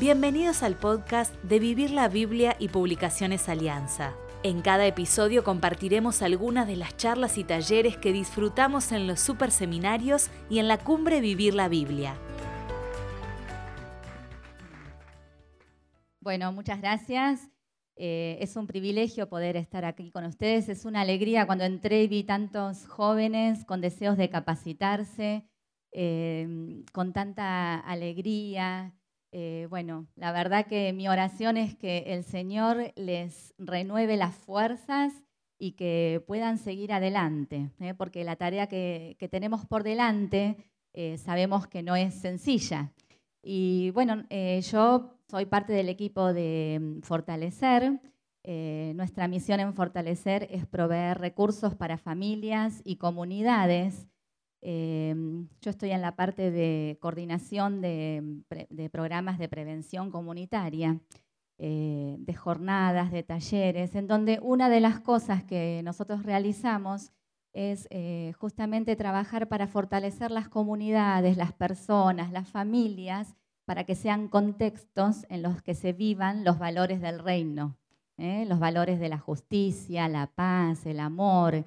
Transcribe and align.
Bienvenidos 0.00 0.64
al 0.64 0.74
podcast 0.74 1.32
de 1.44 1.60
Vivir 1.60 1.92
la 1.92 2.08
Biblia 2.08 2.56
y 2.58 2.66
Publicaciones 2.66 3.48
Alianza. 3.48 4.12
En 4.42 4.60
cada 4.60 4.88
episodio 4.88 5.44
compartiremos 5.44 6.20
algunas 6.20 6.66
de 6.66 6.74
las 6.74 6.96
charlas 6.96 7.38
y 7.38 7.44
talleres 7.44 7.96
que 7.96 8.12
disfrutamos 8.12 8.90
en 8.90 9.06
los 9.06 9.20
super 9.20 9.52
seminarios 9.52 10.32
y 10.50 10.58
en 10.58 10.66
la 10.66 10.78
cumbre 10.78 11.20
Vivir 11.20 11.54
la 11.54 11.68
Biblia. 11.68 12.16
Bueno, 16.20 16.50
muchas 16.50 16.80
gracias. 16.80 17.48
Eh, 17.94 18.38
es 18.40 18.56
un 18.56 18.66
privilegio 18.66 19.28
poder 19.28 19.56
estar 19.56 19.84
aquí 19.84 20.10
con 20.10 20.24
ustedes. 20.24 20.68
Es 20.68 20.84
una 20.86 21.02
alegría 21.02 21.46
cuando 21.46 21.62
entré 21.62 22.02
y 22.02 22.08
vi 22.08 22.24
tantos 22.24 22.88
jóvenes 22.88 23.64
con 23.64 23.80
deseos 23.80 24.16
de 24.16 24.28
capacitarse, 24.28 25.48
eh, 25.92 26.82
con 26.92 27.12
tanta 27.12 27.78
alegría. 27.78 28.92
Eh, 29.36 29.66
bueno, 29.68 30.06
la 30.14 30.30
verdad 30.30 30.66
que 30.66 30.92
mi 30.92 31.08
oración 31.08 31.56
es 31.56 31.74
que 31.74 32.04
el 32.06 32.22
Señor 32.22 32.92
les 32.94 33.52
renueve 33.58 34.16
las 34.16 34.34
fuerzas 34.34 35.12
y 35.58 35.72
que 35.72 36.22
puedan 36.26 36.56
seguir 36.56 36.92
adelante, 36.92 37.70
porque 37.96 38.22
la 38.22 38.36
tarea 38.36 38.68
que, 38.68 39.16
tenemos 39.32 39.66
por 39.66 39.82
delante 39.82 40.56
sabemos 41.16 41.66
que 41.66 41.82
no 41.82 41.96
es 41.96 42.14
sencilla. 42.14 42.92
Y 43.42 43.90
bueno, 43.90 44.24
yo 44.62 45.14
soy 45.28 45.46
parte 45.46 45.72
del 45.72 45.88
equipo 45.88 46.32
de 46.32 46.78
mm, 46.80 47.00
Fortalecer. 47.00 48.00
Eh, 48.42 48.92
nuestra 48.94 49.26
misión 49.26 49.58
en 49.60 49.74
Fortalecer 49.74 50.46
es 50.50 50.66
proveer 50.66 51.18
recursos 51.18 51.74
para 51.74 51.96
familias 51.96 52.82
y 52.84 52.96
comunidades. 52.96 54.06
Em, 54.66 55.46
yo 55.60 55.70
estoy 55.70 55.90
en 55.90 56.00
la 56.00 56.16
parte 56.16 56.50
de 56.50 56.96
coordinación 56.98 57.82
de, 57.82 58.22
mm, 58.22 58.86
programas 58.90 59.38
de 59.38 59.46
prevención 59.46 60.10
comunitaria, 60.10 61.00
eh, 61.58 62.16
de 62.18 62.34
jornadas, 62.34 63.12
de 63.12 63.22
talleres, 63.22 63.94
en 63.94 64.06
donde 64.06 64.38
una 64.40 64.70
de 64.70 64.80
las 64.80 65.00
cosas 65.00 65.44
que 65.44 65.82
nosotros 65.84 66.22
realizamos 66.22 67.12
es 67.52 67.86
eh, 67.90 68.32
justamente 68.38 68.96
trabajar 68.96 69.48
para 69.48 69.66
fortalecer 69.66 70.30
las 70.30 70.48
comunidades, 70.48 71.36
las 71.36 71.52
personas, 71.52 72.32
las 72.32 72.48
familias 72.48 73.34
para 73.66 73.84
que 73.84 73.94
sean 73.94 74.28
contextos 74.28 75.26
en 75.28 75.42
los 75.42 75.60
que 75.60 75.74
se 75.74 75.92
vivan 75.92 76.42
los 76.42 76.58
valores 76.58 77.02
del 77.02 77.18
reino, 77.18 77.76
¿eh? 78.16 78.46
los 78.48 78.58
valores 78.58 78.98
de 78.98 79.10
la 79.10 79.18
justicia, 79.18 80.08
la 80.08 80.26
paz, 80.26 80.86
el 80.86 81.00
amor, 81.00 81.66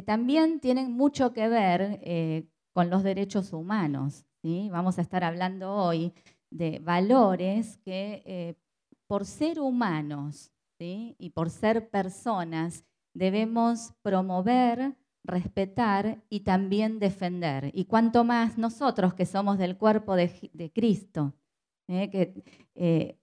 que 0.00 0.06
también 0.06 0.60
tienen 0.60 0.92
mucho 0.92 1.34
que 1.34 1.46
ver 1.46 2.00
eh, 2.02 2.48
con 2.72 2.88
los 2.88 3.02
derechos 3.02 3.52
humanos. 3.52 4.24
Vamos 4.42 4.98
a 4.98 5.02
estar 5.02 5.22
hablando 5.22 5.74
hoy 5.74 6.14
de 6.50 6.78
valores 6.78 7.76
que 7.84 8.22
eh, 8.24 8.54
por 9.06 9.26
ser 9.26 9.60
humanos 9.60 10.52
y 10.78 11.32
por 11.34 11.50
ser 11.50 11.90
personas 11.90 12.86
debemos 13.12 13.92
promover, 14.00 14.96
respetar 15.22 16.24
y 16.30 16.40
también 16.40 16.98
defender. 16.98 17.70
Y 17.74 17.84
cuanto 17.84 18.24
más 18.24 18.56
nosotros 18.56 19.12
que 19.12 19.26
somos 19.26 19.58
del 19.58 19.76
cuerpo 19.76 20.16
de, 20.16 20.72
Cristo, 20.74 21.34
¿eh? 21.88 22.08
que, 22.08 23.18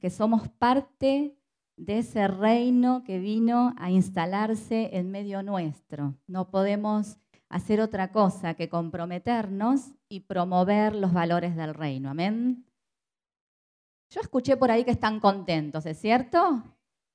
que 0.00 0.10
somos 0.10 0.48
parte 0.48 1.36
de 1.80 1.98
ese 1.98 2.28
reino 2.28 3.02
que 3.04 3.18
vino 3.18 3.74
a 3.78 3.90
instalarse 3.90 4.90
en 4.98 5.10
medio 5.10 5.42
nuestro. 5.42 6.14
No 6.26 6.50
podemos 6.50 7.18
hacer 7.48 7.80
otra 7.80 8.12
cosa 8.12 8.54
que 8.54 8.68
comprometernos 8.68 9.92
y 10.08 10.20
promover 10.20 10.94
los 10.94 11.12
valores 11.12 11.56
del 11.56 11.72
reino. 11.72 12.10
Amén. 12.10 12.66
Yo 14.10 14.20
escuché 14.20 14.58
por 14.58 14.70
ahí 14.70 14.84
que 14.84 14.90
están 14.90 15.20
contentos, 15.20 15.86
¿es 15.86 15.98
cierto? 15.98 16.62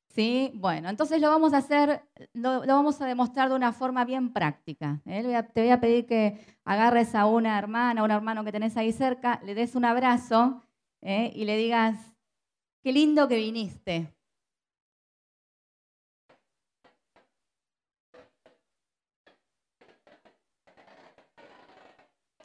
¿Sí? 0.09 0.51
Bueno, 0.55 0.89
entonces 0.89 1.21
lo 1.21 1.29
vamos 1.29 1.53
a 1.53 1.57
hacer, 1.57 2.01
lo, 2.33 2.61
vamos 2.65 2.99
a 3.01 3.05
demostrar 3.05 3.49
de 3.49 3.55
una 3.55 3.71
forma 3.71 4.03
bien 4.03 4.33
práctica. 4.33 5.01
¿eh? 5.05 5.21
Te 5.53 5.61
voy 5.61 5.71
a 5.71 5.79
pedir 5.79 6.07
que 6.07 6.39
agarres 6.63 7.13
a 7.13 7.27
una 7.27 7.59
hermana, 7.59 8.03
un 8.03 8.11
hermano 8.11 8.43
que 8.43 8.51
tenés 8.51 8.77
ahí 8.77 8.91
cerca, 8.91 9.39
le 9.43 9.53
des 9.53 9.75
un 9.75 9.85
abrazo 9.85 10.63
¿eh? 11.01 11.31
y 11.35 11.45
le 11.45 11.55
digas, 11.57 12.15
qué 12.81 12.91
lindo 12.93 13.27
que 13.27 13.35
viniste. 13.35 14.15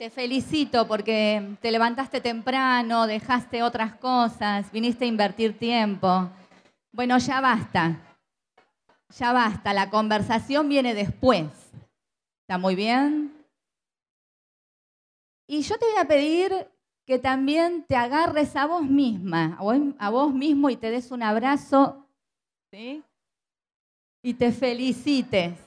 Te 0.01 0.09
felicito 0.09 0.89
porque 0.89 1.59
te 1.61 1.71
levantaste 1.71 2.23
temprano, 2.23 3.07
dejaste 3.07 3.63
otras 3.63 3.97
cosas, 3.97 4.73
viniste 4.73 5.05
a 5.05 5.09
invertir 5.09 5.59
tiempo. 5.59 6.27
Bueno, 6.91 7.19
ya 7.19 7.43
basta. 7.43 8.01
Ya 9.19 9.35
basta. 9.35 9.75
La 9.75 9.91
conversación 9.91 10.71
viene 10.71 10.95
después. 10.95 11.51
¿Está 12.41 12.57
muy 12.57 12.75
bien? 12.75 13.45
Y 15.47 15.61
yo 15.61 15.77
te 15.77 15.85
voy 15.85 15.99
a 15.99 16.09
pedir 16.09 16.71
que 17.05 17.19
también 17.19 17.85
te 17.87 17.95
agarres 17.95 18.57
a 18.57 18.65
vos 18.65 18.83
misma, 18.83 19.59
a 19.99 20.09
vos 20.09 20.33
mismo 20.33 20.71
y 20.71 20.77
te 20.77 20.91
des 20.91 21.11
un 21.11 21.23
abrazo. 21.23 22.09
Y 24.23 24.33
te 24.33 24.51
felicites. 24.51 25.59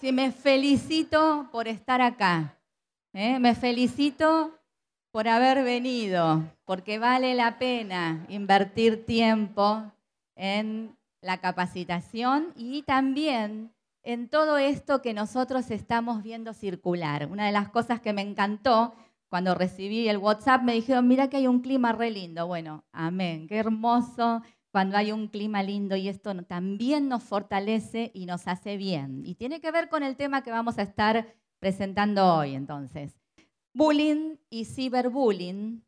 Si 0.00 0.10
me 0.10 0.32
felicito 0.32 1.48
por 1.52 1.68
estar 1.68 2.00
acá, 2.00 2.58
¿eh? 3.12 3.38
me 3.38 3.54
felicito 3.54 4.58
por 5.10 5.28
haber 5.28 5.62
venido, 5.62 6.42
porque 6.64 6.98
vale 6.98 7.34
la 7.34 7.58
pena 7.58 8.24
invertir 8.28 9.04
tiempo 9.04 9.92
en 10.36 10.96
la 11.20 11.38
capacitación 11.38 12.52
y 12.56 12.82
también 12.82 13.72
en 14.02 14.28
todo 14.28 14.58
esto 14.58 15.02
que 15.02 15.14
nosotros 15.14 15.70
estamos 15.70 16.22
viendo 16.22 16.54
circular. 16.54 17.28
Una 17.30 17.46
de 17.46 17.52
las 17.52 17.68
cosas 17.68 18.00
que 18.00 18.12
me 18.12 18.22
encantó 18.22 18.94
cuando 19.28 19.54
recibí 19.54 20.08
el 20.08 20.18
WhatsApp 20.18 20.62
me 20.62 20.74
dijeron, 20.74 21.06
mira 21.06 21.28
que 21.28 21.36
hay 21.36 21.46
un 21.46 21.60
clima 21.60 21.92
re 21.92 22.10
lindo. 22.10 22.46
Bueno, 22.46 22.84
amén, 22.92 23.46
qué 23.46 23.58
hermoso 23.58 24.42
cuando 24.70 24.96
hay 24.96 25.12
un 25.12 25.28
clima 25.28 25.62
lindo 25.62 25.94
y 25.96 26.08
esto 26.08 26.34
también 26.44 27.08
nos 27.08 27.22
fortalece 27.22 28.10
y 28.14 28.26
nos 28.26 28.48
hace 28.48 28.78
bien. 28.78 29.22
Y 29.24 29.34
tiene 29.34 29.60
que 29.60 29.70
ver 29.70 29.90
con 29.90 30.02
el 30.02 30.16
tema 30.16 30.42
que 30.42 30.50
vamos 30.50 30.78
a 30.78 30.82
estar 30.82 31.34
presentando 31.62 32.38
hoy 32.38 32.56
entonces. 32.56 33.16
Bullying 33.72 34.34
y 34.50 34.64
ciberbullying 34.64 35.84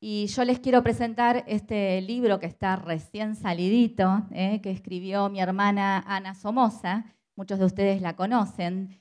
y 0.00 0.26
yo 0.26 0.44
les 0.44 0.58
quiero 0.58 0.82
presentar 0.82 1.44
este 1.46 2.00
libro 2.00 2.40
que 2.40 2.46
está 2.46 2.74
recién 2.74 3.36
salidito, 3.36 4.26
eh, 4.32 4.60
que 4.60 4.72
escribió 4.72 5.28
mi 5.28 5.40
hermana 5.40 6.02
Ana 6.08 6.34
Somoza. 6.34 7.04
Muchos 7.36 7.60
de 7.60 7.66
ustedes 7.66 8.02
la 8.02 8.16
conocen. 8.16 9.00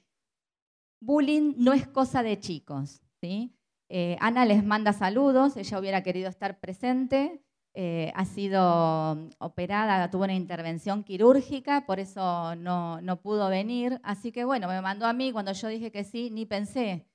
Bullying 1.01 1.55
no 1.57 1.73
es 1.73 1.88
cosa 1.88 2.22
de 2.22 2.39
chicos. 2.39 3.01
¿sí? 3.19 3.57
Eh, 3.89 4.16
Ana 4.19 4.45
les 4.45 4.63
manda 4.63 4.94
saludos, 4.94 5.57
ella 5.57 5.79
hubiera 5.79 6.03
querido 6.03 6.29
estar 6.29 6.59
presente. 6.59 7.41
Eh, 7.75 8.12
ha 8.16 8.25
sido 8.25 9.30
operada, 9.38 10.09
tuvo 10.09 10.24
una 10.24 10.34
intervención 10.34 11.03
quirúrgica, 11.03 11.85
por 11.85 12.00
eso 12.00 12.56
no, 12.56 13.00
no 13.02 13.22
pudo 13.22 13.47
venir. 13.50 14.00
Así 14.03 14.31
que 14.31 14.44
bueno, 14.44 14.68
me 14.68 14.81
mandó 14.81 15.06
a 15.06 15.13
mí, 15.13 15.31
cuando 15.31 15.53
yo 15.53 15.68
dije 15.68 15.91
que 15.91 16.03
sí, 16.03 16.29
ni 16.31 16.46
pensé 16.46 17.06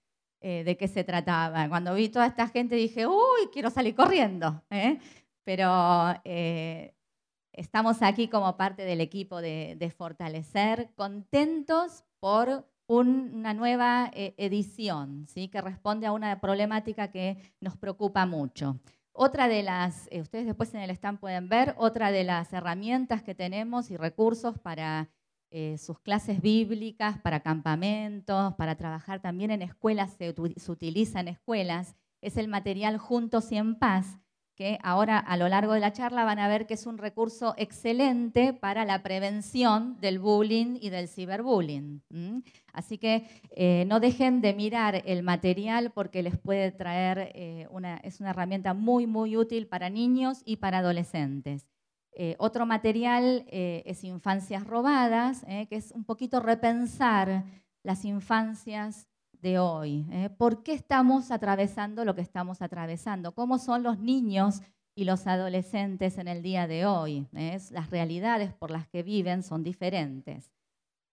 eh, 0.41 0.63
de 0.65 0.77
qué 0.77 0.89
se 0.89 1.05
trataba. 1.05 1.69
Cuando 1.69 1.95
vi 1.95 2.09
toda 2.09 2.27
esta 2.27 2.49
gente 2.49 2.77
dije, 2.77 3.07
uy, 3.07 3.49
quiero 3.53 3.71
salir 3.71 3.95
corriendo. 3.95 4.63
¿eh? 4.71 4.99
Pero 5.45 6.15
estamos 7.53 8.01
aquí 8.03 8.29
como 8.29 8.57
parte 8.57 8.85
del 8.85 9.01
equipo 9.01 9.41
de, 9.41 9.93
Fortalecer, 9.97 10.91
contentos 10.95 12.05
por 12.21 12.67
una 12.87 13.55
nueva 13.55 14.11
edición, 14.15 15.27
¿sí? 15.29 15.49
que 15.49 15.61
responde 15.61 16.07
a 16.07 16.13
una 16.13 16.41
problemática 16.41 17.11
que 17.11 17.37
nos 17.61 17.77
preocupa 17.77 18.25
mucho. 18.25 18.81
Otra 19.17 19.47
de 19.47 19.63
las, 19.63 20.09
ustedes 20.13 20.45
después 20.45 20.75
en 20.75 20.81
el 20.81 20.91
stand 20.91 21.21
pueden 21.21 21.49
ver, 21.49 21.75
otra 21.79 22.11
de 22.11 22.25
las 22.25 22.53
herramientas 22.53 23.23
que 23.23 23.37
tenemos 23.37 23.93
y 23.93 23.97
recursos 23.97 24.59
para 24.59 25.09
eh, 25.51 25.79
sus 25.79 26.01
clases 26.01 26.43
bíblicas 26.43 27.21
para 27.21 27.39
campamentos, 27.39 28.55
para 28.55 28.75
trabajar 28.75 29.21
también 29.21 29.53
en 29.53 29.63
escuelas, 29.63 30.15
se, 30.19 30.35
se 30.57 30.73
utiliza 30.73 31.21
en 31.21 31.29
escuelas, 31.29 31.95
es 32.23 32.37
el 32.37 32.49
material 32.49 32.99
Juntos 32.99 33.53
y 33.53 33.57
en 33.57 33.79
Paz, 33.79 34.19
que 34.55 34.79
ahora 34.83 35.19
a 35.19 35.37
lo 35.37 35.49
largo 35.49 35.73
de 35.73 35.81
la 35.81 35.93
charla 35.93 36.25
van 36.25 36.39
a 36.39 36.49
ver 36.49 36.67
que 36.67 36.75
es 36.75 36.87
un 36.87 36.99
recurso 36.99 37.55
excelente 37.57 38.53
para 38.53 38.85
la 38.85 39.03
prevención 39.03 40.01
del 40.01 40.19
bullying 40.19 40.79
y 40.81 40.91
del 40.91 41.09
ciberbullying. 41.09 42.03
Así 42.73 42.99
que 42.99 43.27
eh, 43.51 43.85
no 43.87 44.01
dejen 44.01 44.41
de 44.41 44.55
mirar 44.55 45.03
el 45.07 45.23
material 45.23 45.91
porque 45.93 46.23
les 46.23 46.39
puede 46.39 46.71
traer, 46.71 47.33
eh, 47.35 47.67
una, 47.71 47.97
es 47.99 48.21
una 48.21 48.31
herramienta 48.31 48.75
muy, 48.75 49.07
muy 49.07 49.37
útil 49.37 49.67
para 49.67 49.91
niños 49.91 50.43
y 50.45 50.57
para 50.57 50.79
adolescentes. 50.79 51.67
Eh, 52.17 52.37
otro 52.39 52.65
material 52.65 53.45
es 53.51 54.05
Infancias 54.05 54.65
Robadas, 54.65 55.45
que 55.69 55.75
es 55.75 55.91
un 55.91 56.05
poquito 56.05 56.39
repensar 56.39 57.43
las 57.83 58.05
infancias 58.05 59.09
de 59.45 59.59
hoy. 59.59 60.07
¿eh? 60.11 60.31
¿Por 60.31 60.63
qué 60.63 60.73
estamos 60.73 61.31
atravesando 61.31 62.05
lo 62.07 62.15
que 62.15 62.23
estamos 62.23 62.63
atravesando? 62.63 63.35
¿Cómo 63.35 63.59
son 63.59 63.83
los 63.83 63.99
niños 63.99 64.63
y 64.97 65.05
los 65.05 65.27
adolescentes 65.27 66.17
en 66.17 66.29
el 66.29 66.43
día 66.43 66.67
de 66.67 66.87
hoy? 66.87 67.29
Las 67.71 67.91
realidades 67.91 68.55
por 68.55 68.71
las 68.71 68.89
que 68.89 69.03
viven 69.03 69.43
son 69.43 69.63
diferentes. 69.63 70.51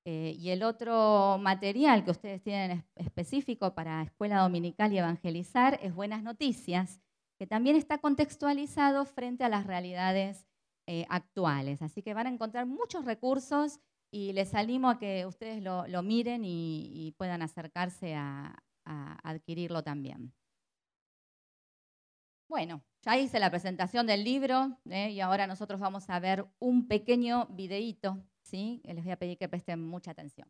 Eh, 0.05 0.35
y 0.39 0.49
el 0.49 0.63
otro 0.63 1.37
material 1.41 2.05
que 2.05 2.11
ustedes 2.11 2.41
tienen 2.41 2.85
específico 2.95 3.75
para 3.75 4.01
Escuela 4.01 4.39
Dominical 4.39 4.93
y 4.93 4.97
Evangelizar 4.97 5.77
es 5.83 5.93
Buenas 5.93 6.23
Noticias, 6.23 7.01
que 7.37 7.45
también 7.45 7.75
está 7.75 7.97
contextualizado 7.97 9.03
frente 9.05 9.43
a 9.43 9.49
las 9.49 9.67
realidades 9.67 10.47
eh, 10.87 11.05
actuales. 11.09 11.81
Así 11.81 12.01
que 12.01 12.13
van 12.13 12.27
a 12.27 12.31
encontrar 12.31 12.65
muchos 12.65 13.03
recursos 13.03 13.81
y 14.11 14.33
les 14.33 14.53
animo 14.53 14.89
a 14.89 14.99
que 14.99 15.25
ustedes 15.25 15.63
lo, 15.63 16.03
miren 16.03 16.43
y, 16.45 17.13
puedan 17.17 17.41
acercarse 17.41 18.15
a, 18.15 18.61
adquirirlo 19.23 19.83
también. 19.83 20.33
Bueno, 22.49 22.83
ya 23.01 23.17
hice 23.17 23.39
la 23.39 23.49
presentación 23.49 24.05
del 24.05 24.23
libro 24.25 24.77
¿eh? 24.89 25.11
y 25.11 25.21
ahora 25.21 25.47
nosotros 25.47 25.79
vamos 25.79 26.09
a 26.09 26.19
ver 26.19 26.45
un 26.59 26.87
pequeño 26.87 27.47
videíto, 27.47 28.21
¿sí? 28.41 28.81
Les 28.83 29.03
voy 29.03 29.13
a 29.13 29.17
pedir 29.17 29.37
que 29.37 29.47
presten 29.47 29.81
mucha 29.81 30.11
atención. 30.11 30.49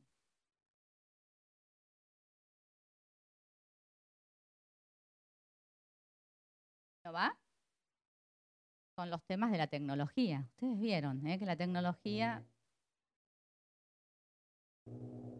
¿No 7.04 7.13
va? 7.13 7.38
Son 8.96 9.10
los 9.12 9.24
temas 9.25 9.52
de 9.52 9.58
la 9.58 9.68
tecnología. 9.68 10.48
Ustedes 10.52 10.80
vieron 10.80 11.25
¿eh? 11.28 11.38
que 11.38 11.46
la 11.46 11.56
tecnología 11.56 12.44
Thank 14.91 15.25
you. 15.25 15.31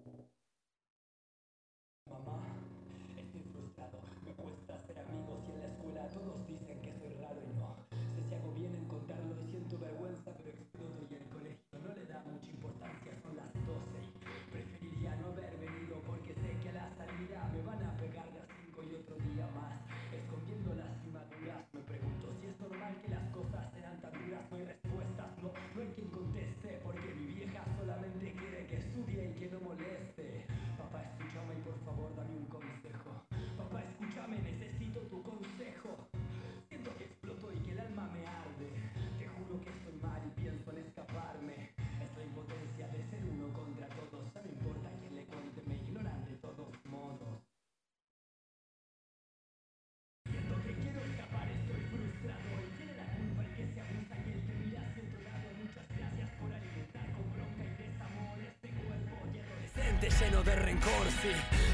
Adolescente 60.02 60.10
lleno 60.10 60.44
de 60.44 60.56
rencor. 60.56 61.08
Si 61.22 61.30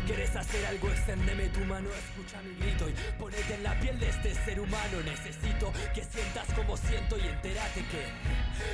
quieres 0.05 0.35
hacer 0.35 0.65
algo, 0.65 0.89
extendeme 0.89 1.47
tu 1.49 1.61
mano, 1.61 1.87
escucha 1.89 2.41
mi 2.41 2.53
grito 2.55 2.89
y 2.89 2.93
ponete 3.19 3.53
en 3.55 3.63
la 3.63 3.79
piel 3.79 3.97
de 3.99 4.09
este 4.09 4.33
ser 4.33 4.59
humano. 4.59 4.97
Necesito 5.05 5.71
que 5.93 6.03
sientas 6.03 6.51
como 6.53 6.75
siento 6.77 7.15
y 7.17 7.27
entérate 7.27 7.85
que 7.91 8.07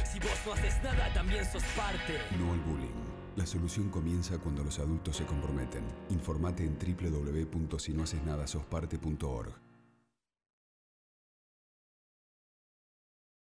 si 0.05 0.19
vos 0.19 0.39
no 0.45 0.53
haces 0.53 0.81
nada, 0.83 1.11
también 1.13 1.43
sos 1.45 1.63
parte. 1.75 2.13
No 2.39 2.51
al 2.51 2.59
bullying. 2.59 3.03
La 3.35 3.47
solución 3.47 3.89
comienza 3.89 4.37
cuando 4.37 4.63
los 4.63 4.77
adultos 4.79 5.17
se 5.17 5.25
comprometen. 5.25 5.83
Informate 6.09 6.63
en 6.63 6.77
www.sinohacesnadasosparte.org. 6.77 9.53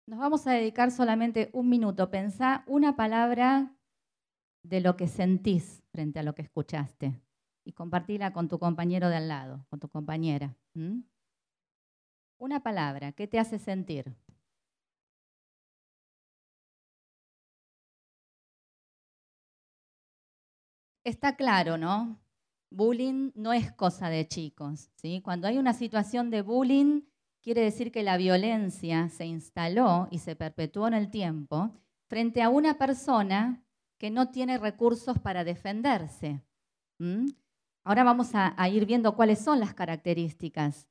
Nos 0.06 0.18
vamos 0.18 0.46
a 0.46 0.52
dedicar 0.52 0.90
solamente 0.90 1.48
un 1.52 1.70
minuto. 1.70 2.10
Pensá 2.10 2.64
una 2.66 2.96
palabra 2.96 3.72
de 4.62 4.80
lo 4.80 4.96
que 4.96 5.08
sentís 5.08 5.82
frente 5.90 6.18
a 6.18 6.22
lo 6.22 6.34
que 6.34 6.42
escuchaste 6.42 7.20
y 7.64 7.72
compartila 7.72 8.32
con 8.32 8.48
tu 8.48 8.58
compañero 8.58 9.08
de 9.08 9.16
al 9.16 9.28
lado, 9.28 9.66
con 9.68 9.80
tu 9.80 9.88
compañera. 9.88 10.56
Una 12.38 12.62
palabra, 12.62 13.12
¿qué 13.12 13.26
te 13.26 13.38
hace 13.38 13.58
sentir? 13.58 14.14
Está 21.04 21.36
claro, 21.36 21.76
¿no? 21.78 22.20
Bullying 22.70 23.32
no 23.34 23.52
es 23.52 23.72
cosa 23.72 24.08
de 24.10 24.28
chicos. 24.28 24.90
¿sí? 24.94 25.20
Cuando 25.22 25.48
hay 25.48 25.58
una 25.58 25.72
situación 25.72 26.30
de 26.30 26.42
bullying, 26.42 27.02
quiere 27.42 27.62
decir 27.62 27.90
que 27.90 28.02
la 28.02 28.16
violencia 28.16 29.08
se 29.08 29.26
instaló 29.26 30.08
y 30.10 30.18
se 30.18 30.36
perpetuó 30.36 30.86
en 30.86 30.94
el 30.94 31.10
tiempo 31.10 31.72
frente 32.06 32.42
a 32.42 32.48
una 32.48 32.78
persona 32.78 33.64
que 34.00 34.10
no 34.10 34.30
tiene 34.30 34.56
recursos 34.56 35.18
para 35.18 35.44
defenderse. 35.44 36.42
¿m? 36.98 37.26
Ahora 37.84 38.02
vamos 38.02 38.34
a, 38.34 38.54
a 38.56 38.68
ir 38.70 38.86
viendo 38.86 39.14
cuáles 39.14 39.38
son 39.38 39.60
las 39.60 39.74
características. 39.74 40.88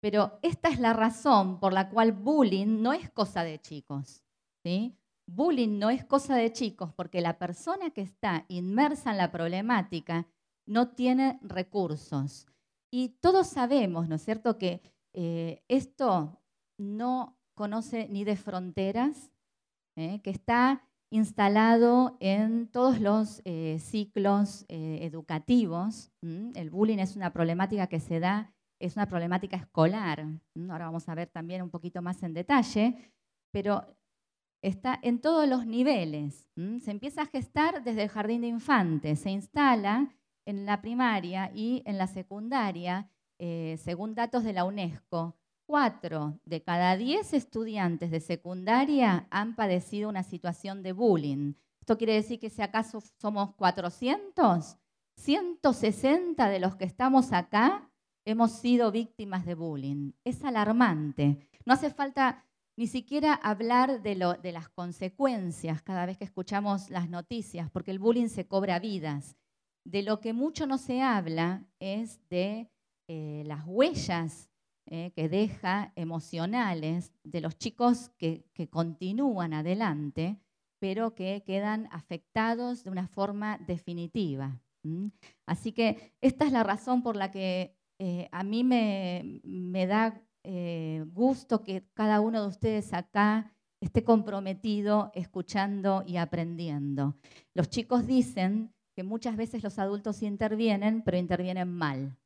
Pero 0.00 0.40
esta 0.42 0.68
es 0.68 0.80
la 0.80 0.92
razón 0.92 1.60
por 1.60 1.72
la 1.72 1.88
cual 1.88 2.12
bullying 2.12 2.82
no 2.82 2.92
es 2.92 3.10
cosa 3.10 3.44
de 3.44 3.60
chicos. 3.60 4.24
¿sí? 4.64 4.98
Bullying 5.28 5.78
no 5.78 5.90
es 5.90 6.04
cosa 6.04 6.34
de 6.34 6.52
chicos 6.52 6.92
porque 6.94 7.20
la 7.20 7.38
persona 7.38 7.90
que 7.90 8.00
está 8.00 8.44
inmersa 8.48 9.12
en 9.12 9.18
la 9.18 9.30
problemática 9.30 10.26
no 10.66 10.88
tiene 10.88 11.38
recursos. 11.42 12.46
Y 12.90 13.10
todos 13.20 13.46
sabemos, 13.46 14.08
¿no 14.08 14.16
es 14.16 14.24
cierto?, 14.24 14.58
que 14.58 14.82
eh, 15.12 15.62
esto 15.68 16.42
no 16.76 17.38
conoce 17.54 18.08
ni 18.08 18.24
de 18.24 18.36
fronteras, 18.36 19.30
¿eh? 19.96 20.20
que 20.22 20.30
está 20.30 20.87
instalado 21.10 22.16
en 22.20 22.68
todos 22.68 23.00
los 23.00 23.40
eh, 23.44 23.78
ciclos 23.80 24.64
eh, 24.68 25.00
educativos. 25.02 26.12
El 26.22 26.70
bullying 26.70 26.98
es 26.98 27.16
una 27.16 27.32
problemática 27.32 27.86
que 27.86 28.00
se 28.00 28.20
da, 28.20 28.54
es 28.78 28.96
una 28.96 29.06
problemática 29.06 29.56
escolar. 29.56 30.26
Ahora 30.68 30.86
vamos 30.86 31.08
a 31.08 31.14
ver 31.14 31.28
también 31.28 31.62
un 31.62 31.70
poquito 31.70 32.02
más 32.02 32.22
en 32.22 32.34
detalle, 32.34 33.12
pero 33.50 33.86
está 34.62 34.98
en 35.02 35.20
todos 35.20 35.48
los 35.48 35.66
niveles. 35.66 36.48
Se 36.80 36.90
empieza 36.90 37.22
a 37.22 37.26
gestar 37.26 37.82
desde 37.82 38.02
el 38.04 38.08
jardín 38.08 38.42
de 38.42 38.48
infantes, 38.48 39.20
se 39.20 39.30
instala 39.30 40.14
en 40.46 40.66
la 40.66 40.80
primaria 40.80 41.50
y 41.54 41.82
en 41.84 41.98
la 41.98 42.06
secundaria, 42.06 43.10
eh, 43.38 43.76
según 43.78 44.14
datos 44.14 44.44
de 44.44 44.52
la 44.52 44.64
UNESCO. 44.64 45.37
Cuatro 45.68 46.40
de 46.46 46.62
cada 46.62 46.96
diez 46.96 47.34
estudiantes 47.34 48.10
de 48.10 48.20
secundaria 48.20 49.26
han 49.28 49.54
padecido 49.54 50.08
una 50.08 50.22
situación 50.22 50.82
de 50.82 50.92
bullying. 50.92 51.52
Esto 51.78 51.98
quiere 51.98 52.14
decir 52.14 52.40
que 52.40 52.48
si 52.48 52.62
acaso 52.62 53.02
somos 53.20 53.54
400, 53.54 54.78
160 55.16 56.48
de 56.48 56.58
los 56.58 56.74
que 56.76 56.86
estamos 56.86 57.34
acá 57.34 57.86
hemos 58.24 58.52
sido 58.52 58.90
víctimas 58.90 59.44
de 59.44 59.56
bullying. 59.56 60.12
Es 60.24 60.42
alarmante. 60.42 61.46
No 61.66 61.74
hace 61.74 61.90
falta 61.90 62.46
ni 62.74 62.86
siquiera 62.86 63.34
hablar 63.34 64.00
de 64.00 64.14
las 64.14 64.70
consecuencias 64.70 65.82
cada 65.82 66.06
vez 66.06 66.16
que 66.16 66.24
escuchamos 66.24 66.88
las 66.88 67.10
noticias, 67.10 67.70
porque 67.70 67.90
el 67.90 67.98
bullying 67.98 68.28
se 68.28 68.46
cobra 68.46 68.78
vidas. 68.78 69.36
De 69.84 70.02
lo 70.02 70.20
que 70.20 70.32
mucho 70.32 70.66
no 70.66 70.78
se 70.78 71.02
habla 71.02 71.66
es 71.78 72.26
de 72.30 72.70
eh, 73.06 73.42
las 73.44 73.64
huellas 73.66 74.48
eh, 74.90 75.12
que 75.14 75.28
deja 75.28 75.92
emocionales 75.96 77.12
de 77.22 77.40
los 77.40 77.58
chicos 77.58 78.10
que, 78.16 78.44
continúan 78.70 79.52
adelante, 79.52 80.38
pero 80.78 81.14
que 81.14 81.42
quedan 81.46 81.88
afectados 81.92 82.84
de 82.84 82.90
una 82.90 83.06
forma 83.06 83.58
definitiva. 83.66 84.60
Así 85.44 85.72
que 85.72 86.14
esta 86.22 86.46
es 86.46 86.52
la 86.52 86.62
razón 86.62 87.02
por 87.02 87.16
la 87.16 87.30
que 87.30 87.76
eh, 87.98 88.28
a 88.32 88.42
mí 88.44 88.64
me, 88.64 89.40
me 89.44 89.86
da 89.86 90.22
eh, 90.44 91.04
gusto 91.12 91.62
que 91.62 91.84
cada 91.92 92.20
uno 92.20 92.40
de 92.40 92.48
ustedes 92.48 92.94
acá 92.94 93.52
esté 93.80 94.02
comprometido 94.04 95.10
escuchando 95.14 96.02
y 96.06 96.16
aprendiendo. 96.16 97.16
Los 97.52 97.68
chicos 97.68 98.06
dicen 98.06 98.72
que 98.94 99.02
muchas 99.02 99.36
veces 99.36 99.62
los 99.62 99.78
adultos 99.78 100.22
intervienen, 100.22 101.02
pero 101.02 101.18
intervienen 101.18 101.68
mal. 101.68 102.16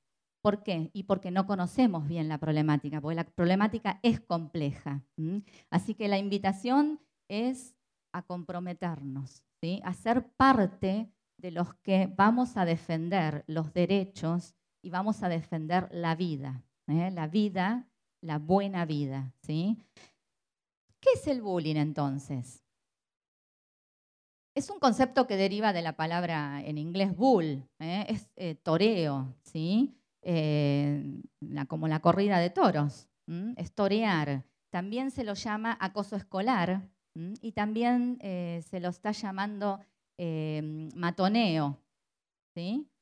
¿Por 0.42 0.64
qué? 0.64 0.90
Y 0.92 1.04
porque 1.04 1.30
no 1.30 1.46
conocemos 1.46 2.08
bien 2.08 2.28
la 2.28 2.38
problemática, 2.38 3.00
porque 3.00 3.14
la 3.14 3.24
problemática 3.24 4.00
es 4.02 4.20
compleja. 4.20 5.04
Así 5.70 5.94
que 5.94 6.08
la 6.08 6.18
invitación 6.18 7.00
es 7.28 7.76
a 8.12 8.22
comprometernos, 8.22 9.44
¿sí? 9.60 9.80
a 9.84 9.94
ser 9.94 10.28
parte 10.32 11.10
de 11.38 11.50
los 11.52 11.74
que 11.76 12.12
vamos 12.14 12.56
a 12.56 12.64
defender 12.64 13.44
los 13.46 13.72
derechos 13.72 14.54
y 14.82 14.90
vamos 14.90 15.22
a 15.22 15.28
defender 15.28 15.88
la 15.92 16.16
vida, 16.16 16.64
¿eh? 16.88 17.10
la 17.12 17.28
vida, 17.28 17.88
la 18.20 18.38
buena 18.38 18.84
vida. 18.84 19.32
¿sí? 19.42 19.78
¿Qué 21.00 21.10
es 21.14 21.26
el 21.28 21.40
bullying 21.40 21.76
entonces? 21.76 22.64
Es 24.54 24.68
un 24.70 24.80
concepto 24.80 25.26
que 25.26 25.36
deriva 25.36 25.72
de 25.72 25.82
la 25.82 25.96
palabra 25.96 26.60
en 26.62 26.78
inglés 26.78 27.16
bull, 27.16 27.64
¿eh? 27.78 28.06
es 28.08 28.28
eh, 28.36 28.56
toreo, 28.56 29.34
¿sí? 29.44 29.96
Como 30.22 31.88
la 31.88 32.00
corrida 32.00 32.38
de 32.38 32.50
toros, 32.50 33.08
es 33.56 33.74
torear. 33.74 34.44
También 34.70 35.10
se 35.10 35.24
lo 35.24 35.34
llama 35.34 35.76
acoso 35.80 36.16
escolar 36.16 36.88
y 37.14 37.52
también 37.52 38.18
se 38.20 38.80
lo 38.80 38.88
está 38.88 39.12
llamando 39.12 39.80
matoneo. 40.94 41.78
¿sí? 42.54 42.92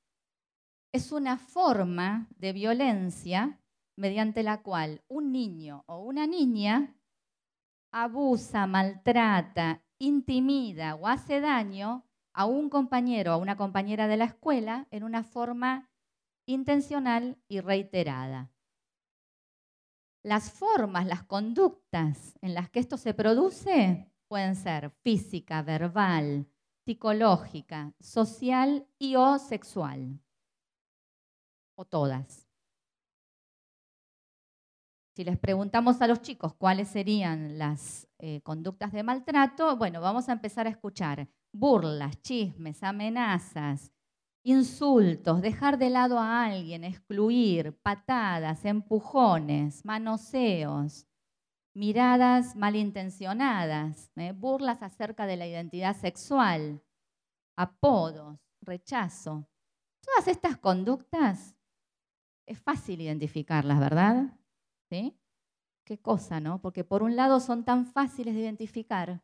es 0.93 1.13
una 1.13 1.39
forma 1.39 2.29
de 2.37 2.53
violencia 2.53 3.61
mediante 3.97 4.43
la 4.43 4.63
cual 4.63 5.03
un 5.09 5.33
niño 5.33 5.85
o 5.87 5.99
una 5.99 6.27
niña 6.27 6.97
abusa, 7.93 8.67
maltrata, 8.67 9.83
intimida 9.99 10.95
o 10.97 11.07
hace 11.07 11.41
daño 11.41 12.05
a 12.33 12.47
un 12.47 12.71
compañero 12.71 13.33
o 13.33 13.35
a 13.35 13.39
una 13.39 13.57
compañera 13.57 14.09
de 14.09 14.17
la 14.17 14.25
escuela 14.25 14.87
en 14.91 15.05
una 15.05 15.23
forma 15.23 15.90
intencional 16.53 17.39
y 17.49 17.61
reiterada. 17.61 18.51
Las 20.23 20.53
formas, 20.53 21.07
las 21.07 21.23
conductas 21.23 22.35
en 22.43 22.55
las 22.55 22.69
que 22.71 22.81
esto 22.81 22.97
se 22.97 23.15
produce 23.15 24.13
pueden 24.29 24.55
ser 24.55 24.91
física, 25.03 25.63
verbal, 25.63 26.47
psicológica, 26.85 27.95
social 28.01 28.87
y 28.99 29.17
o 29.17 29.39
sexual 29.39 30.21
todas. 31.85 32.49
Si 35.15 35.25
les 35.25 35.39
preguntamos 35.39 36.01
a 36.01 36.07
los 36.07 36.23
chicos 36.23 36.55
cuáles 36.55 36.89
serían 36.89 37.59
las 37.59 38.09
eh, 38.19 38.41
conductas 38.43 38.93
de 38.93 39.03
maltrato, 39.03 39.77
bueno, 39.77 40.01
vamos 40.01 40.29
a 40.29 40.33
empezar 40.33 40.67
a 40.67 40.71
escuchar 40.71 41.29
burlas, 41.53 42.21
chismes, 42.23 42.83
amenazas, 42.83 43.91
insultos, 44.43 45.43
dejar 45.43 45.79
de 45.79 45.91
lado 45.91 46.19
a 46.19 46.45
alguien, 46.45 46.85
excluir, 46.85 47.79
patadas, 47.83 48.65
empujones, 48.65 49.85
manoseos, 49.85 51.07
miradas 51.75 52.57
malintencionadas, 52.57 54.11
¿eh? 54.17 54.33
burlas 54.33 54.83
acerca 54.83 55.27
de 55.27 55.37
la 55.37 55.47
identidad 55.47 55.97
sexual, 55.97 56.83
apodos, 57.57 58.39
rechazo. 58.61 59.47
Todas 60.01 60.29
estas 60.29 60.57
conductas 60.57 61.55
es 62.47 62.59
fácil 62.61 63.01
identificarlas, 63.03 63.79
¿verdad? 63.79 64.39
¿Sí? 64.91 65.17
Qué 65.85 66.01
cosa, 66.01 66.41
¿no? 66.41 66.61
Porque 66.61 66.85
por 66.85 67.03
un 67.03 67.15
lado 67.17 67.41
son 67.41 67.65
tan 67.65 67.87
fáciles 67.87 68.35
de 68.35 68.41
identificar 68.41 69.23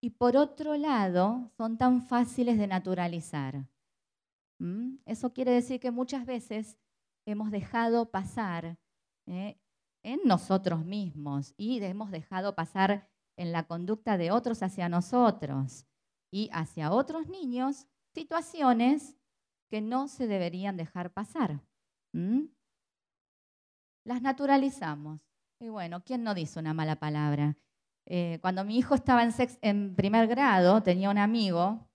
y 0.00 0.10
por 0.10 0.36
otro 0.36 0.76
lado 0.76 1.50
son 1.56 1.78
tan 1.78 2.02
fáciles 2.02 2.58
de 2.58 2.66
naturalizar. 2.66 3.66
¿Mm? 4.58 4.96
Eso 5.04 5.32
quiere 5.32 5.50
decir 5.50 5.80
que 5.80 5.90
muchas 5.90 6.26
veces 6.26 6.78
hemos 7.26 7.50
dejado 7.50 8.10
pasar 8.10 8.78
¿eh? 9.26 9.58
en 10.02 10.20
nosotros 10.24 10.84
mismos 10.84 11.54
y 11.56 11.82
hemos 11.82 12.10
dejado 12.10 12.54
pasar 12.54 13.08
en 13.36 13.52
la 13.52 13.66
conducta 13.66 14.16
de 14.16 14.30
otros 14.30 14.62
hacia 14.62 14.88
nosotros 14.88 15.86
y 16.32 16.48
hacia 16.52 16.90
otros 16.90 17.28
niños 17.28 17.86
situaciones 18.14 19.16
que 19.70 19.80
no 19.80 20.08
se 20.08 20.26
deberían 20.26 20.76
dejar 20.76 21.12
pasar. 21.12 21.60
¿Mm? 22.14 22.46
Las 24.04 24.22
naturalizamos. 24.22 25.20
Y 25.60 25.68
bueno, 25.68 26.02
¿quién 26.04 26.22
no 26.22 26.34
dice 26.34 26.58
una 26.58 26.72
mala 26.72 26.96
palabra? 26.96 27.56
Eh, 28.06 28.38
cuando 28.40 28.64
mi 28.64 28.78
hijo 28.78 28.94
estaba 28.94 29.24
en, 29.24 29.32
en, 29.62 29.96
primer 29.96 30.28
grado, 30.28 30.82
tenía 30.82 31.10
un 31.10 31.18
amigo 31.18 31.85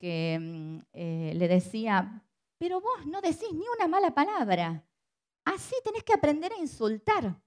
que 0.00 0.38
mm, 0.40 0.78
eh, 0.94 1.32
le 1.36 1.46
decía, 1.46 2.24
pero 2.58 2.80
vos 2.80 3.06
no 3.06 3.20
decís 3.20 3.52
ni 3.52 3.64
una 3.76 3.86
mala 3.86 4.12
palabra. 4.12 4.84
Así 5.44 5.74
tenés 5.84 6.02
que 6.02 6.14
aprender 6.14 6.52
a 6.52 6.58
insultar, 6.58 7.40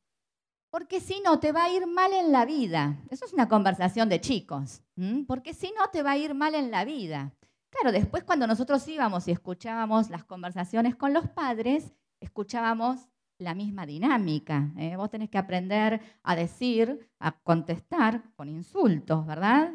porque 0.70 1.02
si 1.02 1.20
no 1.22 1.40
te 1.40 1.52
va 1.52 1.66
a 1.66 1.72
ir 1.72 1.86
mal 1.86 2.14
en 2.14 2.32
la 2.32 2.46
vida. 2.46 2.98
Eso 3.10 3.26
es 3.26 3.34
una 3.34 3.50
conversación 3.50 4.08
de 4.10 4.22
chicos, 4.22 4.82
porque 5.28 5.54
si 5.54 5.74
no 5.78 5.90
te 5.92 6.04
va 6.04 6.12
a 6.12 6.18
ir 6.18 6.34
mal 6.34 6.56
en 6.56 6.72
la 6.72 6.86
vida. 6.86 7.34
Claro, 7.70 7.92
después 7.92 8.24
cuando 8.24 8.48
nosotros 8.48 8.88
íbamos 8.88 9.28
y 9.28 9.32
escuchábamos 9.32 10.10
las 10.10 10.24
conversaciones 10.24 10.96
con 10.96 11.14
los 11.14 11.28
padres, 11.30 11.94
escuchábamos 12.20 13.10
la 13.40 13.56
misma 13.56 13.86
dinámica. 13.86 14.72
¿eh? 14.78 14.96
Vos 14.96 15.10
tenés 15.10 15.30
que 15.30 15.38
aprender 15.38 16.02
a 16.24 16.36
decir, 16.36 17.10
a 17.20 17.32
contestar 17.32 18.24
con 18.36 18.48
insultos, 18.48 19.26
¿verdad? 19.26 19.74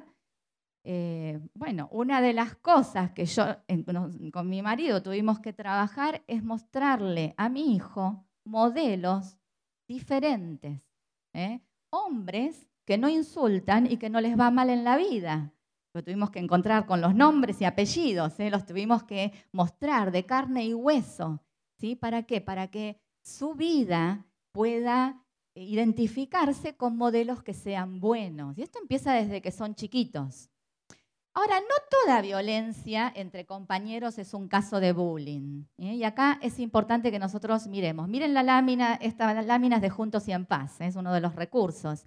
Eh, 0.85 1.41
bueno, 1.55 1.89
una 1.93 2.21
de 2.21 2.33
las 2.33 2.55
cosas 2.57 3.11
que 3.11 3.27
yo 3.27 3.45
con 4.33 4.49
mi 4.49 4.63
marido 4.63 5.03
tuvimos 5.03 5.39
que 5.41 5.53
trabajar 5.53 6.23
es 6.27 6.43
mostrarle 6.43 7.35
a 7.37 7.49
mi 7.49 7.75
hijo 7.75 8.25
modelos 8.45 9.39
diferentes. 9.87 10.81
¿eh? 11.35 11.61
Hombres 11.91 12.69
que 12.85 12.99
no 12.99 13.09
insultan 13.09 13.91
y 13.91 13.99
que 13.99 14.11
no 14.11 14.21
les 14.21 14.39
va 14.39 14.51
mal 14.51 14.71
en 14.71 14.85
la 14.85 14.97
vida. 14.97 15.53
Lo 15.95 16.03
tuvimos 16.03 16.31
que 16.31 16.39
encontrar 16.39 16.87
con 16.87 17.01
los 17.01 17.15
nombres 17.15 17.61
y 17.61 17.65
apellidos, 17.65 18.39
¿eh? 18.41 18.51
los 18.51 18.65
tuvimos 18.67 19.03
que 19.03 19.33
mostrar 19.53 20.11
de 20.11 20.25
carne 20.25 20.65
y 20.65 20.75
hueso. 20.75 21.43
¿sí? 21.79 21.97
¿Para 21.97 22.23
qué? 22.23 22.41
Para 22.41 22.69
que 22.69 23.01
su 23.23 23.55
vida 23.55 24.27
pueda 24.53 25.25
identificarse 25.55 26.77
con 26.77 26.97
modelos 26.97 27.43
que 27.43 27.53
sean 27.53 28.01
buenos. 28.01 28.57
Y 28.57 28.63
esto 28.63 28.79
empieza 28.81 29.13
desde 29.13 29.43
que 29.43 29.51
son 29.51 29.75
chiquitos. 29.75 30.51
Ahora, 31.39 31.61
no 31.61 31.77
toda 31.89 32.21
violencia 32.21 33.13
entre 33.15 33.47
compañeros 33.47 34.19
es 34.19 34.35
un 34.35 34.49
caso 34.49 34.81
de 34.81 34.93
bullying. 34.93 35.67
¿eh? 35.79 35.95
Y 35.95 36.03
acá 36.03 36.41
es 36.43 36.59
importante 36.59 37.13
que 37.13 37.21
nosotros 37.21 37.69
miremos. 37.69 38.09
Miren 38.09 38.35
la 38.35 38.43
lámina, 38.43 38.95
estas 38.95 39.47
láminas 39.47 39.81
de 39.81 39.89
Juntos 39.89 40.27
y 40.27 40.33
en 40.33 40.47
Paz, 40.47 40.81
¿eh? 40.81 40.89
es 40.89 40.97
uno 40.97 41.15
de 41.15 41.21
los 41.21 41.37
recursos. 41.37 42.05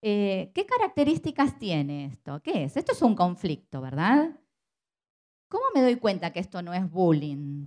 Eh, 0.00 0.52
¿Qué 0.54 0.64
características 0.64 1.58
tiene 1.58 2.04
esto? 2.04 2.40
¿Qué 2.40 2.62
es? 2.62 2.76
Esto 2.76 2.92
es 2.92 3.02
un 3.02 3.16
conflicto, 3.16 3.80
¿verdad? 3.80 4.38
¿Cómo 5.48 5.64
me 5.74 5.82
doy 5.82 5.96
cuenta 5.96 6.32
que 6.32 6.38
esto 6.38 6.62
no 6.62 6.72
es 6.72 6.88
bullying? 6.88 7.66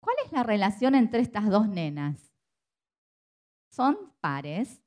¿Cuál 0.00 0.16
es 0.24 0.30
la 0.30 0.44
relación 0.44 0.94
entre 0.94 1.18
estas 1.18 1.50
dos 1.50 1.66
nenas? 1.66 2.32
Son 3.72 4.12
pares, 4.20 4.80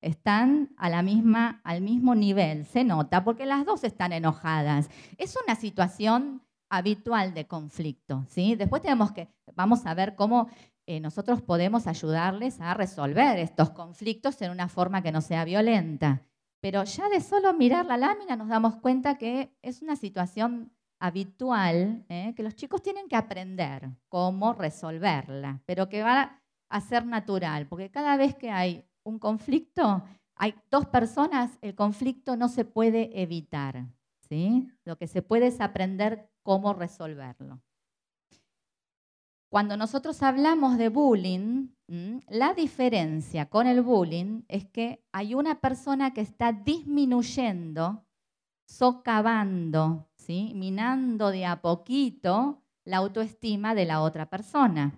están 0.00 0.74
a 0.76 0.88
la 0.88 1.02
misma, 1.02 1.60
al 1.64 1.80
mismo 1.80 2.14
nivel, 2.14 2.64
se 2.66 2.84
nota, 2.84 3.24
porque 3.24 3.46
las 3.46 3.64
dos 3.64 3.84
están 3.84 4.12
enojadas. 4.12 4.88
Es 5.16 5.36
una 5.44 5.54
situación 5.54 6.42
habitual 6.70 7.34
de 7.34 7.46
conflicto, 7.46 8.24
¿sí? 8.28 8.54
Después 8.54 8.82
tenemos 8.82 9.12
que, 9.12 9.28
vamos 9.54 9.86
a 9.86 9.94
ver 9.94 10.14
cómo 10.14 10.48
eh, 10.86 11.00
nosotros 11.00 11.42
podemos 11.42 11.86
ayudarles 11.86 12.60
a 12.60 12.74
resolver 12.74 13.38
estos 13.38 13.70
conflictos 13.70 14.40
en 14.42 14.50
una 14.50 14.68
forma 14.68 15.02
que 15.02 15.12
no 15.12 15.20
sea 15.20 15.44
violenta. 15.44 16.22
Pero 16.60 16.84
ya 16.84 17.08
de 17.08 17.20
solo 17.20 17.52
mirar 17.54 17.86
la 17.86 17.96
lámina 17.96 18.36
nos 18.36 18.48
damos 18.48 18.76
cuenta 18.76 19.16
que 19.16 19.56
es 19.62 19.82
una 19.82 19.96
situación 19.96 20.72
habitual 20.98 22.04
¿eh? 22.08 22.34
que 22.36 22.42
los 22.42 22.56
chicos 22.56 22.82
tienen 22.82 23.08
que 23.08 23.16
aprender 23.16 23.90
cómo 24.08 24.52
resolverla, 24.52 25.62
pero 25.66 25.88
que 25.88 26.02
va 26.02 26.42
a 26.68 26.80
ser 26.80 27.06
natural, 27.06 27.66
porque 27.66 27.90
cada 27.90 28.16
vez 28.16 28.34
que 28.34 28.50
hay 28.50 28.84
un 29.08 29.18
conflicto, 29.18 30.04
hay 30.36 30.54
dos 30.70 30.86
personas, 30.86 31.58
el 31.62 31.74
conflicto 31.74 32.36
no 32.36 32.48
se 32.48 32.64
puede 32.64 33.20
evitar. 33.20 33.86
¿sí? 34.28 34.70
Lo 34.84 34.96
que 34.96 35.06
se 35.06 35.22
puede 35.22 35.48
es 35.48 35.60
aprender 35.60 36.30
cómo 36.42 36.74
resolverlo. 36.74 37.60
Cuando 39.50 39.78
nosotros 39.78 40.22
hablamos 40.22 40.76
de 40.76 40.90
bullying, 40.90 41.68
la 42.28 42.52
diferencia 42.52 43.48
con 43.48 43.66
el 43.66 43.80
bullying 43.80 44.42
es 44.46 44.66
que 44.66 45.02
hay 45.10 45.34
una 45.34 45.58
persona 45.58 46.12
que 46.12 46.20
está 46.20 46.52
disminuyendo, 46.52 48.04
socavando, 48.66 50.06
¿sí? 50.16 50.52
minando 50.54 51.30
de 51.30 51.46
a 51.46 51.62
poquito 51.62 52.62
la 52.84 52.98
autoestima 52.98 53.74
de 53.74 53.86
la 53.86 54.02
otra 54.02 54.28
persona. 54.28 54.92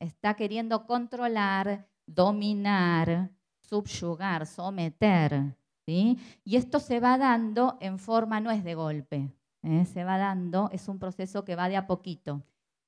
Está 0.00 0.34
queriendo 0.34 0.86
controlar, 0.86 1.88
dominar, 2.14 3.30
subyugar, 3.60 4.46
someter. 4.46 5.56
¿sí? 5.86 6.18
Y 6.44 6.56
esto 6.56 6.80
se 6.80 7.00
va 7.00 7.18
dando 7.18 7.78
en 7.80 7.98
forma, 7.98 8.40
no 8.40 8.50
es 8.50 8.64
de 8.64 8.74
golpe, 8.74 9.32
¿eh? 9.62 9.84
se 9.84 10.04
va 10.04 10.18
dando, 10.18 10.70
es 10.72 10.88
un 10.88 10.98
proceso 10.98 11.44
que 11.44 11.56
va 11.56 11.68
de 11.68 11.76
a 11.76 11.86
poquito 11.86 12.42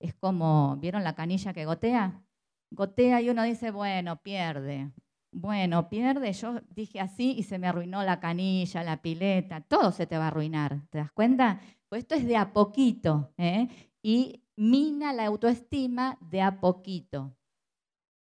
es 0.04 0.14
como, 0.14 0.76
¿vieron 0.76 1.02
la 1.02 1.14
canilla 1.14 1.52
que 1.54 1.64
gotea? 1.64 2.22
Gotea 2.70 3.22
y 3.22 3.30
uno 3.30 3.42
dice, 3.42 3.70
bueno, 3.70 4.20
pierde. 4.22 4.92
Bueno, 5.32 5.88
pierde. 5.88 6.32
Yo 6.32 6.60
dije 6.74 7.00
así 7.00 7.34
y 7.38 7.42
se 7.44 7.58
me 7.58 7.68
arruinó 7.68 8.02
la 8.02 8.20
canilla, 8.20 8.84
la 8.84 9.00
pileta, 9.00 9.62
todo 9.62 9.92
se 9.92 10.06
te 10.06 10.18
va 10.18 10.24
a 10.24 10.28
arruinar. 10.28 10.82
¿Te 10.90 10.98
das 10.98 11.10
cuenta? 11.12 11.60
Pues 11.88 12.02
esto 12.02 12.14
es 12.14 12.26
de 12.26 12.36
a 12.36 12.52
poquito. 12.52 13.32
¿eh? 13.38 13.68
Y 14.02 14.42
mina 14.56 15.12
la 15.12 15.26
autoestima 15.26 16.18
de 16.20 16.42
a 16.42 16.60
poquito. 16.60 17.34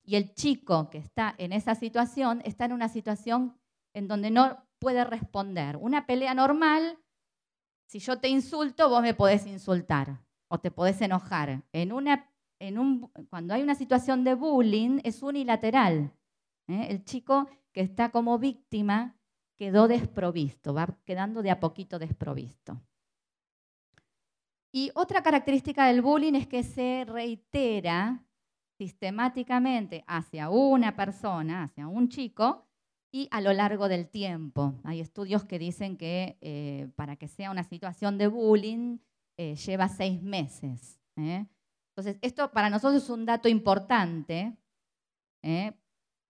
Y 0.05 0.17
el 0.17 0.35
chico 0.35 0.91
que 0.91 0.99
está 0.99 1.35
en 1.39 1.53
esa 1.53 1.75
situación 1.75 2.43
está 2.45 2.65
en 2.65 2.73
una 2.73 2.89
situación 2.89 3.57
en 3.95 4.09
donde 4.09 4.31
no 4.31 4.67
puede 4.79 5.05
responder. 5.05 5.77
Una 5.77 6.07
pelea 6.07 6.35
normal, 6.35 6.99
si 7.87 7.99
yo 8.01 8.19
te 8.19 8.29
insulto, 8.29 8.89
vos 8.89 9.03
me 9.03 9.15
podés 9.15 9.47
insultar 9.47 10.21
o 10.49 10.59
te 10.59 10.71
podés 10.71 11.01
enojar. 11.03 11.63
En 11.73 11.93
una, 11.93 12.31
en 12.59 12.79
un, 12.79 13.09
cuando 13.31 13.55
hay 13.55 13.63
una 13.63 13.75
situación 13.75 14.25
de 14.25 14.35
bullying 14.35 15.01
es 15.05 15.23
unilateral. 15.23 16.13
¿eh? 16.67 16.87
El 16.91 17.05
chico 17.05 17.49
que 17.73 17.81
está 17.81 18.11
como 18.11 18.39
víctima 18.39 19.17
quedó 19.57 19.87
desprovisto, 19.87 20.75
va 20.75 20.99
quedando 21.05 21.43
de 21.43 21.53
a 21.53 21.61
poquito 21.61 21.99
desprovisto. 21.99 22.81
Y 24.73 24.91
otra 24.95 25.23
característica 25.23 25.87
del 25.87 26.03
bullying 26.03 26.35
es 26.35 26.49
que 26.49 26.65
se 26.65 27.05
reitera 27.07 28.25
sistemáticamente 28.79 30.05
hacia 30.07 30.51
una 30.51 30.97
persona, 30.97 31.65
hacia 31.65 31.87
un 31.87 32.09
chico, 32.09 32.67
y 33.13 33.29
a 33.31 33.43
lo 33.43 33.53
largo 33.53 33.89
del 33.89 34.09
tiempo. 34.09 34.75
Hay 34.85 35.01
estudios 35.01 35.45
que 35.45 35.59
dicen 35.59 35.99
que 35.99 36.39
eh, 36.41 36.89
para 36.97 37.17
que 37.17 37.29
sea 37.29 37.51
una 37.51 37.63
situación 37.63 38.17
de 38.17 38.27
bullying 38.27 38.99
eh, 39.37 39.55
lleva 39.55 39.89
seis 39.89 40.23
meses. 40.23 40.99
¿eh? 41.17 41.47
Entonces, 41.91 42.19
esto 42.23 42.51
para 42.53 42.71
nosotros 42.71 43.03
es 43.03 43.11
un 43.11 43.27
dato 43.27 43.49
importante, 43.49 44.57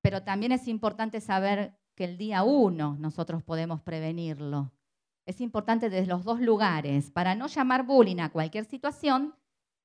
pero 0.00 0.22
también 0.24 0.50
es 0.52 0.66
importante 0.66 1.20
saber 1.20 1.78
que 1.94 2.04
el 2.04 2.16
día 2.16 2.42
uno 2.42 2.96
nosotros 2.98 3.44
podemos 3.44 3.80
prevenirlo. 3.80 4.72
Es 5.24 5.40
importante 5.40 5.88
desde 5.88 6.06
los 6.08 6.24
dos 6.24 6.40
lugares, 6.40 7.12
para 7.12 7.36
no 7.36 7.46
llamar 7.46 7.86
bullying 7.86 8.18
a 8.18 8.30
cualquier 8.30 8.64
situación 8.64 9.36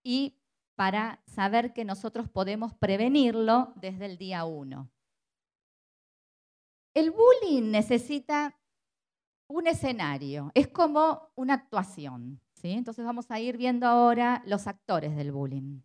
y 0.03 0.39
para 0.77 1.23
saber 1.25 1.73
que 1.73 1.83
nosotros 1.83 2.29
podemos 2.29 2.71
prevenirlo 2.75 3.73
desde 3.77 4.05
el 4.05 4.19
día 4.19 4.45
uno. 4.45 4.91
El 6.93 7.09
bullying 7.09 7.71
necesita 7.71 8.55
un 9.49 9.65
escenario, 9.65 10.51
es 10.53 10.67
como 10.67 11.31
una 11.35 11.55
actuación. 11.55 12.39
¿sí? 12.53 12.73
Entonces 12.73 13.03
vamos 13.03 13.31
a 13.31 13.39
ir 13.39 13.57
viendo 13.57 13.87
ahora 13.87 14.43
los 14.45 14.67
actores 14.67 15.15
del 15.15 15.31
bullying. 15.31 15.81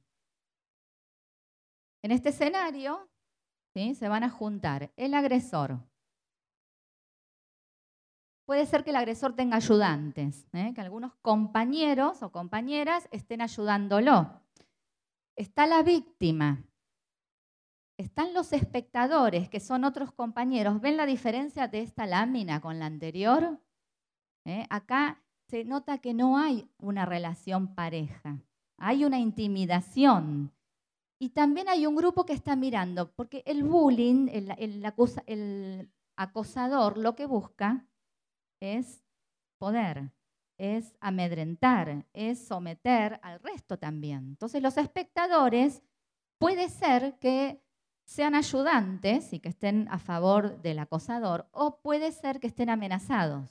En 2.02 2.11
este 2.11 2.28
escenario 2.28 3.08
¿sí? 3.75 3.94
se 3.94 4.08
van 4.08 4.25
a 4.25 4.30
juntar 4.30 4.92
el 4.96 5.14
agresor, 5.14 5.80
puede 8.44 8.66
ser 8.66 8.84
que 8.84 8.90
el 8.90 8.96
agresor 8.96 9.34
tenga 9.34 9.56
ayudantes, 9.56 10.46
¿eh? 10.52 10.72
que 10.75 10.82
algunos 10.82 11.14
compañeros 11.22 12.22
o 12.22 12.30
compañeras 12.30 13.08
estén 13.11 13.40
ayudándolo. 13.40 14.41
Está 15.37 15.67
la 15.67 15.83
víctima, 15.83 16.62
están 17.97 18.35
los 18.35 18.53
espectadores, 18.53 19.49
que 19.49 19.61
son 19.61 19.85
otros 19.85 20.12
compañeros. 20.12 20.81
¿Ven 20.81 20.97
la 20.97 21.07
diferencia 21.07 21.69
de 21.69 21.81
esta 21.81 22.07
lámina 22.07 22.61
con 22.61 22.79
la 22.79 22.87
anterior? 22.87 23.59
¿Eh? 24.45 24.67
Acá 24.71 25.23
se 25.49 25.65
nota 25.65 25.99
que 25.99 26.15
no 26.15 26.39
hay 26.39 26.69
una 26.79 27.07
relación 27.07 27.75
pareja, 27.75 28.41
hay 28.77 29.05
una 29.05 29.19
intimidación. 29.19 30.53
Y 31.19 31.31
también 31.31 31.69
hay 31.69 31.87
un 31.87 31.95
grupo 31.95 32.27
que 32.27 32.33
está 32.33 32.57
mirando, 32.57 33.12
porque 33.12 33.43
el 33.47 33.62
bullying, 33.62 34.29
el 34.29 34.83
acosador, 36.17 36.99
lo 36.99 37.14
que 37.14 37.27
busca 37.27 37.87
es 38.61 39.05
poder, 39.59 40.11
es 40.62 40.94
amedrentar, 41.01 42.07
es 42.12 42.46
someter 42.46 43.18
al 43.25 43.40
resto 43.40 43.81
también. 43.81 44.29
Entonces 44.29 44.62
los 44.62 44.77
espectadores 44.77 45.83
puede 46.38 46.68
ser 46.68 47.18
que 47.18 47.61
sean 48.05 48.37
ayudantes 48.37 49.33
y 49.33 49.40
que 49.40 49.48
estén 49.48 49.88
a 49.90 49.98
favor 49.98 50.62
del 50.62 50.79
acosador, 50.79 51.48
o 51.51 51.81
puede 51.81 52.12
ser 52.12 52.38
que 52.38 52.46
estén 52.46 52.70
amenazados 52.70 53.51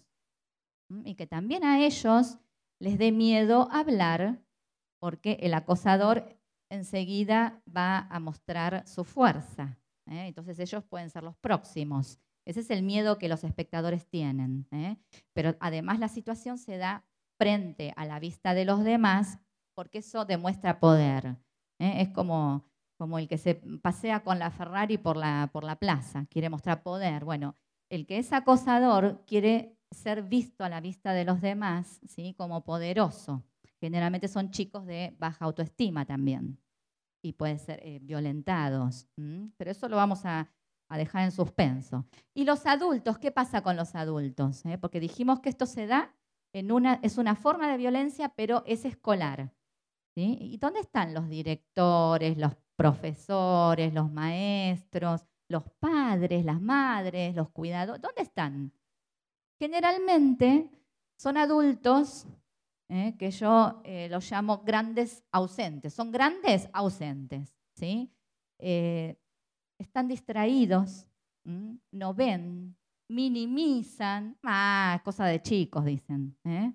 y 1.04 1.15
que 1.15 1.28
también 1.28 1.65
a 1.65 1.84
ellos 1.84 2.38
les 2.80 2.97
dé 2.97 3.12
miedo 3.12 3.67
hablar 3.71 4.41
porque 5.00 5.38
el 5.41 5.54
acosador 5.54 6.38
enseguida 6.69 7.62
va 7.67 8.08
a 8.10 8.21
mostrar 8.21 8.88
su 8.88 9.04
fuerza. 9.04 9.78
¿eh? 10.06 10.28
Entonces 10.28 10.60
ellos 10.60 10.86
pueden 10.86 11.10
ser 11.10 11.24
los 11.24 11.36
próximos. 11.36 12.19
Ese 12.45 12.62
es 12.62 12.69
el 12.69 12.84
miedo 12.84 13.17
que 13.17 13.30
los 13.30 13.43
espectadores 13.43 14.08
tienen. 14.08 14.67
¿eh? 14.71 14.97
Pero 15.34 15.56
además 15.60 15.99
la 15.99 16.08
situación 16.08 16.58
se 16.58 16.77
da 16.77 17.06
frente 17.38 17.93
a 17.95 18.06
la 18.06 18.19
vista 18.19 18.54
de 18.54 18.65
los 18.65 18.84
demás 18.84 19.39
porque 19.75 19.99
eso 19.99 20.25
demuestra 20.25 20.80
poder. 20.80 21.38
¿eh? 21.80 22.01
Es 22.01 22.10
como, 22.10 22.65
como 22.97 23.19
el 23.19 23.27
que 23.27 23.38
se 23.38 23.56
pasea 23.56 24.23
con 24.23 24.39
la 24.39 24.51
Ferrari 24.51 24.97
por 24.97 25.17
la, 25.17 25.49
por 25.51 25.63
la 25.63 25.77
plaza, 25.77 26.25
quiere 26.30 26.49
mostrar 26.49 26.84
poder. 26.84 27.25
Bueno, 27.25 27.56
el 27.89 28.06
que 28.06 28.17
es 28.17 28.32
acosador 28.34 29.23
quiere 29.25 29.77
ser 29.91 30.23
visto 30.23 30.63
a 30.63 30.69
la 30.69 30.82
vista 30.82 31.13
de 31.13 31.25
los 31.25 31.41
demás 31.41 31.99
¿sí? 32.08 32.34
como 32.38 32.63
poderoso. 32.63 33.43
Generalmente 33.80 34.27
son 34.27 34.51
chicos 34.51 34.86
de 34.86 35.15
baja 35.19 35.45
autoestima 35.45 36.06
también 36.06 36.60
y 37.23 37.34
pueden 37.34 37.60
ser 37.60 37.80
eh, 37.84 37.99
violentados. 38.01 39.08
Pero 39.58 39.71
eso 39.71 39.88
lo 39.89 39.95
vamos 39.95 40.25
a, 40.25 40.49
a 40.91 40.97
dejar 40.97 41.23
en 41.23 41.32
suspenso. 41.32 42.06
Y 42.34 42.43
los 42.43 42.65
adultos, 42.65 43.17
¿qué 43.17 43.32
pasa 43.32 43.63
con 43.63 43.77
los 43.77 43.95
adultos? 43.95 44.65
Eh? 44.65 44.77
Porque 44.77 44.99
dijimos 44.99 45.39
que 45.39 45.47
esto 45.47 45.65
se 45.65 45.88
da 45.88 46.13
en 46.51 46.69
una, 46.69 46.99
es 47.01 47.17
una 47.17 47.36
forma 47.36 47.71
de 47.71 47.77
violencia, 47.77 48.27
pero 48.36 48.63
es 48.67 48.84
escolar. 48.84 49.54
¿Y 50.15 50.58
dónde 50.58 50.82
están 50.82 51.13
los 51.13 51.30
directores, 51.30 52.38
los 52.38 52.58
profesores, 52.75 53.93
los 53.93 54.12
maestros, 54.12 55.25
los 55.47 55.63
padres, 55.80 56.43
las 56.43 56.60
madres, 56.60 57.34
los 57.36 57.49
cuidadores? 57.51 58.01
¿Dónde 58.01 58.23
están? 58.23 58.73
Generalmente 59.58 60.69
son 61.17 61.38
adultos 61.38 62.27
¿eh? 62.89 63.15
que 63.17 63.32
yo 63.32 63.82
eh, 63.86 64.10
los 64.10 64.30
llamo 64.30 64.58
grandes 64.65 65.23
ausentes. 65.32 65.93
Son 65.93 66.12
grandes 66.12 66.67
ausentes. 66.73 67.56
¿sí? 67.75 68.12
Están 69.82 70.08
distraídos, 70.08 71.08
no 71.44 72.13
ven, 72.13 72.76
minimizan, 73.10 74.38
ah, 74.44 75.02
cosa 75.04 75.26
de 75.26 75.41
chicos, 75.41 75.86
dicen. 75.86 76.38
¿eh? 76.46 76.74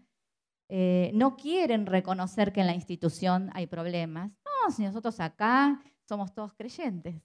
Eh, 0.69 1.11
no 1.15 1.37
quieren 1.37 1.87
reconocer 1.87 2.53
que 2.53 2.61
en 2.61 2.67
la 2.67 2.75
institución 2.75 3.51
hay 3.55 3.67
problemas. 3.67 4.31
No, 4.45 4.71
si 4.71 4.83
nosotros 4.83 5.19
acá 5.21 5.81
somos 6.09 6.35
todos 6.35 6.53
creyentes. 6.55 7.23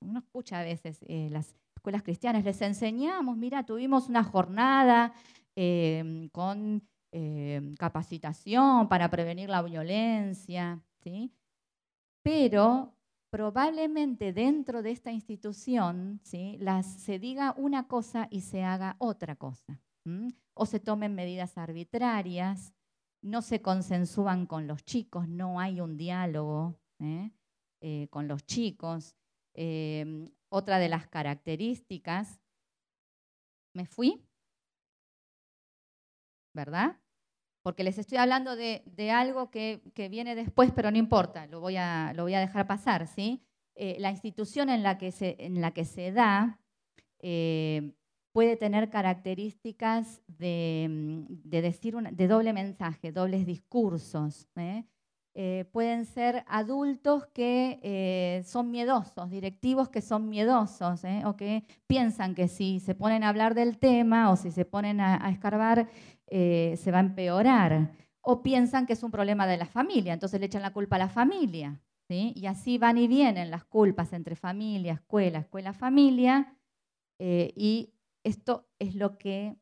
Uno 0.00 0.20
escucha 0.20 0.60
a 0.60 0.62
veces 0.62 1.00
eh, 1.08 1.28
las 1.32 1.56
escuelas 1.74 2.04
cristianas, 2.04 2.44
les 2.44 2.60
enseñamos, 2.62 3.36
mira, 3.36 3.66
tuvimos 3.66 4.08
una 4.08 4.22
jornada 4.22 5.12
em, 5.56 6.28
con 6.28 6.86
em, 7.10 7.74
capacitación 7.74 8.88
para 8.88 9.10
prevenir 9.10 9.48
la 9.48 9.62
violencia, 9.62 10.80
¿sí? 11.02 11.32
pero 12.22 12.95
probablemente 13.36 14.32
dentro 14.32 14.80
de 14.80 14.92
esta 14.92 15.12
institución 15.12 16.20
se 16.22 17.18
diga 17.18 17.54
una 17.58 17.86
cosa 17.86 18.28
y 18.30 18.40
se 18.40 18.64
haga 18.64 18.96
otra 18.98 19.36
cosa. 19.36 19.78
O 20.54 20.64
se 20.64 20.80
tomen 20.80 21.14
medidas 21.14 21.58
arbitrarias, 21.58 22.72
no 23.20 23.42
se 23.42 23.60
consensúan 23.60 24.46
con 24.46 24.66
los 24.66 24.86
chicos, 24.86 25.28
no 25.28 25.60
hay 25.60 25.82
un 25.82 25.98
diálogo 25.98 26.80
¿eh? 26.98 27.30
Eh, 27.82 28.08
con 28.08 28.26
los 28.26 28.46
chicos. 28.46 29.14
Em, 29.52 30.30
otra 30.48 30.78
de 30.78 30.88
las 30.88 31.06
características, 31.06 32.40
¿me 33.74 33.84
fui? 33.84 34.26
¿Verdad? 36.54 36.96
Porque 37.66 37.82
les 37.82 37.98
estoy 37.98 38.18
hablando 38.18 38.54
de, 38.54 39.10
algo 39.10 39.50
que, 39.50 39.80
viene 40.08 40.36
después, 40.36 40.70
pero 40.70 40.92
no 40.92 40.98
importa, 40.98 41.48
lo 41.48 41.58
voy 41.58 41.74
a, 41.76 42.12
dejar 42.14 42.68
pasar. 42.68 43.08
¿sí? 43.08 43.42
Eh, 43.74 43.96
la 43.98 44.12
institución 44.12 44.70
en 44.70 44.84
la 44.84 44.98
que 44.98 45.10
se, 45.10 46.12
da 46.12 46.60
eh, 47.18 47.90
puede 48.30 48.56
tener 48.56 48.88
características 48.88 50.22
de, 50.28 51.24
decir 51.42 51.96
de 51.96 52.28
doble 52.28 52.52
mensaje, 52.52 53.10
dobles 53.10 53.44
discursos. 53.44 54.46
¿eh? 54.54 54.84
pueden 55.72 56.04
ser 56.06 56.44
adultos 56.46 57.26
que 57.34 58.44
son 58.46 58.70
miedosos, 58.70 59.28
directivos 59.28 59.88
que 59.88 60.02
son 60.02 60.28
miedosos, 60.28 61.02
o 61.24 61.36
que 61.36 61.64
piensan 61.88 62.36
que 62.36 62.46
si 62.46 62.78
se 62.78 62.94
ponen 62.94 63.24
a 63.24 63.28
hablar 63.28 63.54
del 63.54 63.76
tema 63.76 64.30
o 64.30 64.36
si 64.36 64.52
se 64.52 64.64
ponen 64.64 65.00
a 65.00 65.28
escarbar 65.30 65.88
eh, 66.28 66.74
se 66.78 66.90
va 66.90 66.98
a 66.98 67.00
empeorar. 67.00 67.92
O 68.20 68.42
piensan 68.42 68.86
que 68.86 68.94
es 68.94 69.02
un 69.02 69.10
problema 69.10 69.46
de 69.46 69.56
la 69.56 69.66
familia, 69.66 70.12
entonces 70.12 70.40
le 70.40 70.46
echan 70.46 70.62
la 70.62 70.72
culpa 70.72 70.96
a 70.96 71.00
la 71.00 71.08
familia. 71.08 71.80
Y 72.08 72.46
así 72.46 72.78
van 72.78 72.98
y 72.98 73.08
vienen 73.08 73.50
las 73.50 73.64
culpas 73.64 74.12
entre 74.12 74.36
familia, 74.36 74.92
escuela, 74.94 75.40
escuela, 75.40 75.72
familia. 75.72 76.56
Eh, 77.18 77.52
y 77.56 77.94
esto 78.22 78.68
es 78.78 78.94
lo 78.94 79.18
que 79.18 79.56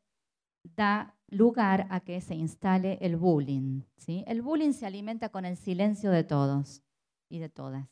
da 0.63 1.15
lugar 1.27 1.87
a 1.89 2.01
que 2.01 2.21
se 2.21 2.35
instale 2.35 2.99
el 3.01 3.17
bullying. 3.17 3.81
¿sí? 3.97 4.23
El 4.27 4.41
bullying 4.41 4.73
se 4.73 4.85
alimenta 4.85 5.29
con 5.29 5.45
el 5.45 5.57
silencio 5.57 6.11
de 6.11 6.23
todos 6.23 6.83
y 7.29 7.39
de 7.39 7.49
todas. 7.49 7.87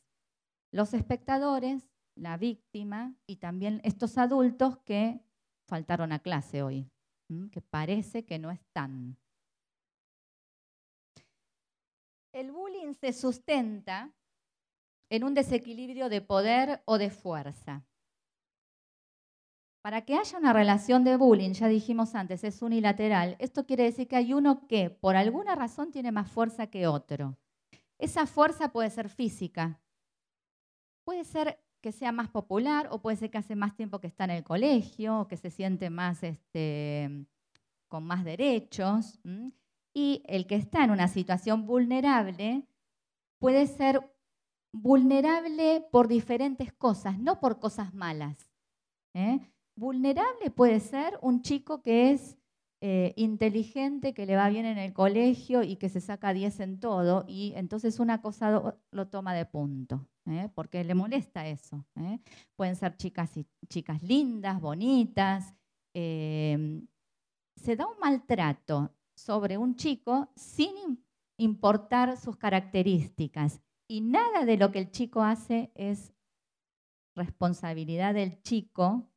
Los 0.72 0.94
espectadores, 0.94 1.90
la 2.16 2.38
víctima 2.38 3.16
y 3.26 3.38
también 3.38 3.82
estos 3.84 4.18
adultos 4.20 4.78
que 4.80 5.22
faltaron 5.68 6.12
a 6.12 6.20
clase 6.20 6.62
hoy, 6.62 6.92
que 7.52 7.62
parece 7.62 8.26
que 8.26 8.40
no 8.40 8.52
están. 8.52 9.18
El 12.34 12.52
bullying 12.52 12.94
se 12.94 13.14
sustenta 13.14 14.12
en 15.10 15.24
un 15.24 15.34
desequilibrio 15.34 16.10
de 16.10 16.22
poder 16.22 16.82
o 16.86 16.98
de 16.98 17.12
fuerza. 17.12 17.86
Para 19.84 20.06
que 20.06 20.16
haya 20.16 20.38
una 20.40 20.54
relación 20.54 21.04
de 21.04 21.18
bullying, 21.18 21.52
ya 21.52 21.68
dijimos 21.68 22.16
antes, 22.16 22.44
es 22.44 22.62
unilateral. 22.62 23.36
Esto 23.40 23.66
quiere 23.66 23.84
decir 23.84 24.08
que 24.08 24.16
hay 24.16 24.34
uno 24.34 24.66
que 24.68 24.90
por 24.90 25.16
alguna 25.16 25.56
razón 25.56 25.92
tiene 25.92 26.12
más 26.12 26.32
fuerza 26.32 26.68
que 26.68 26.88
otro. 26.88 27.38
Esa 28.00 28.26
fuerza 28.26 28.72
puede 28.72 28.90
ser 28.90 29.10
física, 29.10 29.82
puede 31.04 31.26
ser 31.26 31.63
que 31.84 31.92
sea 31.92 32.14
más 32.14 32.30
popular 32.30 32.88
o 32.92 33.02
puede 33.02 33.18
ser 33.18 33.30
que 33.30 33.38
hace 33.38 33.58
más 33.58 33.76
tiempo 33.76 34.00
que 34.00 34.08
está 34.08 34.24
en 34.24 34.32
el 34.32 34.44
colegio 34.44 35.20
o 35.20 35.28
que 35.28 35.36
se 35.36 35.52
siente 35.52 35.90
más 35.90 36.24
este, 36.24 37.28
con 37.90 38.06
más 38.06 38.24
derechos. 38.24 39.20
Y 39.94 40.24
el 40.26 40.48
que 40.48 40.56
está 40.56 40.86
en 40.86 40.92
una 40.92 41.10
situación 41.10 41.68
vulnerable 41.68 42.66
puede 43.38 43.68
ser 43.68 44.00
vulnerable 44.72 45.86
por 45.92 46.08
diferentes 46.08 46.72
cosas, 46.72 47.20
no 47.20 47.42
por 47.42 47.60
cosas 47.60 47.94
malas. 47.94 48.50
¿eh? 49.14 49.42
Vulnerable 49.76 50.52
puede 50.52 50.80
ser 50.80 51.20
un 51.22 51.42
chico 51.42 51.82
que 51.82 52.12
es 52.12 52.38
eh, 52.80 53.14
inteligente, 53.18 54.14
que 54.14 54.26
le 54.26 54.38
va 54.38 54.50
bien 54.50 54.66
en 54.66 54.78
el 54.78 54.94
colegio 54.94 55.64
y 55.64 55.76
que 55.76 55.90
se 55.90 56.00
saca 56.00 56.34
10 56.34 56.62
en 56.62 56.80
todo, 56.80 57.26
y 57.28 57.54
entonces 57.56 58.00
una 58.00 58.22
cosa 58.22 58.78
lo 58.92 59.08
toma 59.08 59.34
de 59.34 59.46
punto, 59.46 60.08
¿eh? 60.26 60.50
porque 60.54 60.84
le 60.84 60.96
molesta 60.96 61.48
eso. 61.48 61.86
¿eh? 61.96 62.20
Pueden 62.56 62.76
ser 62.76 62.96
chicas, 62.98 63.32
chicas 63.68 64.02
lindas, 64.04 64.60
bonitas. 64.62 65.54
se 65.94 67.76
da 67.76 67.88
un 67.88 68.00
maltrato 68.00 68.96
sobre 69.16 69.58
un 69.58 69.76
chico 69.76 70.32
sin 70.36 71.04
importar 71.38 72.18
sus 72.18 72.38
características, 72.38 73.62
y 73.88 74.02
nada 74.02 74.46
de 74.46 74.58
lo 74.58 74.72
que 74.72 74.80
el 74.80 74.92
chico 74.92 75.22
hace 75.22 75.72
es 75.76 76.14
responsabilidad 77.16 78.14
del 78.14 78.42
chico 78.42 79.10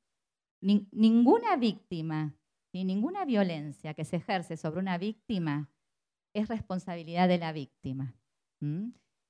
ninguna 0.60 1.56
víctima 1.56 2.34
ni 2.72 2.84
ninguna 2.84 3.24
violencia 3.24 3.94
que 3.94 4.04
se 4.04 4.16
ejerce 4.16 4.56
sobre 4.56 4.80
una 4.80 4.98
víctima 4.98 5.70
es 6.34 6.48
responsabilidad 6.48 7.28
de 7.28 7.38
la 7.38 7.52
víctima. 7.52 8.14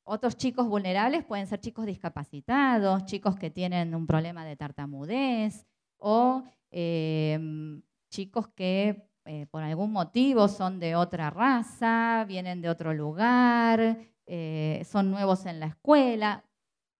Otros 0.08 0.36
chicos 0.36 0.68
vulnerables 0.68 1.24
pueden 1.24 1.48
ser 1.48 1.58
chicos 1.58 1.84
discapacitados, 1.84 3.06
chicos 3.06 3.34
que 3.34 3.50
tienen 3.50 3.92
un 3.92 4.06
problema 4.06 4.44
de 4.44 4.54
tartamudez 4.54 5.66
o 5.98 6.44
em, 6.70 7.82
chicos 8.08 8.46
que 8.54 9.10
eh, 9.24 9.46
por 9.50 9.64
algún 9.64 9.90
motivo 9.90 10.46
son 10.46 10.78
de 10.78 10.94
otra 10.94 11.30
raza, 11.30 12.24
vienen 12.28 12.62
de 12.62 12.68
otro 12.68 12.94
lugar, 12.94 13.98
eh, 14.26 14.86
son 14.88 15.10
nuevos 15.10 15.44
en 15.44 15.58
la 15.58 15.66
escuela. 15.66 16.44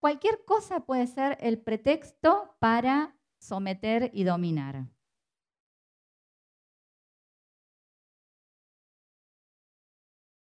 Cualquier 0.01 0.45
cosa 0.45 0.81
puede 0.81 1.07
ser 1.07 1.39
el 1.41 1.59
pretexto 1.59 2.57
para 2.59 3.17
someter 3.39 4.11
y 4.15 4.25
dominar. 4.25 4.85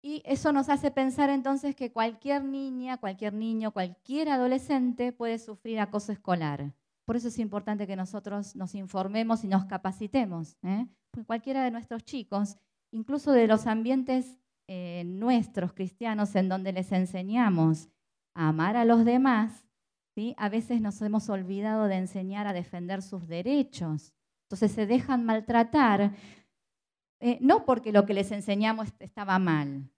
Y 0.08 0.22
eso 0.24 0.54
nos 0.54 0.70
hace 0.70 0.90
pensar 0.90 1.28
entonces 1.28 1.76
que 1.76 1.92
cualquier 1.92 2.42
niña, 2.42 2.96
cualquier 2.96 3.34
niño, 3.34 3.72
cualquier 3.72 4.30
adolescente 4.30 5.12
puede 5.12 5.38
sufrir 5.38 5.80
acoso 5.80 6.12
escolar. 6.12 6.72
Por 7.04 7.16
eso 7.16 7.28
es 7.28 7.38
importante 7.38 7.86
que 7.86 7.94
nosotros 7.94 8.56
nos 8.56 8.74
informemos 8.74 9.44
y 9.44 9.48
nos 9.48 9.66
capacitemos. 9.66 10.56
¿eh? 10.62 10.86
Porque 11.10 11.26
cualquiera 11.26 11.62
de 11.62 11.70
nuestros 11.70 12.04
chicos, 12.04 12.56
incluso 12.90 13.32
de 13.32 13.48
los 13.48 13.66
ambientes 13.66 14.38
eh, 14.66 15.02
nuestros 15.04 15.74
cristianos 15.74 16.34
en 16.36 16.48
donde 16.48 16.72
les 16.72 16.90
enseñamos 16.90 17.90
a 18.34 18.48
amar 18.48 18.78
a 18.78 18.86
los 18.86 19.04
demás, 19.04 19.66
a 20.38 20.48
veces 20.48 20.80
nos 20.80 21.02
hemos 21.02 21.28
olvidado 21.28 21.84
de 21.84 21.96
enseñar 21.96 22.46
a 22.46 22.54
defender 22.54 23.02
sus 23.02 23.28
derechos. 23.28 24.14
Entonces 24.44 24.72
se 24.72 24.86
dejan 24.86 25.26
maltratar, 25.26 26.14
eh, 27.20 27.36
no 27.42 27.66
porque 27.66 27.92
lo 27.92 28.06
que 28.06 28.14
les 28.14 28.32
enseñamos 28.32 28.88
estaba 29.00 29.38
mal, 29.38 29.90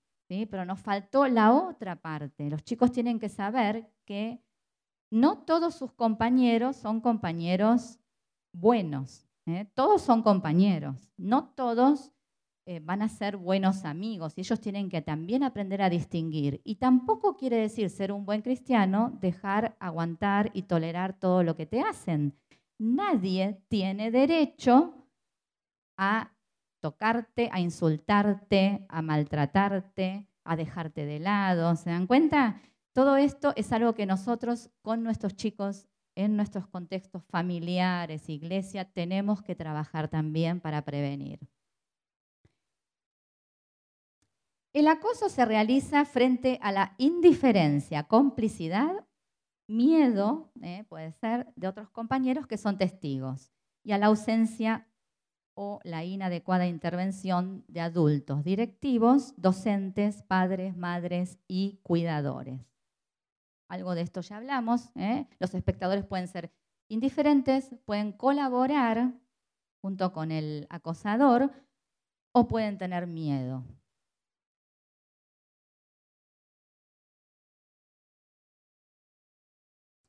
pero 0.50 0.64
nos 0.64 0.80
faltó 0.80 1.26
la 1.26 1.52
otra 1.52 1.96
parte. 1.96 2.48
Los 2.48 2.62
chicos 2.62 2.92
tienen 2.92 3.18
que 3.18 3.28
saber 3.28 3.90
que 4.04 4.40
no 5.10 5.38
todos 5.38 5.74
sus 5.74 5.92
compañeros 5.92 6.76
son 6.76 7.00
compañeros 7.00 7.98
buenos. 8.52 9.26
¿eh? 9.46 9.66
Todos 9.74 10.02
son 10.02 10.22
compañeros. 10.22 11.10
No 11.16 11.48
todos 11.48 12.12
eh, 12.66 12.80
van 12.80 13.02
a 13.02 13.08
ser 13.08 13.36
buenos 13.36 13.84
amigos 13.84 14.34
y 14.36 14.42
ellos 14.42 14.60
tienen 14.60 14.88
que 14.88 15.02
también 15.02 15.42
aprender 15.42 15.82
a 15.82 15.90
distinguir. 15.90 16.60
Y 16.62 16.76
tampoco 16.76 17.36
quiere 17.36 17.56
decir 17.56 17.90
ser 17.90 18.12
un 18.12 18.24
buen 18.24 18.42
cristiano 18.42 19.18
dejar, 19.20 19.76
aguantar 19.80 20.50
y 20.54 20.62
tolerar 20.62 21.18
todo 21.18 21.42
lo 21.42 21.56
que 21.56 21.66
te 21.66 21.80
hacen. 21.80 22.36
Nadie 22.78 23.60
tiene 23.68 24.10
derecho 24.10 24.94
a 25.96 26.32
tocarte, 26.80 27.48
a 27.52 27.60
insultarte, 27.60 28.84
a 28.88 29.02
maltratarte, 29.02 30.26
a 30.44 30.56
dejarte 30.56 31.04
de 31.04 31.20
lado. 31.20 31.76
¿Se 31.76 31.90
dan 31.90 32.06
cuenta? 32.06 32.60
Todo 32.92 33.16
esto 33.16 33.52
es 33.56 33.72
algo 33.72 33.94
que 33.94 34.06
nosotros 34.06 34.70
con 34.82 35.02
nuestros 35.02 35.36
chicos 35.36 35.86
en 36.16 36.36
nuestros 36.36 36.66
contextos 36.66 37.24
familiares, 37.24 38.28
iglesia, 38.28 38.84
tenemos 38.84 39.42
que 39.42 39.54
trabajar 39.54 40.08
también 40.08 40.60
para 40.60 40.82
prevenir. 40.84 41.38
El 44.72 44.86
acoso 44.86 45.28
se 45.28 45.44
realiza 45.44 46.04
frente 46.04 46.58
a 46.62 46.72
la 46.72 46.94
indiferencia, 46.98 48.04
complicidad, 48.04 49.06
miedo, 49.66 50.52
eh, 50.62 50.84
puede 50.88 51.12
ser, 51.12 51.52
de 51.56 51.68
otros 51.68 51.90
compañeros 51.90 52.46
que 52.46 52.58
son 52.58 52.78
testigos, 52.78 53.50
y 53.82 53.92
a 53.92 53.98
la 53.98 54.06
ausencia 54.06 54.89
o 55.62 55.78
la 55.84 56.04
inadecuada 56.04 56.66
intervención 56.66 57.66
de 57.68 57.82
adultos, 57.82 58.42
directivos, 58.42 59.34
docentes, 59.36 60.22
padres, 60.22 60.74
madres 60.74 61.38
y 61.48 61.80
cuidadores. 61.82 62.62
Algo 63.68 63.94
de 63.94 64.00
esto 64.00 64.22
ya 64.22 64.38
hablamos. 64.38 64.88
¿eh? 64.96 65.26
Los 65.38 65.54
espectadores 65.54 66.06
pueden 66.06 66.28
ser 66.28 66.50
indiferentes, 66.88 67.74
pueden 67.84 68.12
colaborar 68.12 69.12
junto 69.82 70.14
con 70.14 70.32
el 70.32 70.66
acosador 70.70 71.52
o 72.32 72.48
pueden 72.48 72.78
tener 72.78 73.06
miedo. 73.06 73.62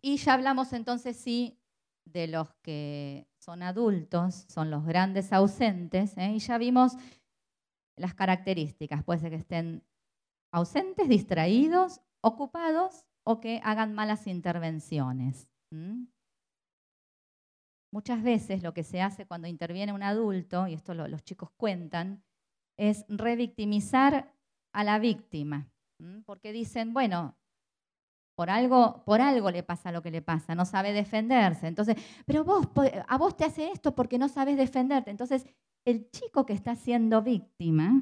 Y 0.02 0.16
ya 0.16 0.34
hablamos 0.36 0.72
entonces 0.72 1.18
sí 1.18 1.60
de 2.06 2.28
los 2.28 2.54
que 2.62 3.28
son 3.42 3.64
adultos, 3.64 4.46
son 4.50 4.70
los 4.70 4.86
grandes 4.86 5.34
ausentes, 5.34 6.16
¿eh? 6.18 6.34
y 6.34 6.40
ya 6.40 6.60
vimos 6.60 6.94
las 7.98 8.14
características. 8.14 9.04
Puede 9.04 9.20
ser 9.20 9.32
que 9.32 9.38
estén 9.38 9.84
ausentes, 10.54 11.10
distraídos, 11.10 12.02
ocupados 12.22 13.06
o 13.26 13.40
que 13.40 13.60
hagan 13.64 13.94
malas 13.94 14.28
intervenciones. 14.28 15.50
Muchas 17.92 18.22
veces 18.22 18.62
lo 18.62 18.74
que 18.74 18.84
se 18.84 19.02
hace 19.02 19.26
cuando 19.26 19.48
interviene 19.48 19.94
un 19.94 20.04
adulto, 20.04 20.68
y 20.68 20.74
esto 20.74 20.94
los 20.94 21.24
chicos 21.24 21.50
cuentan, 21.58 22.24
es 22.78 23.06
revictimizar 23.10 24.34
a 24.74 24.84
la 24.84 25.00
víctima, 25.00 25.70
porque 26.26 26.52
dicen, 26.52 26.94
bueno, 26.94 27.38
por 28.42 28.50
algo, 28.50 29.04
por 29.06 29.22
algo 29.22 29.52
le 29.52 29.62
pasa 29.62 29.92
lo 29.92 30.02
que 30.02 30.10
le 30.10 30.24
pasa, 30.24 30.56
no 30.56 30.66
sabe 30.66 30.94
defenderse. 30.94 31.68
Entonces, 31.68 31.96
pero 32.26 32.44
vos, 32.44 32.68
a 33.08 33.16
vos 33.20 33.38
te 33.38 33.46
hace 33.46 33.70
esto 33.70 33.94
porque 33.94 34.18
no 34.18 34.30
sabes 34.30 34.58
defenderte. 34.58 35.12
Entonces, 35.12 35.46
el 35.86 36.10
chico 36.10 36.44
que 36.44 36.54
está 36.54 36.76
siendo 36.76 37.22
víctima 37.22 38.02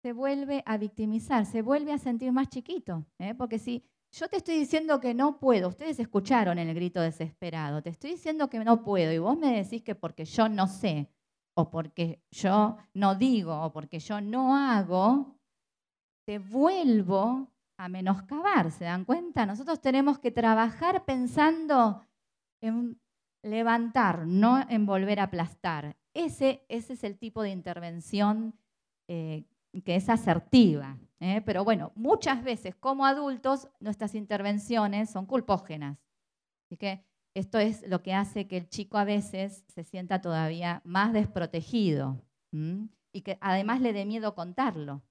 se 0.00 0.12
vuelve 0.12 0.62
a 0.64 0.76
victimizar, 0.76 1.44
se 1.44 1.60
vuelve 1.60 1.92
a 1.92 1.98
sentir 1.98 2.30
más 2.30 2.50
chiquito. 2.50 3.04
¿eh? 3.18 3.34
Porque 3.34 3.58
si 3.58 3.84
yo 4.12 4.28
te 4.28 4.36
estoy 4.36 4.60
diciendo 4.60 5.00
que 5.00 5.12
no 5.12 5.40
puedo, 5.40 5.70
ustedes 5.70 5.98
escucharon 5.98 6.60
el 6.60 6.72
grito 6.72 7.00
desesperado, 7.00 7.82
te 7.82 7.90
estoy 7.90 8.12
diciendo 8.12 8.48
que 8.48 8.60
no 8.60 8.84
puedo 8.84 9.12
y 9.12 9.18
vos 9.18 9.36
me 9.36 9.56
decís 9.56 9.82
que 9.82 9.96
porque 9.96 10.24
yo 10.24 10.48
no 10.48 10.68
sé, 10.68 11.10
o 11.54 11.68
porque 11.68 12.22
yo 12.30 12.76
no 12.94 13.16
digo, 13.16 13.60
o 13.60 13.72
porque 13.72 13.98
yo 13.98 14.20
no 14.20 14.56
hago, 14.56 15.34
te 16.24 16.38
vuelvo 16.38 17.48
a 17.80 17.88
menoscabar, 17.88 18.70
¿se 18.70 18.84
dan 18.84 19.06
cuenta? 19.06 19.46
Nosotros 19.46 19.80
tenemos 19.80 20.18
que 20.18 20.30
trabajar 20.30 21.06
pensando 21.06 22.06
en 22.60 23.00
levantar, 23.42 24.26
no 24.26 24.60
en 24.68 24.84
volver 24.84 25.18
a 25.18 25.24
aplastar. 25.24 25.96
ese, 26.12 26.66
ese 26.68 26.92
es 26.92 27.04
el 27.04 27.18
tipo 27.18 27.42
de 27.42 27.48
intervención 27.48 28.54
eh, 29.08 29.46
que 29.82 29.96
es 29.96 30.10
asertiva. 30.10 30.98
¿eh? 31.20 31.40
Pero 31.46 31.64
bueno, 31.64 31.92
muchas 31.94 32.44
veces 32.44 32.76
como 32.76 33.06
adultos 33.06 33.70
nuestras 33.80 34.14
intervenciones 34.14 35.08
son 35.08 35.24
culpógenas. 35.24 35.96
Así 36.66 36.76
que 36.76 37.02
esto 37.34 37.58
es 37.58 37.88
lo 37.88 38.02
que 38.02 38.12
hace 38.12 38.46
que 38.46 38.58
el 38.58 38.68
chico 38.68 38.98
a 38.98 39.04
veces 39.04 39.64
se 39.68 39.84
sienta 39.84 40.20
todavía 40.20 40.82
más 40.84 41.14
desprotegido 41.14 42.20
y 42.52 43.22
que 43.22 43.38
además 43.40 43.80
le 43.80 43.94
dé 43.94 44.04
miedo 44.04 44.34
contarlo. 44.34 45.02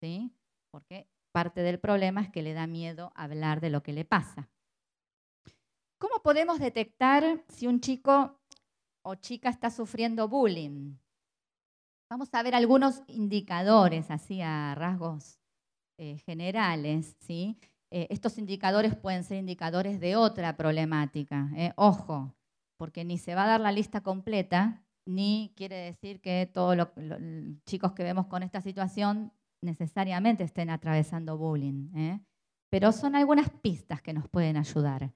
¿sí? 0.00 0.32
Porque 0.70 1.08
parte 1.32 1.62
del 1.62 1.80
problema 1.80 2.20
es 2.20 2.30
que 2.30 2.42
le 2.42 2.52
da 2.52 2.66
miedo 2.66 3.10
hablar 3.14 3.60
de 3.60 3.70
lo 3.70 3.82
que 3.82 3.92
le 3.92 4.04
pasa. 4.04 4.48
¿Cómo 5.98 6.22
podemos 6.22 6.58
detectar 6.58 7.42
si 7.48 7.66
un 7.66 7.80
chico 7.80 8.40
o 9.02 9.14
chica 9.16 9.48
está 9.48 9.70
sufriendo 9.70 10.28
bullying? 10.28 10.96
Vamos 12.10 12.28
a 12.32 12.42
ver 12.42 12.54
algunos 12.54 13.02
indicadores, 13.06 14.10
así 14.10 14.42
a 14.42 14.74
rasgos 14.74 15.38
eh, 15.98 16.18
generales. 16.18 17.16
¿sí? 17.20 17.56
Eh, 17.90 18.06
estos 18.10 18.36
indicadores 18.38 18.94
pueden 18.96 19.24
ser 19.24 19.38
indicadores 19.38 19.98
de 20.00 20.16
otra 20.16 20.56
problemática. 20.56 21.50
¿eh? 21.56 21.72
Ojo, 21.76 22.34
porque 22.76 23.04
ni 23.04 23.16
se 23.16 23.34
va 23.34 23.44
a 23.44 23.48
dar 23.48 23.60
la 23.60 23.72
lista 23.72 24.02
completa, 24.02 24.82
ni 25.06 25.52
quiere 25.56 25.76
decir 25.76 26.20
que 26.20 26.50
todos 26.52 26.76
los 26.76 26.88
chicos 27.64 27.92
que 27.92 28.02
vemos 28.02 28.26
con 28.26 28.42
esta 28.42 28.60
situación 28.60 29.32
necesariamente 29.62 30.44
estén 30.44 30.70
atravesando 30.70 31.38
bullying. 31.38 32.20
Pero 32.70 32.92
son 32.92 33.14
algunas 33.14 33.48
pistas 33.50 34.02
que 34.02 34.12
nos 34.12 34.28
pueden 34.28 34.56
ayudar. 34.56 35.12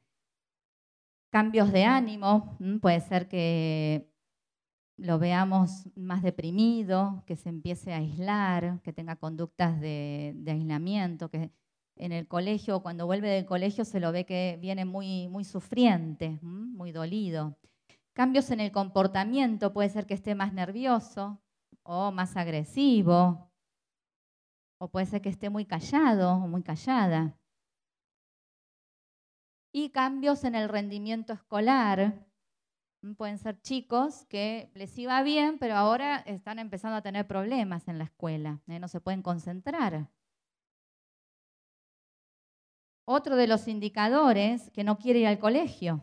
Cambios 1.31 1.73
de 1.73 1.85
ánimo, 1.85 2.57
puede 2.81 3.01
ser 3.01 3.29
que 3.29 4.11
lo 4.97 5.19
veamos 5.19 5.89
más 5.95 6.23
deprimido, 6.23 7.23
que 7.27 7.37
se 7.37 7.51
empiece 7.51 7.93
a 7.93 7.99
aislar, 7.99 8.81
que 8.83 8.93
tenga 8.93 9.17
conductas 9.17 9.79
de, 9.81 10.35
aislamiento, 10.47 11.29
que 11.29 11.51
en 11.97 12.13
el 12.13 12.29
colegio, 12.29 12.81
cuando 12.81 13.07
vuelve 13.07 13.29
del 13.29 13.47
colegio, 13.47 13.85
se 13.85 14.01
lo 14.01 14.13
ve 14.13 14.25
que 14.25 14.59
viene 14.61 14.85
muy, 14.85 15.29
muy 15.29 15.45
sufriente, 15.45 16.39
muy 16.43 16.93
dolido. 16.93 17.57
Cambios 18.13 18.51
en 18.51 18.61
el 18.61 18.73
comportamiento, 18.73 19.73
puede 19.73 19.91
ser 19.91 20.07
que 20.07 20.15
esté 20.15 20.35
más 20.35 20.53
nervioso 20.53 21.41
o 21.83 22.13
más 22.13 22.37
agresivo, 22.37 23.46
o 24.79 24.91
puede 24.91 25.07
ser 25.07 25.23
que 25.23 25.29
esté 25.29 25.51
muy 25.51 25.65
callado 25.65 26.35
o 26.35 26.49
muy 26.49 26.63
callada. 26.63 27.39
Y 29.73 29.91
cambios 29.91 30.45
en 30.45 30.55
el 30.55 30.69
rendimiento 30.69 31.33
escolar, 31.33 32.27
Mm, 33.03 33.15
pueden 33.15 33.39
ser 33.39 33.61
chicos 33.61 34.25
que 34.29 34.71
les 34.75 34.97
iba 34.99 35.23
bien, 35.23 35.59
pero 35.59 35.75
ahora 35.75 36.19
están 36.27 36.59
empezando 36.59 36.97
a 36.97 37.03
tener 37.03 37.27
problemas 37.27 37.89
en 37.89 37.99
la 37.99 38.05
escuela, 38.05 38.61
¿eh? 38.67 38.79
no 38.79 38.89
se 38.89 39.01
pueden 39.01 39.23
concentrar. 39.23 40.11
Otro 43.05 43.37
de 43.37 43.47
los 43.47 43.69
indicadores, 43.69 44.71
que 44.71 44.83
no 44.85 44.99
quiere 44.99 45.21
ir 45.21 45.27
al 45.29 45.39
colegio. 45.39 46.01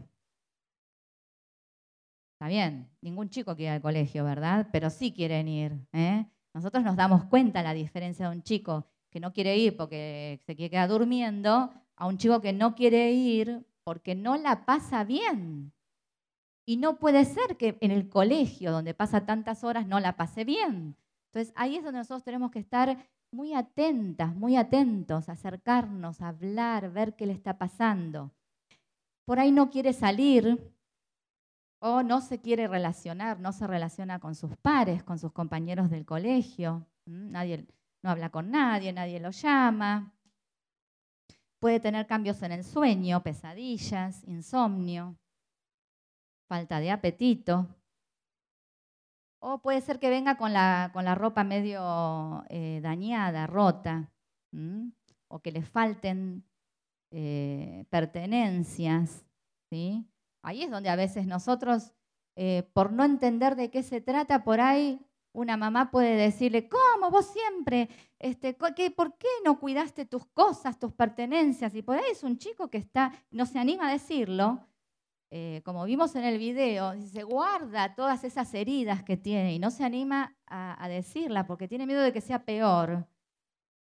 Está 2.35 2.47
bien, 2.47 2.89
ningún 3.01 3.29
chico 3.29 3.55
quiere 3.55 3.71
ir 3.71 3.75
al 3.75 3.81
colegio, 3.81 4.23
¿verdad? 4.23 4.67
Pero 4.71 4.89
sí 4.89 5.13
quieren 5.13 5.47
ir. 5.47 5.85
¿eh? 5.91 6.25
Nosotros 6.53 6.83
nos 6.83 6.95
damos 6.95 7.25
cuenta 7.25 7.63
la 7.63 7.73
diferencia 7.73 8.29
de 8.29 8.35
un 8.35 8.43
chico 8.43 8.85
que 9.09 9.19
no 9.19 9.33
quiere 9.33 9.57
ir 9.57 9.75
porque 9.75 10.39
se 10.45 10.55
queda 10.55 10.87
durmiendo 10.87 11.71
a 11.95 12.07
un 12.07 12.17
chico 12.17 12.41
que 12.41 12.53
no 12.53 12.75
quiere 12.75 13.11
ir 13.11 13.65
porque 13.83 14.15
no 14.15 14.37
la 14.37 14.65
pasa 14.65 15.03
bien. 15.03 15.73
Y 16.65 16.77
no 16.77 16.97
puede 16.97 17.25
ser 17.25 17.57
que 17.57 17.77
en 17.81 17.91
el 17.91 18.07
colegio, 18.07 18.71
donde 18.71 18.93
pasa 18.93 19.25
tantas 19.25 19.63
horas, 19.63 19.85
no 19.85 19.99
la 19.99 20.15
pase 20.15 20.45
bien. 20.45 20.95
Entonces 21.27 21.53
ahí 21.55 21.75
es 21.75 21.83
donde 21.83 21.99
nosotros 21.99 22.23
tenemos 22.23 22.51
que 22.51 22.59
estar 22.59 22.97
muy 23.31 23.53
atentas, 23.53 24.35
muy 24.35 24.55
atentos, 24.55 25.27
acercarnos, 25.27 26.21
hablar, 26.21 26.91
ver 26.91 27.15
qué 27.15 27.25
le 27.25 27.33
está 27.33 27.57
pasando. 27.57 28.31
Por 29.25 29.39
ahí 29.39 29.51
no 29.51 29.69
quiere 29.69 29.93
salir 29.93 30.72
o 31.85 32.01
no 32.01 32.21
se 32.21 32.39
quiere 32.39 32.67
relacionar, 32.67 33.41
no 33.41 33.51
se 33.51 33.67
relaciona 33.67 34.19
con 34.19 34.35
sus 34.35 34.55
pares, 34.55 35.03
con 35.03 35.19
sus 35.19 35.33
compañeros 35.33 35.89
del 35.89 36.05
colegio. 36.05 36.87
Nadie 37.05 37.67
no 38.01 38.09
habla 38.09 38.29
con 38.29 38.51
nadie, 38.51 38.93
nadie 38.93 39.19
lo 39.19 39.31
llama. 39.31 40.13
Puede 41.59 41.81
tener 41.81 42.07
cambios 42.07 42.41
en 42.41 42.53
el 42.53 42.63
sueño, 42.63 43.21
pesadillas, 43.21 44.23
insomnio 44.25 45.17
falta 46.47 46.79
de 46.79 46.91
apetito. 46.91 47.67
O 49.39 49.59
puede 49.59 49.81
ser 49.81 49.99
que 49.99 50.11
venga 50.11 50.37
con 50.37 50.53
la, 50.53 50.91
con 50.93 51.03
la 51.03 51.15
ropa 51.15 51.43
medio 51.43 52.45
eh, 52.47 52.79
dañada, 52.81 53.47
rota, 53.47 54.11
o 55.27 55.39
que 55.39 55.51
le 55.51 55.63
falten 55.63 56.45
eh, 57.11 57.85
pertenencias. 57.89 59.25
¿sí? 59.69 60.07
Ahí 60.43 60.61
es 60.61 60.69
donde 60.69 60.89
a 60.89 60.95
veces 60.95 61.25
nosotros, 61.25 61.93
eh, 62.35 62.69
por 62.73 62.91
no 62.91 63.05
entender 63.05 63.55
de 63.55 63.71
qué 63.71 63.81
se 63.81 64.01
trata, 64.01 64.43
por 64.43 64.59
ahí 64.61 64.99
una 65.31 65.57
mamá 65.57 65.89
puede 65.89 66.15
decirle, 66.15 66.69
¿cómo 66.69 67.09
vos 67.09 67.25
siempre? 67.27 67.89
Este, 68.19 68.53
¿Por 68.53 68.75
qué 68.75 69.27
no 69.43 69.59
cuidaste 69.59 70.05
tus 70.05 70.25
cosas, 70.27 70.77
tus 70.77 70.93
pertenencias? 70.93 71.73
Y 71.73 71.81
por 71.81 71.97
ahí 71.97 72.03
es 72.11 72.23
un 72.23 72.37
chico 72.37 72.69
que 72.69 72.77
está, 72.77 73.11
no 73.31 73.45
se 73.45 73.57
anima 73.57 73.87
a 73.87 73.91
decirlo, 73.91 74.67
eh, 75.31 75.63
como 75.65 75.85
vimos 75.85 76.15
en 76.15 76.25
el 76.25 76.37
video, 76.37 76.93
se 77.01 77.23
guarda 77.23 77.95
todas 77.95 78.23
esas 78.23 78.53
heridas 78.53 79.01
que 79.01 79.17
tiene 79.17 79.55
y 79.55 79.59
no 79.59 79.71
se 79.71 79.83
anima 79.83 80.37
a, 80.45 80.87
decirla 80.87 81.47
porque 81.47 81.67
tiene 81.67 81.87
miedo 81.87 82.01
de 82.03 82.13
que 82.13 82.21
sea 82.21 82.45
peor. 82.45 83.07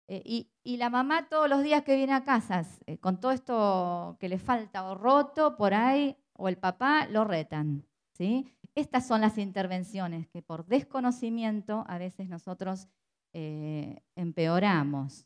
Eh, 0.08 0.48
y, 0.64 0.78
la 0.78 0.90
mamá 0.90 1.28
todos 1.28 1.50
los 1.50 1.64
días 1.64 1.84
que 1.84 1.96
viene 1.96 2.14
a 2.14 2.24
casa 2.24 2.66
con 3.02 3.20
todo 3.20 3.32
esto 3.32 4.16
que 4.20 4.30
le 4.30 4.40
falta 4.40 4.90
o 4.90 4.96
roto 4.96 5.58
por 5.58 5.74
ahí, 5.74 6.16
o 6.34 6.48
el 6.48 6.58
papá, 6.58 7.08
lo 7.08 7.24
retan. 7.24 7.86
¿sí? 8.14 8.56
Estas 8.76 9.08
son 9.08 9.22
las 9.22 9.38
intervenciones 9.38 10.28
que 10.28 10.42
por 10.42 10.66
desconocimiento 10.66 11.86
a 11.88 11.98
veces 11.98 12.30
nosotros 12.30 12.88
empeoramos. 13.34 15.26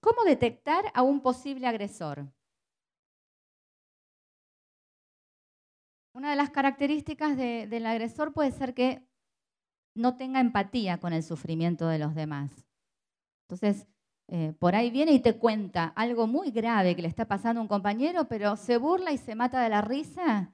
¿Cómo 0.00 0.24
detectar 0.24 0.84
a 0.94 1.02
un 1.02 1.20
posible 1.20 1.66
agresor? 1.66 2.32
Una 6.12 6.30
de 6.30 6.36
las 6.36 6.50
características 6.50 7.36
del 7.36 7.86
agresor 7.86 8.32
puede 8.32 8.50
ser 8.50 8.74
que 8.74 9.06
no 9.94 10.16
tenga 10.16 10.40
empatía 10.40 10.98
con 10.98 11.12
el 11.12 11.22
sufrimiento 11.22 11.86
de 11.88 11.98
los 11.98 12.14
demás. 12.14 12.50
Entonces, 13.48 13.86
eh, 14.28 14.52
por 14.58 14.74
ahí 14.74 14.90
viene 14.90 15.12
y 15.12 15.20
te 15.20 15.38
cuenta 15.38 15.92
algo 15.96 16.26
muy 16.26 16.50
grave 16.50 16.94
que 16.94 17.02
le 17.02 17.08
está 17.08 17.26
pasando 17.26 17.60
a 17.60 17.62
un 17.62 17.68
compañero, 17.68 18.28
pero 18.28 18.56
se 18.56 18.76
burla 18.76 19.10
y 19.12 19.18
se 19.18 19.34
mata 19.34 19.62
de 19.62 19.70
la 19.70 19.80
risa 19.80 20.52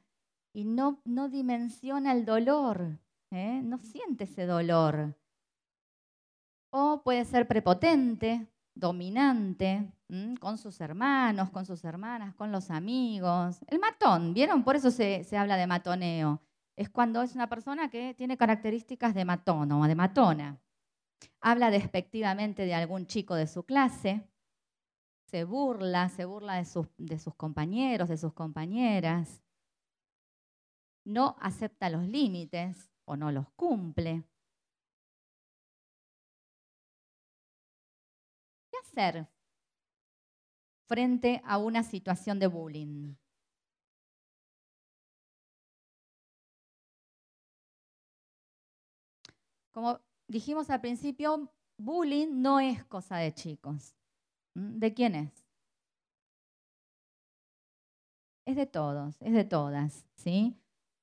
y 0.53 0.65
no, 0.65 1.01
no 1.05 1.29
dimensiona 1.29 2.13
el 2.13 2.25
dolor, 2.25 2.99
¿eh? 3.33 3.61
no 3.65 3.79
siente 3.79 4.25
ese 4.25 4.47
dolor. 4.47 5.17
O 6.71 7.03
puede 7.03 7.25
ser 7.25 7.49
prepotente, 7.49 8.49
dominante, 8.75 9.93
con 10.41 10.59
sus 10.59 10.81
hermanos, 10.81 11.51
con 11.51 11.67
sus 11.67 11.85
hermanas, 11.85 12.35
con 12.35 12.53
los 12.53 12.71
amigos. 12.71 13.59
El 13.67 13.81
matón, 13.81 14.35
¿vieron? 14.35 14.63
Por 14.63 14.77
eso 14.77 14.91
se, 14.91 15.27
habla 15.37 15.57
de 15.57 15.67
matoneo. 15.67 16.41
Es 16.77 16.91
cuando 16.91 17.23
es 17.23 17.35
una 17.35 17.49
persona 17.49 17.89
que 17.91 18.15
tiene 18.15 18.37
características 18.37 19.15
de 19.15 19.25
matón 19.25 19.71
o 19.73 19.87
de 19.87 19.95
matona. 19.95 20.61
Habla 21.41 21.71
despectivamente 21.71 22.67
de 22.67 22.75
algún 22.75 23.07
chico 23.07 23.35
de 23.35 23.47
su 23.47 23.65
clase, 23.65 24.27
se 25.27 25.45
burla, 25.45 26.09
se 26.09 26.25
burla 26.25 26.57
de 26.57 26.65
sus, 26.65 27.35
compañeros, 27.37 28.09
de 28.09 28.17
sus 28.17 28.33
compañeras, 28.33 29.43
no 31.05 31.37
acepta 31.41 31.91
los 31.91 32.07
límites 32.07 32.91
o 33.05 33.17
no 33.17 33.31
los 33.33 33.49
cumple. 33.57 34.25
¿Qué 38.71 38.79
hacer 38.83 39.29
frente 40.87 41.43
a 41.45 41.59
una 41.59 41.83
situación 41.83 42.39
de 42.39 42.47
bullying. 42.47 43.15
Como 49.73 50.01
dijimos 50.29 50.71
al 50.71 50.81
principio, 50.81 51.51
bullying 51.79 52.41
no 52.41 52.61
es 52.61 52.85
cosa 52.85 53.17
de 53.17 53.33
chicos. 53.33 53.95
¿Mm? 54.55 54.79
¿De 54.79 54.95
quién 54.95 55.15
es? 55.15 55.45
Es 58.47 58.57
de 58.57 58.67
todos, 58.67 59.17
es 59.21 59.33
de 59.33 59.45
todas, 59.45 60.07
¿sí? 60.17 60.57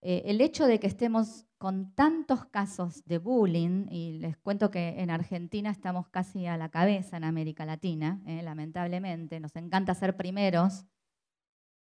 Eh, 0.03 0.23
el 0.25 0.41
hecho 0.41 0.65
de 0.65 0.79
que 0.79 0.87
estemos 0.87 1.45
con 1.57 1.93
tantos 1.93 2.45
casos 2.45 3.05
de 3.05 3.19
bullying, 3.19 3.87
y 3.91 4.13
les 4.19 4.35
cuento 4.37 4.71
que 4.71 4.99
en 4.99 5.11
Argentina 5.11 5.69
estamos 5.69 6.07
casi 6.09 6.47
a 6.47 6.57
la 6.57 6.69
cabeza 6.69 7.17
en 7.17 7.23
América 7.23 7.65
Latina, 7.65 8.19
¿eh? 8.25 8.41
lamentablemente, 8.41 9.39
nos 9.39 9.55
encanta 9.55 9.93
ser 9.93 10.17
primeros 10.17 10.85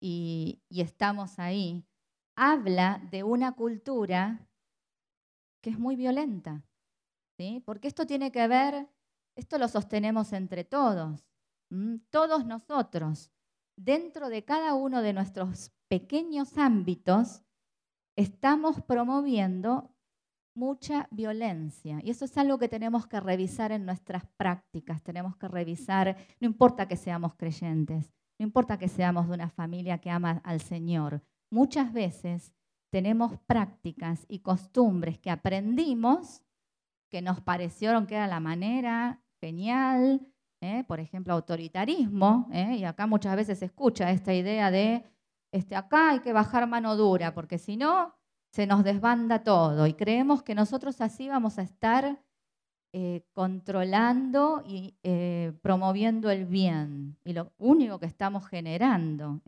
y, 0.00 0.62
estamos 0.68 1.38
ahí, 1.38 1.84
habla 2.36 3.00
de 3.10 3.22
una 3.22 3.52
cultura 3.52 4.46
que 5.62 5.70
es 5.70 5.78
muy 5.78 5.96
violenta, 5.96 6.62
Porque 7.64 7.88
esto 7.88 8.06
tiene 8.06 8.30
que 8.30 8.46
ver, 8.48 8.88
esto 9.36 9.58
lo 9.58 9.68
sostenemos 9.68 10.32
entre 10.32 10.64
todos, 10.64 11.26
todos 12.10 12.44
nosotros, 12.44 13.30
dentro 13.76 14.28
de 14.28 14.44
cada 14.44 14.74
uno 14.74 15.00
de 15.00 15.12
nuestros 15.12 15.72
pequeños 15.88 16.58
ámbitos, 16.58 17.42
estamos 18.16 18.82
promoviendo 18.82 19.94
mucha 20.54 21.08
violencia. 21.10 22.00
Y 22.02 22.10
eso 22.10 22.26
es 22.26 22.36
algo 22.36 22.58
que 22.58 22.68
tenemos 22.68 23.06
que 23.06 23.20
revisar 23.20 23.72
en 23.72 23.86
nuestras 23.86 24.26
prácticas, 24.36 25.02
tenemos 25.02 25.36
que 25.36 25.48
revisar, 25.48 26.16
no 26.40 26.46
importa 26.46 26.86
que 26.86 26.96
seamos 26.96 27.34
creyentes, 27.36 28.12
no 28.38 28.44
importa 28.44 28.78
que 28.78 28.88
seamos 28.88 29.28
de 29.28 29.34
una 29.34 29.48
familia 29.48 29.98
que 29.98 30.10
ama 30.10 30.42
al 30.44 30.60
Señor, 30.60 31.22
muchas 31.50 31.92
veces 31.92 32.52
tenemos 32.90 33.38
prácticas 33.46 34.26
y 34.28 34.40
costumbres 34.40 35.18
que 35.18 35.30
aprendimos, 35.30 36.42
que 37.10 37.20
nos 37.20 37.40
parecieron 37.40 38.06
que 38.06 38.14
era 38.14 38.26
la 38.26 38.40
manera 38.40 39.20
genial, 39.40 40.26
¿eh? 40.60 40.84
por 40.86 41.00
ejemplo, 41.00 41.34
autoritarismo, 41.34 42.48
¿eh? 42.52 42.76
y 42.76 42.84
acá 42.84 43.06
muchas 43.06 43.36
veces 43.36 43.58
se 43.58 43.66
escucha 43.66 44.10
esta 44.10 44.32
idea 44.32 44.70
de, 44.70 45.04
este, 45.52 45.76
acá 45.76 46.10
hay 46.10 46.20
que 46.20 46.32
bajar 46.32 46.66
mano 46.66 46.96
dura, 46.96 47.34
porque 47.34 47.58
si 47.58 47.76
no, 47.76 48.14
se 48.52 48.66
nos 48.66 48.84
desbanda 48.84 49.42
todo, 49.42 49.86
y 49.86 49.94
creemos 49.94 50.42
que 50.42 50.54
nosotros 50.54 51.00
así 51.00 51.28
vamos 51.28 51.58
a 51.58 51.62
estar 51.62 52.20
eh, 52.92 53.24
controlando 53.32 54.64
y 54.66 54.96
promoviendo 55.62 56.30
el 56.30 56.46
bien, 56.46 57.16
y 57.24 57.32
lo 57.32 57.52
único 57.58 57.98
que 57.98 58.06
estamos 58.06 58.46
generando 58.46 59.40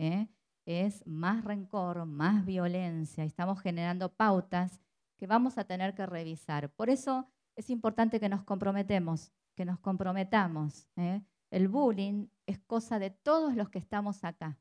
es 0.65 1.05
más 1.07 1.45
rencor, 1.45 2.07
más 2.07 2.45
violencia, 2.45 3.25
y 3.25 3.27
estamos 3.27 3.61
generando 3.61 4.09
pautas 4.11 4.81
que 5.19 5.27
vamos 5.27 5.59
a 5.59 5.65
tener 5.65 5.95
que 5.95 6.07
revisar. 6.07 6.71
Por 6.71 6.89
eso 6.89 7.29
es 7.57 7.71
importante 7.71 8.21
que 8.21 8.29
nos 8.29 8.45
comprometemos, 8.45 9.33
que 9.55 9.65
nos 9.65 9.79
comprometamos. 9.79 10.89
¿eh? 10.97 11.23
El 11.51 11.69
bullying 11.69 12.29
es 12.47 12.59
cosa 12.61 12.99
de 12.99 13.11
todos 13.11 13.55
los 13.57 13.69
que 13.69 13.79
estamos 13.79 14.25
acá. 14.25 14.59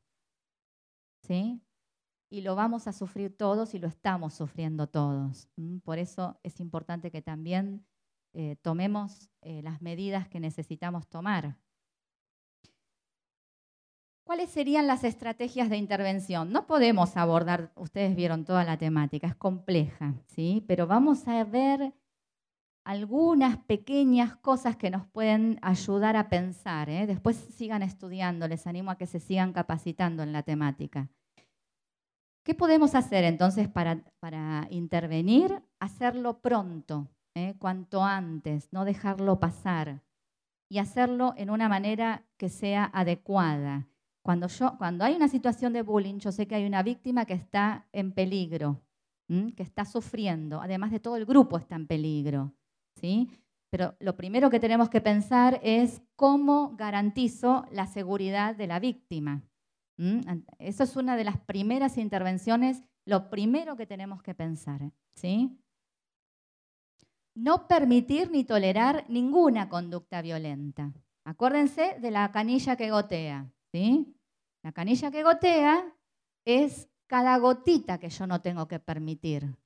¿Sí? 1.22 1.62
Y 2.28 2.40
lo 2.40 2.54
vamos 2.54 2.86
a 2.86 2.92
sufrir 2.92 3.36
todos 3.36 3.74
y 3.74 3.78
lo 3.78 3.88
estamos 3.88 4.34
sufriendo 4.34 4.88
todos. 4.88 5.48
Por 5.84 5.98
eso 5.98 6.38
es 6.42 6.60
importante 6.60 7.10
que 7.10 7.22
también 7.22 7.86
eh, 8.32 8.56
tomemos 8.62 9.30
eh, 9.42 9.62
las 9.62 9.82
medidas 9.82 10.28
que 10.28 10.40
necesitamos 10.40 11.06
tomar. 11.08 11.58
¿Cuáles 14.24 14.50
serían 14.50 14.86
las 14.86 15.04
estrategias 15.04 15.68
de 15.68 15.76
intervención? 15.76 16.52
No 16.52 16.66
podemos 16.66 17.16
abordar, 17.16 17.72
ustedes 17.76 18.16
vieron 18.16 18.44
toda 18.44 18.64
la 18.64 18.78
temática, 18.78 19.26
es 19.26 19.34
compleja, 19.34 20.14
¿sí? 20.26 20.64
Pero 20.66 20.86
vamos 20.86 21.28
a 21.28 21.44
ver 21.44 21.92
algunas 22.84 23.58
pequeñas 23.58 24.36
cosas 24.36 24.76
que 24.76 24.90
nos 24.90 25.06
pueden 25.06 25.58
ayudar 25.62 26.16
a 26.16 26.28
pensar. 26.28 26.90
¿eh? 26.90 27.06
Después 27.06 27.36
sigan 27.36 27.82
estudiando, 27.82 28.48
les 28.48 28.66
animo 28.66 28.90
a 28.90 28.96
que 28.96 29.06
se 29.06 29.20
sigan 29.20 29.52
capacitando 29.52 30.22
en 30.22 30.32
la 30.32 30.42
temática. 30.42 31.08
¿Qué 32.44 32.54
podemos 32.54 32.94
hacer 32.96 33.24
entonces 33.24 33.68
para, 33.68 34.02
para 34.18 34.66
intervenir? 34.70 35.62
Hacerlo 35.78 36.40
pronto, 36.40 37.08
¿eh? 37.34 37.54
cuanto 37.58 38.02
antes, 38.02 38.72
no 38.72 38.84
dejarlo 38.84 39.38
pasar 39.38 40.02
y 40.68 40.78
hacerlo 40.78 41.34
en 41.36 41.50
una 41.50 41.68
manera 41.68 42.24
que 42.36 42.48
sea 42.48 42.90
adecuada. 42.92 43.86
Cuando, 44.24 44.48
yo, 44.48 44.76
cuando 44.78 45.04
hay 45.04 45.14
una 45.14 45.28
situación 45.28 45.72
de 45.72 45.82
bullying, 45.82 46.18
yo 46.18 46.32
sé 46.32 46.48
que 46.48 46.56
hay 46.56 46.66
una 46.66 46.82
víctima 46.82 47.26
que 47.26 47.34
está 47.34 47.86
en 47.92 48.12
peligro, 48.12 48.80
que 49.28 49.62
está 49.62 49.84
sufriendo, 49.84 50.60
además 50.60 50.90
de 50.90 51.00
todo 51.00 51.16
el 51.16 51.26
grupo 51.26 51.58
está 51.58 51.76
en 51.76 51.86
peligro. 51.86 52.52
¿Sí? 53.02 53.30
Pero 53.70 53.96
lo 54.00 54.16
primero 54.16 54.48
que 54.48 54.60
tenemos 54.60 54.88
que 54.88 55.00
pensar 55.00 55.60
es 55.62 56.02
cómo 56.14 56.76
garantizo 56.76 57.66
la 57.72 57.86
seguridad 57.86 58.54
de 58.54 58.66
la 58.66 58.78
víctima. 58.78 59.42
Eso 60.58 60.84
es 60.84 60.96
una 60.96 61.16
de 61.16 61.24
las 61.24 61.38
primeras 61.38 61.98
intervenciones, 61.98 62.82
lo 63.06 63.28
primero 63.28 63.76
que 63.76 63.86
tenemos 63.86 64.22
que 64.22 64.34
pensar. 64.34 64.92
No 67.34 67.66
permitir 67.66 68.30
ni 68.30 68.44
tolerar 68.44 69.04
ninguna 69.08 69.68
conducta 69.68 70.20
violenta. 70.22 70.92
Acuérdense 71.24 71.98
de 72.00 72.10
la 72.10 72.30
canilla 72.30 72.76
que 72.76 72.90
gotea. 72.90 73.50
¿sí? 73.72 74.14
La 74.62 74.72
canilla 74.72 75.10
que 75.10 75.22
gotea 75.22 75.94
es 76.44 76.90
cada 77.06 77.38
gotita 77.38 77.98
que 77.98 78.10
yo 78.10 78.26
no 78.26 78.42
tengo 78.42 78.68
que 78.68 78.80
permitir. 78.80 79.56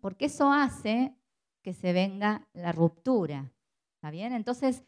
Porque 0.00 0.26
eso 0.26 0.50
hace 0.50 1.17
que 1.62 1.72
se 1.72 1.92
venga 1.92 2.46
la 2.52 2.72
ruptura. 2.72 3.52
¿Está 3.96 4.10
bien? 4.10 4.32
Entonces, 4.32 4.84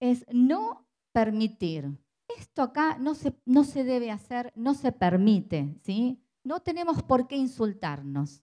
es 0.00 0.26
no 0.32 0.86
permitir. 1.12 1.90
Esto 2.38 2.62
acá 2.62 2.96
no 2.98 3.14
se, 3.14 3.34
no 3.44 3.64
se 3.64 3.84
debe 3.84 4.10
hacer, 4.10 4.52
no 4.54 4.74
se 4.74 4.92
permite, 4.92 5.76
¿sí? 5.82 6.22
No 6.44 6.60
tenemos 6.60 7.02
por 7.02 7.26
qué 7.26 7.36
insultarnos. 7.36 8.42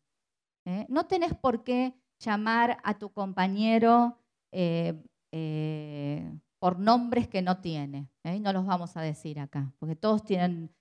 ¿eh? 0.66 0.86
No 0.90 1.08
tenés 1.08 1.34
por 1.36 1.64
qué 1.64 1.94
llamar 2.20 2.78
a 2.84 2.98
tu 2.98 3.12
compañero 3.12 4.18
eh, 4.52 5.02
eh, 5.32 6.32
por 6.60 6.80
nombres 6.80 7.28
que 7.28 7.42
no 7.42 7.60
tiene. 7.60 8.10
No 8.24 8.54
los 8.54 8.66
vamos 8.66 8.98
a 8.98 9.02
decir 9.02 9.40
acá, 9.40 9.74
porque 9.80 9.96
todos 9.96 10.24
tienen 10.24 10.74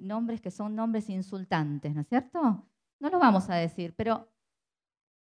nombres 0.00 0.40
que 0.40 0.50
son 0.50 0.74
nombres 0.74 1.10
insultantes, 1.10 1.94
¿no 1.94 2.00
es 2.00 2.08
cierto? 2.08 2.66
No 2.98 3.10
los 3.10 3.20
vamos 3.20 3.50
a 3.50 3.56
decir, 3.56 3.94
pero 3.94 4.32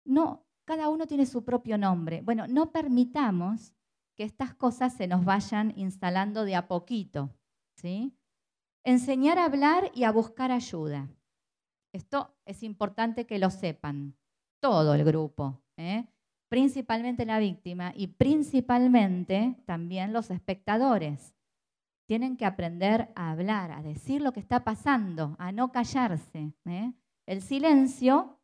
no, 0.06 0.46
cada 0.66 0.90
uno 0.90 1.08
tiene 1.08 1.26
su 1.26 1.44
propio 1.44 1.78
nombre. 1.78 2.22
Bueno, 2.22 2.48
no 2.48 2.72
permitamos 2.72 3.74
que 4.16 4.24
estas 4.24 4.54
cosas 4.54 4.94
se 4.94 5.08
nos 5.08 5.24
vayan 5.24 5.74
instalando 5.78 6.44
de 6.44 6.56
a 6.56 6.68
poquito. 6.68 7.30
¿sí? 7.76 8.18
Enseñar 8.84 9.38
a 9.38 9.46
hablar 9.46 9.92
y 9.94 10.04
a 10.04 10.12
buscar 10.12 10.52
ayuda. 10.52 11.10
Esto 11.94 12.36
es 12.46 12.64
importante 12.64 13.26
que 13.26 13.40
lo 13.40 13.50
sepan, 13.50 14.16
todo 14.60 14.94
el 14.94 15.06
grupo, 15.06 15.62
¿eh? 15.78 16.06
principalmente 16.50 17.26
la 17.26 17.40
víctima 17.40 17.94
y 17.96 18.08
principalmente 18.08 19.56
también 19.66 20.12
los 20.12 20.30
espectadores. 20.30 21.34
Tienen 22.06 22.38
que 22.38 22.46
aprender 22.46 23.12
a 23.16 23.32
hablar, 23.32 23.72
a 23.72 23.82
decir 23.82 24.22
lo 24.22 24.34
que 24.34 24.40
está 24.40 24.64
pasando, 24.64 25.36
a 25.40 25.52
no 25.52 25.72
callarse. 25.72 26.54
¿eh? 26.66 26.94
El 27.26 27.42
silencio 27.42 28.40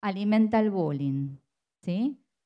alimenta 0.00 0.60
el 0.60 0.70
bullying. 0.70 1.38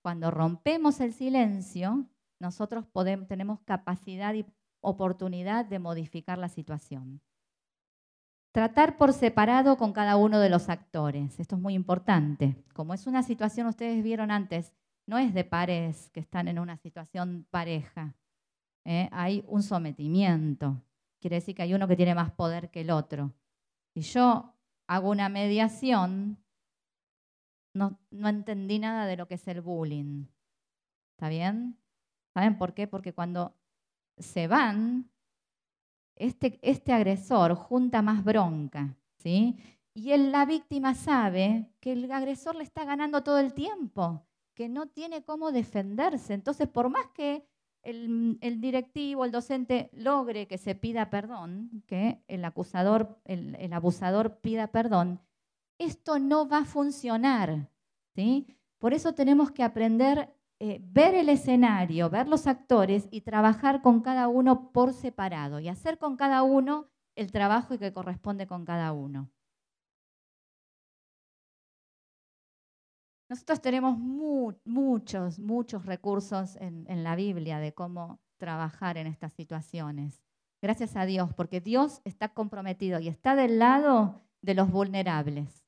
Cuando 0.02 0.30
rompemos 0.30 1.00
el 1.00 1.12
silencio, 1.12 2.06
nosotros 2.40 2.86
podemos, 2.86 3.28
tenemos 3.28 3.60
capacidad 3.60 4.34
y 4.34 4.46
oportunidad 4.80 5.64
de 5.66 5.78
modificar 5.78 6.38
la 6.38 6.48
situación. 6.48 7.20
Tratar 8.52 8.96
por 8.96 9.12
separado 9.12 9.76
con 9.76 9.92
cada 9.92 10.16
uno 10.16 10.40
de 10.40 10.48
los 10.48 10.68
actores. 10.68 11.38
Esto 11.38 11.56
es 11.56 11.62
muy 11.62 11.74
importante. 11.74 12.56
Como 12.72 12.94
es 12.94 13.06
una 13.06 13.22
situación, 13.22 13.66
ustedes 13.66 14.02
vieron 14.02 14.30
antes, 14.30 14.72
no 15.06 15.18
es 15.18 15.34
de 15.34 15.44
pares 15.44 16.10
que 16.10 16.20
están 16.20 16.48
en 16.48 16.58
una 16.58 16.76
situación 16.76 17.46
pareja. 17.50 18.14
¿eh? 18.84 19.08
Hay 19.12 19.44
un 19.46 19.62
sometimiento. 19.62 20.82
Quiere 21.20 21.36
decir 21.36 21.54
que 21.54 21.62
hay 21.62 21.74
uno 21.74 21.88
que 21.88 21.96
tiene 21.96 22.14
más 22.14 22.30
poder 22.32 22.70
que 22.70 22.80
el 22.80 22.90
otro. 22.90 23.32
Si 23.94 24.00
yo 24.00 24.54
hago 24.86 25.10
una 25.10 25.28
mediación, 25.28 26.38
no, 27.74 27.98
entendí 28.10 28.78
nada 28.78 29.06
de 29.06 29.16
lo 29.16 29.26
que 29.26 29.34
es 29.34 29.48
el 29.48 29.60
bullying. 29.60 30.26
¿Está 31.12 31.28
bien? 31.28 31.78
¿Saben 32.34 32.58
por 32.58 32.74
qué? 32.74 32.86
Porque 32.86 33.12
cuando 33.12 33.54
se 34.16 34.46
van, 34.48 35.10
este, 36.16 36.58
este 36.62 36.92
agresor 36.92 37.54
junta 37.54 38.02
más 38.02 38.24
bronca, 38.24 38.96
¿sí? 39.18 39.56
Y 39.94 40.16
la 40.16 40.46
víctima 40.46 40.94
sabe 40.94 41.66
que 41.80 41.92
el 41.92 42.10
agresor 42.10 42.54
le 42.54 42.64
está 42.64 42.84
ganando 42.84 43.22
todo 43.22 43.38
el 43.38 43.52
tiempo, 43.52 44.24
que 44.54 44.68
no 44.68 44.86
tiene 44.86 45.22
cómo 45.22 45.50
defenderse. 45.50 46.34
Entonces, 46.34 46.68
por 46.68 46.88
más 46.88 47.06
que 47.08 47.44
el, 47.82 48.38
directivo, 48.60 49.24
el 49.24 49.32
docente 49.32 49.90
logre 49.92 50.46
que 50.46 50.58
se 50.58 50.74
pida 50.74 51.10
perdón, 51.10 51.82
que 51.86 52.22
el 52.28 52.44
acusador, 52.44 53.20
el 53.24 53.72
abusador 53.72 54.38
pida 54.40 54.68
perdón, 54.68 55.20
esto 55.78 56.18
no 56.18 56.48
va 56.48 56.58
a 56.58 56.64
funcionar. 56.64 57.70
¿sí? 58.14 58.46
Por 58.78 58.94
eso 58.94 59.14
tenemos 59.14 59.50
que 59.50 59.62
aprender, 59.62 60.34
eh, 60.58 60.80
ver 60.82 61.14
el 61.14 61.28
escenario, 61.28 62.10
ver 62.10 62.28
los 62.28 62.46
actores 62.46 63.08
y 63.10 63.22
trabajar 63.22 63.82
con 63.82 64.00
cada 64.00 64.28
uno 64.28 64.70
por 64.72 64.92
separado 64.92 65.60
y 65.60 65.68
hacer 65.68 65.98
con 65.98 66.16
cada 66.16 66.42
uno 66.42 66.88
el 67.16 67.32
trabajo 67.32 67.78
que 67.78 67.92
corresponde 67.92 68.46
con 68.46 68.64
cada 68.64 68.92
uno. 68.92 69.30
Nosotros 73.28 73.60
tenemos 73.60 73.98
muchos, 73.98 75.38
muchos 75.38 75.84
recursos 75.84 76.56
en, 76.56 76.86
en 76.88 77.04
la 77.04 77.14
Biblia 77.14 77.58
de 77.58 77.74
cómo 77.74 78.20
trabajar 78.38 78.96
en 78.96 79.06
estas 79.06 79.34
situaciones. 79.34 80.22
Gracias 80.62 80.96
a 80.96 81.04
Dios, 81.04 81.34
porque 81.34 81.60
Dios 81.60 82.00
está 82.04 82.32
comprometido 82.32 83.00
y 83.00 83.08
está 83.08 83.36
del 83.36 83.58
lado 83.58 84.22
de 84.40 84.54
los 84.54 84.70
vulnerables. 84.70 85.67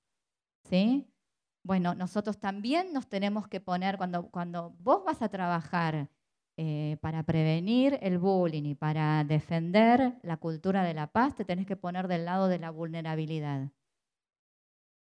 Bueno, 1.63 1.95
nosotros 1.95 2.39
también 2.39 2.93
nos 2.93 3.09
tenemos 3.09 3.49
que 3.49 3.61
poner, 3.61 3.97
cuando, 3.97 4.31
cuando 4.31 4.71
vos 4.79 5.05
vas 5.05 5.21
a 5.23 5.29
trabajar 5.29 6.09
eh, 6.57 6.97
para 7.01 7.23
prevenir 7.23 7.99
el 8.03 8.19
bullying 8.19 8.65
y 8.65 8.75
para 8.75 9.25
defender 9.25 10.19
la 10.23 10.37
cultura 10.37 10.83
de 10.85 10.95
la 10.95 11.07
paz, 11.07 11.35
te 11.35 11.45
tenés 11.45 11.67
que 11.67 11.77
poner 11.77 12.09
del 12.09 12.25
lado 12.25 12.49
de 12.49 12.59
la 12.59 12.71
vulnerabilidad. 12.71 13.71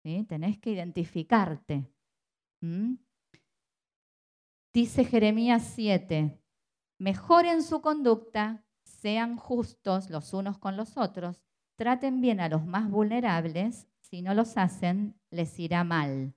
¿Sí? 0.02 0.24
Tenés 0.28 0.58
que 0.58 0.70
identificarte. 0.70 1.86
Dice 4.72 5.04
Jeremías 5.04 5.64
7, 5.74 6.40
mejoren 6.98 7.62
su 7.62 7.80
conducta, 7.80 8.64
sean 8.84 9.36
justos 9.36 10.10
los 10.10 10.32
unos 10.32 10.58
con 10.58 10.76
los 10.76 10.96
otros, 10.96 11.42
traten 11.76 12.20
bien 12.20 12.40
a 12.40 12.48
los 12.48 12.64
más 12.64 12.90
vulnerables, 12.90 13.89
si 14.10 14.22
no 14.22 14.34
los 14.34 14.56
hacen, 14.56 15.14
les 15.30 15.58
irá 15.58 15.84
mal. 15.84 16.34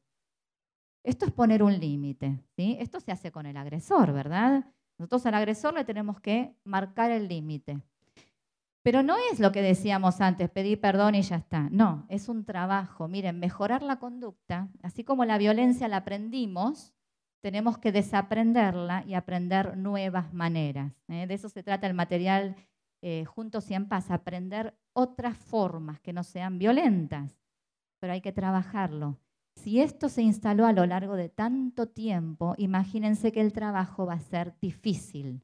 Esto 1.04 1.26
es 1.26 1.32
poner 1.32 1.64
un 1.64 1.78
límite, 1.80 2.40
¿sí? 2.56 2.78
Esto 2.80 3.00
se 3.00 3.12
hace 3.12 3.32
con 3.32 3.46
el 3.46 3.58
agresor, 3.58 4.14
¿verdad? 4.14 4.66
Nosotros 4.98 5.26
al 5.26 5.34
agresor 5.34 5.74
le 5.74 5.84
tenemos 5.84 6.20
que 6.22 6.56
marcar 6.64 7.12
el 7.12 7.28
límite. 7.28 7.82
Pero 8.84 9.02
no 9.02 9.16
es 9.32 9.40
lo 9.40 9.52
que 9.52 9.62
decíamos 9.62 10.22
antes, 10.22 10.50
pedir 10.50 10.80
perdón 10.80 11.16
y 11.16 11.22
ya 11.22 11.38
está. 11.38 11.70
No, 11.72 12.06
es 12.10 12.30
un 12.30 12.46
trabajo. 12.46 13.08
Miren, 13.08 13.40
mejorar 13.40 13.82
la 13.82 13.98
conducta, 13.98 14.70
así 14.82 15.04
como 15.04 15.26
la 15.26 15.38
violencia 15.38 15.88
la 15.88 15.98
aprendimos, 15.98 16.94
tenemos 17.42 17.78
que 17.78 17.92
desaprenderla 17.92 19.04
y 19.06 19.16
aprender 19.16 19.78
nuevas 19.78 20.34
maneras. 20.34 20.94
¿eh? 21.08 21.28
De 21.28 21.34
eso 21.34 21.50
se 21.50 21.64
trata 21.64 21.88
el 21.88 21.94
material 21.94 22.56
eh, 23.02 23.26
Juntos 23.26 23.70
y 23.70 23.74
en 23.74 23.88
Paz, 23.90 24.12
aprender 24.12 24.74
otras 24.94 25.38
formas 25.38 26.00
que 26.00 26.14
no 26.14 26.24
sean 26.24 26.58
violentas, 26.58 27.43
pero 28.04 28.12
hay 28.12 28.20
que 28.20 28.34
trabajarlo. 28.34 29.18
Si 29.56 29.80
esto 29.80 30.10
se 30.10 30.24
instaló 30.24 30.66
a 30.66 30.74
lo 30.74 30.86
largo 30.86 31.16
de 31.16 31.30
tanto 31.30 31.88
tiempo, 31.88 32.54
imagínense 32.58 33.32
que 33.32 33.40
el 33.40 33.54
trabajo 33.54 34.06
va 34.06 34.16
a 34.16 34.20
ser 34.20 34.60
difícil 34.60 35.42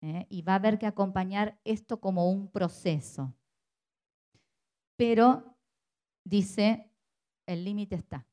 ¿eh? 0.00 0.26
y 0.28 0.42
va 0.42 0.54
a 0.54 0.56
haber 0.56 0.80
que 0.80 0.86
acompañar 0.88 1.60
esto 1.62 2.00
como 2.00 2.28
un 2.28 2.50
proceso. 2.50 3.32
Pero, 4.96 5.56
dice, 6.24 6.90
el 7.46 7.62
límite 7.62 7.94
está. 7.94 8.26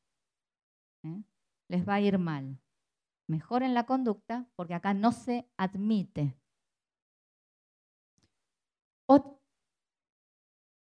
Les 1.67 1.87
va 1.87 1.93
a 1.93 2.01
ir 2.01 2.17
mal 2.17 2.59
mejoren 3.27 3.75
la 3.75 3.85
conducta 3.85 4.47
porque 4.55 4.73
acá 4.73 4.95
no 4.95 5.11
se 5.11 5.47
admite. 5.57 6.35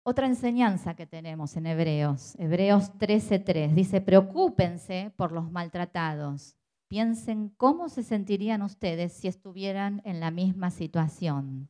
Otra 0.10 0.26
enseñanza 0.26 0.95
que 0.95 1.05
tenemos 1.05 1.58
en 1.58 1.66
Hebreos, 1.66 2.36
Hebreos 2.39 2.93
13:3, 2.97 3.74
dice, 3.74 3.99
preocúpense 3.99 5.12
por 5.18 5.34
los 5.34 5.51
maltratados. 5.51 6.55
Piensen 6.88 7.49
cómo 7.58 7.89
se 7.89 8.03
sentirían 8.03 8.62
ustedes 8.62 9.12
si 9.12 9.28
estuvieran 9.28 10.01
en 10.05 10.22
la 10.22 10.32
misma 10.32 10.72
situación. 10.72 11.68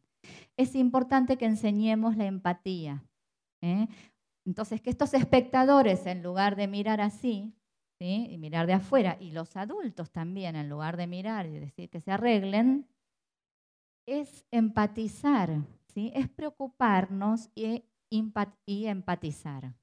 Es 0.56 0.76
importante 0.76 1.40
que 1.40 1.46
enseñemos 1.46 2.16
la 2.16 2.28
empatía. 2.28 3.04
¿eh? 3.64 3.88
Entonces, 4.46 4.82
que 4.82 4.92
estos 4.92 5.16
espectadores, 5.16 6.06
en 6.06 6.22
lugar 6.22 6.56
de 6.56 6.68
mirar 6.68 7.02
así, 7.02 7.56
y 8.00 8.38
mirar 8.38 8.68
de 8.68 8.74
afuera, 8.74 9.18
y 9.20 9.32
los 9.32 9.58
adultos 9.58 10.12
también, 10.12 10.56
en 10.56 10.70
lugar 10.70 10.96
de 10.96 11.08
mirar 11.08 11.48
y 11.48 11.58
decir 11.58 11.90
que 11.90 12.02
se 12.02 12.12
arreglen, 12.12 12.88
es 14.06 14.46
empatizar, 14.52 15.64
¿sí? 15.88 16.12
es 16.14 16.30
preocuparnos 16.30 17.50
y, 17.56 17.84
y 18.10 18.86
empatizar. 18.86 19.76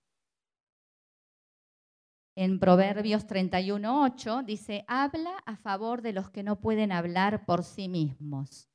En 2.37 2.59
Proverbios 2.59 3.27
31.8 3.27 4.45
dice, 4.45 4.85
habla 4.89 5.37
a 5.47 5.57
favor 5.57 6.03
de 6.03 6.13
los 6.13 6.31
que 6.31 6.43
no 6.43 6.61
pueden 6.61 6.91
hablar 6.91 7.47
por 7.47 7.63
sí 7.63 7.89
mismos. 7.89 8.69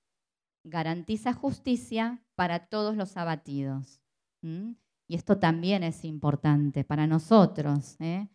Garantiza 0.63 1.33
justicia 1.33 2.23
para 2.35 2.67
todos 2.67 2.95
los 2.95 3.17
abatidos. 3.17 4.01
Y 4.41 5.15
esto 5.15 5.39
también 5.39 5.83
es 5.83 6.05
importante 6.05 6.85
para 6.85 7.05
nosotros. 7.07 7.97
¿eh? 7.99 8.29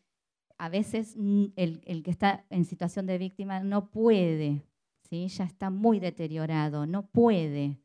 a 0.58 0.68
veces 0.68 1.16
el, 1.56 2.02
que 2.02 2.10
está 2.10 2.44
en 2.50 2.64
situación 2.64 3.06
de 3.06 3.18
víctima 3.18 3.60
no 3.60 3.90
puede, 3.90 4.62
¿sí? 5.08 5.28
ya 5.28 5.44
está 5.44 5.70
muy 5.70 6.00
deteriorado, 6.00 6.86
no 6.86 7.06
puede. 7.06 7.80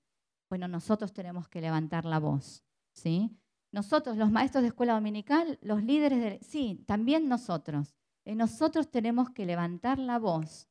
Bueno, 0.49 0.67
nosotros 0.67 1.13
tenemos 1.13 1.47
que 1.47 1.61
levantar 1.61 2.05
la 2.05 2.19
voz. 2.19 2.63
¿Sí? 2.99 3.31
Nosotros, 3.71 4.17
los 4.17 4.31
maestros 4.31 4.61
de 4.63 4.69
escuela 4.69 4.93
dominical, 4.93 5.59
los 5.61 5.83
líderes 5.83 6.19
de... 6.19 6.39
Sí, 6.41 6.83
también 6.87 7.27
nosotros. 7.27 7.95
Eh, 8.25 8.35
nosotros 8.35 8.89
tenemos 8.89 9.29
que 9.29 9.45
levantar 9.45 9.99
la 9.99 10.19
voz 10.19 10.67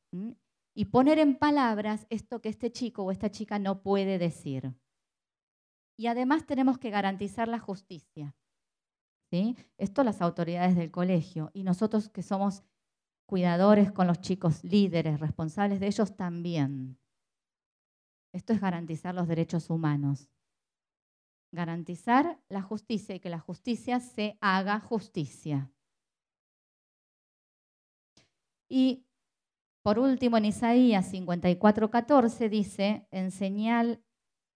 y 0.73 0.85
poner 0.85 1.19
en 1.19 1.37
palabras 1.37 2.05
esto 2.09 2.41
que 2.41 2.49
este 2.49 2.71
chico 2.71 3.03
o 3.03 3.11
esta 3.11 3.31
chica 3.31 3.59
no 3.59 3.81
puede 3.81 4.17
decir. 4.17 4.73
Y 5.97 6.07
además 6.07 6.45
tenemos 6.45 6.77
que 6.77 6.89
garantizar 6.89 7.47
la 7.47 7.59
justicia. 7.59 8.35
Esto 9.77 10.03
las 10.03 10.21
autoridades 10.21 10.75
del 10.75 10.89
colegio 10.89 11.51
y 11.53 11.63
nosotros 11.63 12.09
que 12.09 12.23
somos 12.23 12.63
cuidadores 13.27 13.91
con 13.91 14.07
los 14.07 14.21
chicos, 14.21 14.63
líderes, 14.63 15.19
responsables 15.19 15.79
de 15.79 15.87
ellos 15.87 16.15
también. 16.15 16.97
Esto 18.33 18.53
es 18.53 18.61
garantizar 18.61 19.13
los 19.13 19.27
derechos 19.27 19.69
humanos. 19.69 20.29
Garantizar 21.51 22.39
la 22.49 22.61
justicia 22.61 23.15
y 23.15 23.19
que 23.19 23.29
la 23.29 23.39
justicia 23.39 23.99
se 23.99 24.37
haga 24.41 24.79
justicia. 24.79 25.71
Y 28.69 29.05
por 29.83 29.97
último, 29.97 30.37
en 30.37 30.45
Isaías 30.45 31.11
54:14 31.11 32.49
dice, 32.49 33.07
en 33.11 33.31
señal, 33.31 34.03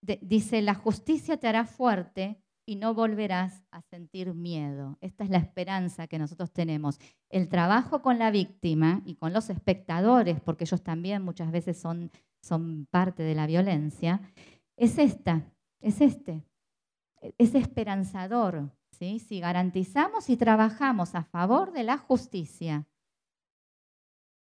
dice, 0.01 0.61
la 0.61 0.75
justicia 0.75 1.37
te 1.37 1.47
hará 1.47 1.65
fuerte 1.65 2.43
y 2.65 2.75
no 2.75 2.93
volverás 2.93 3.63
a 3.71 3.81
sentir 3.81 4.33
miedo. 4.33 4.97
Esta 5.01 5.23
es 5.23 5.29
la 5.29 5.37
esperanza 5.37 6.07
que 6.07 6.19
nosotros 6.19 6.51
tenemos. 6.51 6.99
El 7.29 7.49
trabajo 7.49 8.01
con 8.01 8.19
la 8.19 8.31
víctima 8.31 9.01
y 9.05 9.15
con 9.15 9.33
los 9.33 9.49
espectadores, 9.49 10.39
porque 10.39 10.63
ellos 10.65 10.83
también 10.83 11.23
muchas 11.23 11.51
veces 11.51 11.79
son, 11.79 12.11
son 12.41 12.85
parte 12.89 13.23
de 13.23 13.35
la 13.35 13.47
violencia, 13.47 14.21
es 14.77 14.97
esta, 14.97 15.51
es 15.81 16.01
este, 16.01 16.43
es 17.37 17.55
esperanzador. 17.55 18.71
¿sí? 18.91 19.19
Si 19.19 19.39
garantizamos 19.39 20.29
y 20.29 20.37
trabajamos 20.37 21.15
a 21.15 21.23
favor 21.23 21.71
de 21.71 21.83
la 21.83 21.97
justicia, 21.97 22.87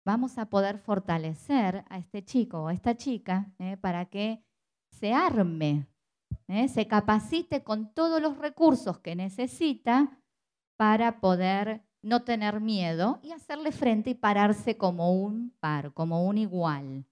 vamos 0.06 0.38
a 0.38 0.50
poder 0.50 0.78
fortalecer 0.78 1.86
a 1.90 1.98
este 1.98 2.24
chico 2.24 2.64
o 2.64 2.68
a 2.68 2.74
esta 2.74 2.96
chica 2.96 3.52
¿eh? 3.60 3.78
para 3.78 4.06
que 4.06 4.44
se 4.90 5.14
arme 5.14 5.88
¿eh? 6.48 6.68
se 6.68 6.88
capacite 6.88 7.64
con 7.64 7.94
todos 7.94 8.22
los 8.22 8.38
recursos 8.38 9.00
que 9.00 9.16
necesita 9.16 10.20
para 10.78 11.20
poder 11.20 11.84
no 12.02 12.24
tener 12.24 12.60
miedo 12.60 13.20
y 13.22 13.32
hacerle 13.32 13.72
frente 13.72 14.12
y 14.12 14.16
pararse 14.16 14.78
como 14.78 15.14
un 15.14 15.56
par, 15.60 15.94
como 15.94 16.26
un 16.26 16.38
igual. 16.38 17.06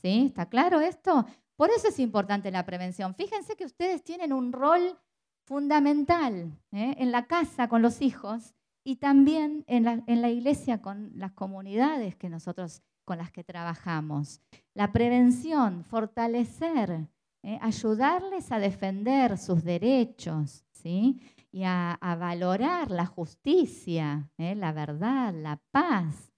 ¿Sí? 0.00 0.26
¿Está 0.26 0.48
claro 0.48 0.80
esto? 0.80 1.26
Por 1.56 1.70
eso 1.70 1.88
es 1.88 1.98
importante 1.98 2.50
la 2.50 2.66
prevención. 2.66 3.14
Fíjense 3.14 3.56
que 3.56 3.64
ustedes 3.64 4.02
tienen 4.02 4.32
un 4.32 4.52
rol 4.52 4.98
fundamental 5.44 6.58
¿eh? 6.72 6.94
en 6.98 7.12
la 7.12 7.26
casa 7.26 7.68
con 7.68 7.82
los 7.82 8.02
hijos 8.02 8.54
y 8.82 8.96
también 8.96 9.64
en 9.66 9.84
la, 9.84 10.30
iglesia 10.30 10.82
con 10.82 11.12
las 11.14 11.32
comunidades 11.32 12.16
que 12.16 12.28
nosotros 12.28 12.82
con 13.04 13.18
las 13.18 13.30
que 13.30 13.44
trabajamos. 13.44 14.40
La 14.74 14.92
prevención, 14.92 15.84
fortalecer 15.84 17.08
¿eh? 17.44 17.58
ayudarles 17.60 18.50
a 18.50 18.58
defender 18.58 19.38
sus 19.38 19.62
derechos, 19.62 20.64
¿sí? 20.72 21.20
Y 21.52 21.62
a, 21.64 21.98
valorar 22.18 22.90
la 22.90 23.06
justicia, 23.06 24.28
¿eh? 24.38 24.54
la 24.54 24.72
verdad, 24.72 25.32
la 25.34 25.60
paz, 25.70 26.32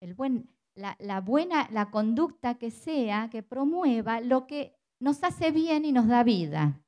el 0.00 0.14
buen, 0.14 0.48
la, 0.74 1.20
buena, 1.20 1.68
la 1.70 1.90
conducta 1.90 2.54
que 2.54 2.70
sea, 2.70 3.28
que 3.30 3.42
promueva 3.42 4.20
lo 4.20 4.46
que 4.46 4.76
nos 4.98 5.22
hace 5.24 5.50
bien 5.50 5.84
y 5.84 5.92
nos 5.92 6.08
da 6.08 6.22
vida. 6.22 6.80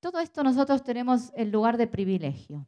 Todo 0.00 0.20
esto 0.20 0.42
nosotros 0.42 0.82
tenemos 0.82 1.32
el 1.34 1.50
lugar 1.50 1.76
de 1.76 1.86
privilegio. 1.86 2.66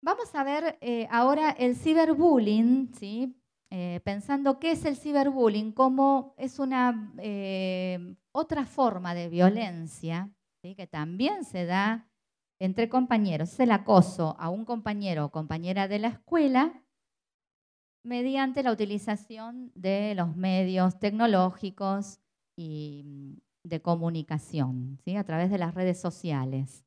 Vamos 0.00 0.34
a 0.34 0.44
ver 0.44 0.78
eh, 0.80 1.06
ahora 1.10 1.50
el 1.50 1.76
ciberbullying, 1.76 2.94
¿sí? 2.94 3.34
Eh, 3.70 4.00
pensando 4.04 4.58
qué 4.58 4.70
es 4.72 4.84
el 4.84 4.96
ciberbullying, 4.96 5.72
como 5.72 6.34
es 6.38 6.58
una 6.58 7.12
eh, 7.18 8.16
otra 8.32 8.64
forma 8.64 9.14
de 9.14 9.28
violencia 9.28 10.30
que 10.74 10.86
también 10.86 11.44
se 11.44 11.64
da 11.64 12.07
entre 12.58 12.88
compañeros. 12.88 13.52
Es 13.52 13.60
el 13.60 13.70
acoso 13.70 14.36
a 14.38 14.48
un 14.48 14.64
compañero 14.64 15.26
o 15.26 15.30
compañera 15.30 15.88
de 15.88 15.98
la 15.98 16.08
escuela 16.08 16.82
mediante 18.02 18.62
la 18.62 18.72
utilización 18.72 19.72
de 19.74 20.14
los 20.14 20.36
medios 20.36 20.98
tecnológicos 20.98 22.20
y, 22.56 23.42
de 23.64 23.82
comunicación, 23.82 24.98
¿sí? 25.04 25.16
a 25.16 25.24
través 25.24 25.50
de 25.50 25.58
las 25.58 25.74
redes 25.74 26.00
sociales. 26.00 26.84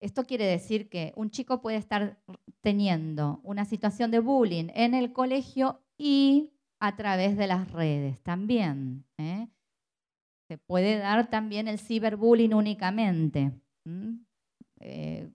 Esto 0.00 0.24
quiere 0.24 0.46
decir 0.46 0.88
que 0.88 1.12
un 1.14 1.30
chico 1.30 1.60
puede 1.60 1.76
estar 1.76 2.20
teniendo 2.60 3.40
una 3.44 3.64
situación 3.64 4.10
de 4.10 4.18
bullying 4.18 4.68
en 4.74 4.94
el 4.94 5.12
colegio 5.12 5.80
y 5.96 6.52
a 6.80 6.96
través 6.96 7.36
de 7.36 7.46
las 7.46 7.70
redes 7.70 8.20
también. 8.22 9.04
¿eh? 9.18 9.48
Se 10.52 10.58
puede 10.58 10.98
dar 10.98 11.30
también 11.30 11.66
el 11.66 11.78
ciberbullying 11.78 12.52
únicamente, 12.52 13.52
eh, 14.80 15.30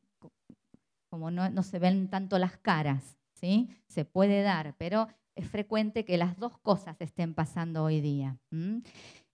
como 1.10 1.32
no, 1.32 1.64
se 1.64 1.80
ven 1.80 2.08
tanto 2.08 2.38
las 2.38 2.58
caras, 2.58 3.18
¿sí? 3.34 3.68
se 3.88 4.06
puede 4.06 4.44
dar, 4.44 4.76
pero 4.78 5.08
es 5.34 5.50
frecuente 5.50 6.06
que 6.06 6.20
las 6.20 6.38
dos 6.38 6.60
cosas 6.60 7.02
estén 7.02 7.34
pasando 7.34 7.84
hoy 7.84 8.00
día. 8.00 8.38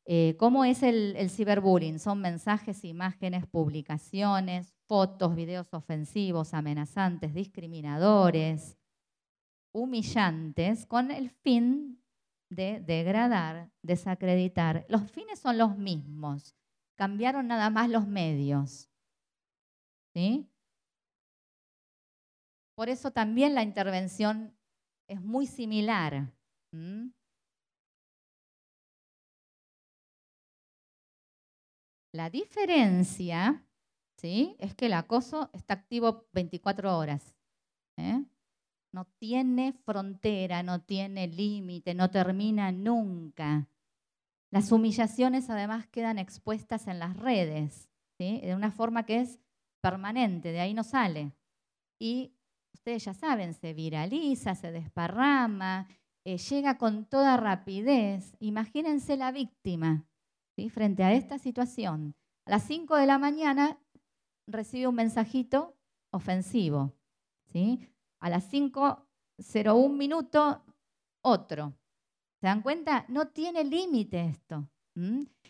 Eh, 0.06 0.38
¿Cómo 0.40 0.64
es 0.64 0.84
el, 0.84 1.18
el, 1.18 1.30
ciberbullying? 1.30 2.00
Son 2.00 2.22
mensajes, 2.22 2.86
imágenes, 2.86 3.46
publicaciones, 3.46 4.74
fotos, 4.88 5.36
videos 5.36 5.74
ofensivos, 5.74 6.54
amenazantes, 6.54 7.34
discriminadores, 7.34 8.78
humillantes, 9.74 10.86
con 10.86 11.12
el 11.12 11.30
fin 11.30 12.02
de 12.50 12.80
degradar, 12.80 13.72
desacreditar. 13.82 14.86
Los 14.90 15.12
fines 15.12 15.40
son 15.40 15.58
los 15.58 15.78
mismos, 15.78 16.56
cambiaron 16.96 17.48
nada 17.48 17.70
más 17.70 17.90
los 17.90 18.08
medios. 18.08 18.90
¿Sí? 20.14 20.50
Por 22.76 22.90
eso 22.90 23.12
también 23.12 23.56
la 23.56 23.64
intervención 23.64 24.56
es 25.08 25.22
muy 25.22 25.48
similar. 25.48 26.32
La 32.12 32.30
diferencia 32.30 33.66
¿sí? 34.18 34.56
es 34.60 34.76
que 34.76 34.86
el 34.88 34.94
acoso 34.94 35.50
está 35.54 35.74
activo 35.74 36.28
24 36.34 36.98
horas. 36.98 37.36
¿eh? 37.98 38.24
No 38.94 39.06
tiene 39.18 39.74
frontera, 39.74 40.64
no 40.64 40.82
tiene 40.82 41.28
límite, 41.28 41.94
no 41.94 42.10
termina 42.10 42.72
nunca. 42.72 43.68
Las 44.52 44.72
humillaciones 44.72 45.50
además 45.50 45.88
quedan 45.88 46.20
expuestas 46.20 46.88
en 46.88 47.00
las 47.00 47.18
redes, 47.18 47.90
de 48.20 48.54
una 48.56 48.72
forma 48.72 49.06
que 49.06 49.20
es 49.20 49.40
permanente, 49.82 50.52
de 50.52 50.62
ahí 50.62 50.74
no 50.74 50.84
sale. 50.84 51.34
Y 52.00 52.34
ustedes 52.74 53.04
ya 53.04 53.14
saben, 53.14 53.54
se 53.54 53.74
viraliza, 53.74 54.56
se 54.56 54.72
desparrama, 54.72 55.88
eh, 56.24 56.38
llega 56.38 56.78
con 56.78 57.06
toda 57.06 57.36
rapidez. 57.36 58.36
Imagínense 58.40 59.18
la 59.18 59.32
víctima 59.32 60.06
frente 60.70 61.04
a 61.04 61.14
esta 61.14 61.38
situación. 61.38 62.16
A 62.46 62.52
las 62.52 62.64
5 62.64 62.96
de 62.96 63.08
la 63.08 63.18
mañana 63.18 63.80
recibe 64.48 64.88
un 64.88 64.96
mensajito 64.96 65.76
ofensivo. 66.12 66.94
¿sí? 67.52 67.93
A 68.24 68.30
las 68.30 68.50
5.01 68.54 69.90
minutos, 69.90 70.58
otro. 71.22 71.74
¿Se 72.40 72.48
dan 72.48 72.62
cuenta? 72.62 73.04
No 73.10 73.28
tiene 73.28 73.66
límite 73.66 74.30
esto. 74.30 74.66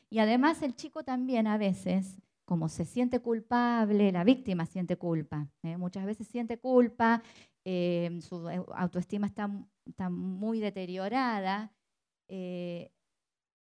Y 0.09 0.17
además 0.17 0.63
el 0.63 0.75
chico 0.75 1.03
también 1.03 1.45
a 1.45 1.59
veces, 1.59 2.19
como 2.45 2.69
se 2.69 2.85
siente 2.85 3.19
culpable, 3.19 4.11
la 4.11 4.23
víctima 4.23 4.65
siente 4.65 4.97
culpa. 4.97 5.47
¿eh? 5.61 5.77
Muchas 5.77 6.03
veces 6.07 6.27
siente 6.27 6.57
culpa, 6.57 7.21
eh, 7.63 8.19
su 8.23 8.49
autoestima 8.73 9.27
está, 9.27 9.51
está 9.85 10.09
muy 10.09 10.59
deteriorada. 10.59 11.71
Eh, 12.27 12.91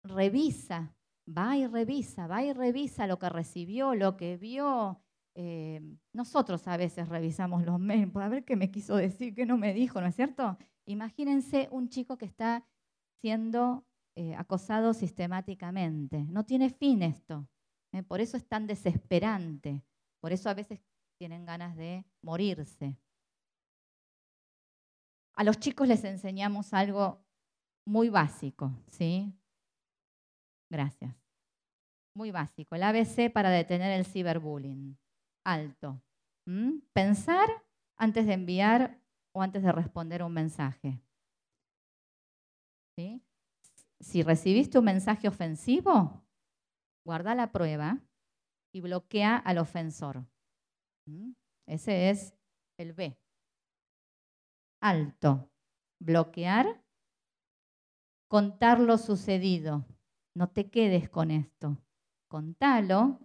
revisa, 0.04 0.94
va 1.26 1.56
y 1.56 1.68
revisa, 1.68 2.28
va 2.28 2.44
y 2.44 2.52
revisa 2.52 3.08
lo 3.08 3.18
que 3.18 3.30
recibió, 3.30 3.96
lo 3.96 4.18
que 4.18 4.36
vio, 4.36 5.00
eh, 5.42 5.80
nosotros 6.12 6.68
a 6.68 6.76
veces 6.76 7.08
revisamos 7.08 7.64
los 7.64 7.80
mails 7.80 8.12
para 8.12 8.28
ver 8.28 8.44
qué 8.44 8.58
me 8.58 8.72
quiso 8.72 8.98
decir, 8.98 9.34
qué 9.34 9.46
no 9.46 9.58
me 9.58 9.74
dijo, 9.74 10.02
¿no 10.02 10.08
es 10.08 10.16
cierto? 10.16 10.58
Imagínense 10.86 11.70
un 11.72 11.88
chico 11.88 12.18
que 12.18 12.26
está 12.26 12.68
siendo 13.22 13.86
eh, 14.18 14.36
acosado 14.36 14.94
sistemáticamente. 14.94 16.26
No 16.26 16.44
tiene 16.44 16.70
fin 16.70 17.04
esto. 17.04 17.48
¿eh? 17.94 18.04
Por 18.04 18.20
eso 18.20 18.36
es 18.36 18.50
tan 18.50 18.68
desesperante. 18.68 19.82
Por 20.20 20.34
eso 20.34 20.50
a 20.50 20.54
veces 20.54 20.82
tienen 21.18 21.46
ganas 21.46 21.74
de 21.78 22.04
morirse. 22.22 22.98
A 25.36 25.46
los 25.46 25.58
chicos 25.58 25.88
les 25.88 26.04
enseñamos 26.04 26.74
algo 26.74 27.24
muy 27.86 28.10
básico, 28.10 28.74
¿sí? 28.90 29.34
Gracias. 30.70 31.16
Muy 32.14 32.32
básico, 32.32 32.76
el 32.76 32.84
ABC 32.84 33.32
para 33.32 33.52
detener 33.52 33.98
el 33.98 34.06
ciberbullying 34.06 34.98
alto. 35.44 36.02
Pensar 36.94 37.48
antes 37.96 38.26
de 38.26 38.34
enviar 38.34 39.00
o 39.34 39.42
antes 39.42 39.62
de 39.62 39.72
responder 39.72 40.24
un 40.24 40.34
mensaje. 40.34 41.02
Si 44.00 44.24
recibiste 44.24 44.80
un 44.80 44.86
mensaje 44.86 45.28
ofensivo, 45.28 46.26
guarda 47.06 47.36
la 47.36 47.52
prueba 47.52 48.00
y 48.74 48.82
bloquea 48.82 49.38
al 49.38 49.58
ofensor. 49.58 50.26
Ese 51.66 52.10
es 52.10 52.34
el 52.78 52.94
B. 52.94 53.18
Alto. 54.82 55.50
Bloquear. 56.00 56.84
Contar 58.28 58.80
lo 58.80 58.98
sucedido. 58.98 59.86
No 60.36 60.50
te 60.50 60.70
quedes 60.70 61.10
con 61.10 61.32
esto. 61.32 61.78
Contalo 62.28 63.20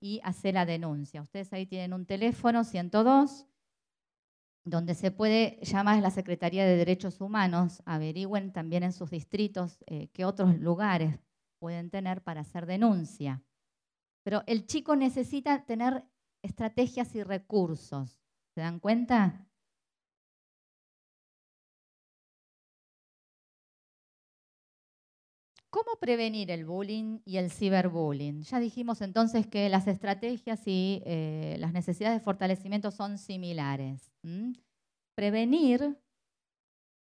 y 0.00 0.20
hacer 0.22 0.54
la 0.54 0.66
denuncia. 0.66 1.22
Ustedes 1.22 1.52
ahí 1.52 1.66
tienen 1.66 1.92
un 1.92 2.06
teléfono 2.06 2.64
102 2.64 3.46
donde 4.64 4.94
se 4.94 5.10
puede 5.10 5.58
llamar 5.62 5.98
a 5.98 6.00
la 6.00 6.10
Secretaría 6.10 6.64
de 6.64 6.76
Derechos 6.76 7.20
Humanos, 7.20 7.82
averigüen 7.86 8.52
también 8.52 8.82
en 8.82 8.92
sus 8.92 9.10
distritos 9.10 9.82
eh, 9.86 10.08
qué 10.12 10.24
otros 10.24 10.58
lugares 10.58 11.18
pueden 11.58 11.90
tener 11.90 12.22
para 12.22 12.42
hacer 12.42 12.66
denuncia. 12.66 13.42
Pero 14.22 14.42
el 14.46 14.66
chico 14.66 14.94
necesita 14.94 15.64
tener 15.64 16.04
estrategias 16.42 17.14
y 17.14 17.22
recursos. 17.22 18.20
¿Se 18.54 18.60
dan 18.60 18.78
cuenta? 18.78 19.47
¿Cómo 25.70 25.96
prevenir 26.00 26.50
el 26.50 26.64
bullying 26.64 27.20
y 27.26 27.36
el 27.36 27.50
ciberbullying? 27.50 28.42
Ya 28.42 28.58
dijimos 28.58 29.02
entonces 29.02 29.46
que 29.46 29.68
las 29.68 29.86
estrategias 29.86 30.66
y 30.66 31.02
eh, 31.04 31.56
las 31.58 31.74
necesidades 31.74 32.18
de 32.18 32.24
fortalecimiento 32.24 32.90
son 32.90 33.18
similares. 33.18 34.10
Prevenir 35.14 35.98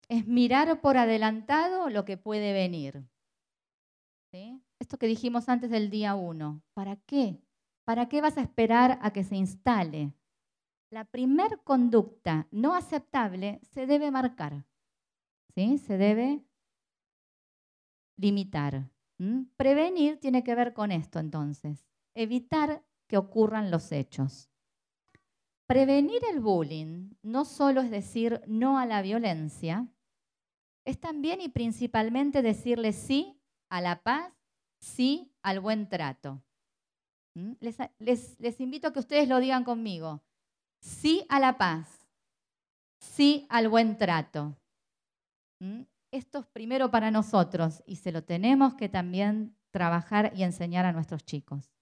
es 0.09 0.27
mirar 0.29 0.81
por 0.81 0.97
adelantado 0.97 1.91
lo 1.91 2.05
que 2.05 2.17
puede 2.17 2.53
venir. 2.53 3.05
Esto 4.79 4.97
que 4.97 5.07
dijimos 5.07 5.49
antes 5.49 5.71
del 5.71 5.91
día 5.91 6.15
1. 6.15 6.63
¿Para 6.73 6.97
qué? 6.97 7.43
¿Para 7.85 8.09
qué 8.09 8.21
vas 8.21 8.39
a 8.39 8.43
esperar 8.43 8.99
a 9.03 9.13
que 9.13 9.25
se 9.25 9.37
instale? 9.37 10.15
La 10.91 11.05
primer 11.05 11.61
conducta 11.65 12.47
no 12.51 12.75
aceptable 12.75 13.61
se 13.63 13.87
debe 13.87 14.11
marcar. 14.11 14.65
¿sí? 15.55 15.79
Se 15.79 15.99
debe 15.99 16.45
limitar. 18.17 18.89
Prevenir 19.57 20.19
tiene 20.19 20.43
que 20.43 20.55
ver 20.55 20.73
con 20.73 20.91
esto 20.91 21.19
entonces, 21.19 21.87
evitar 22.15 22.85
que 23.07 23.17
ocurran 23.17 23.71
los 23.71 23.93
hechos. 23.93 24.51
Prevenir 25.67 26.21
el 26.33 26.41
bullying 26.41 27.15
no 27.23 27.45
solo 27.45 27.81
es 27.81 27.91
decir 27.91 28.43
no 28.47 28.79
a 28.79 28.87
la 28.87 29.01
violencia, 29.01 29.89
es 30.85 30.99
también 30.99 31.41
y 31.41 31.49
principalmente 31.49 32.43
decirle 32.43 32.93
sí 32.93 33.41
a 33.69 33.81
la 33.81 34.03
paz, 34.03 34.33
sí 34.81 35.33
al 35.43 35.61
buen 35.61 35.89
trato. 35.89 36.43
Les, 37.61 38.61
invito 38.61 38.89
a 38.89 38.93
que 38.93 38.99
ustedes 38.99 39.29
lo 39.29 39.39
digan 39.39 39.65
conmigo. 39.65 40.23
Sí 40.81 41.25
a 41.29 41.39
la 41.39 41.57
paz, 41.57 42.09
sí 42.99 43.47
al 43.49 43.69
buen 43.69 43.97
trato 43.97 44.57
esto 46.13 46.41
es 46.41 46.47
primero 46.47 46.91
para 46.91 47.11
nosotros 47.11 47.83
y 47.87 47.97
se 47.97 48.13
lo 48.13 48.23
tenemos 48.23 48.75
que 48.75 48.89
también 48.89 49.57
trabajar 49.71 50.33
y 50.37 50.43
enseñar 50.43 50.85
a 50.85 50.93
nuestros 50.93 51.25
chicos. 51.25 51.73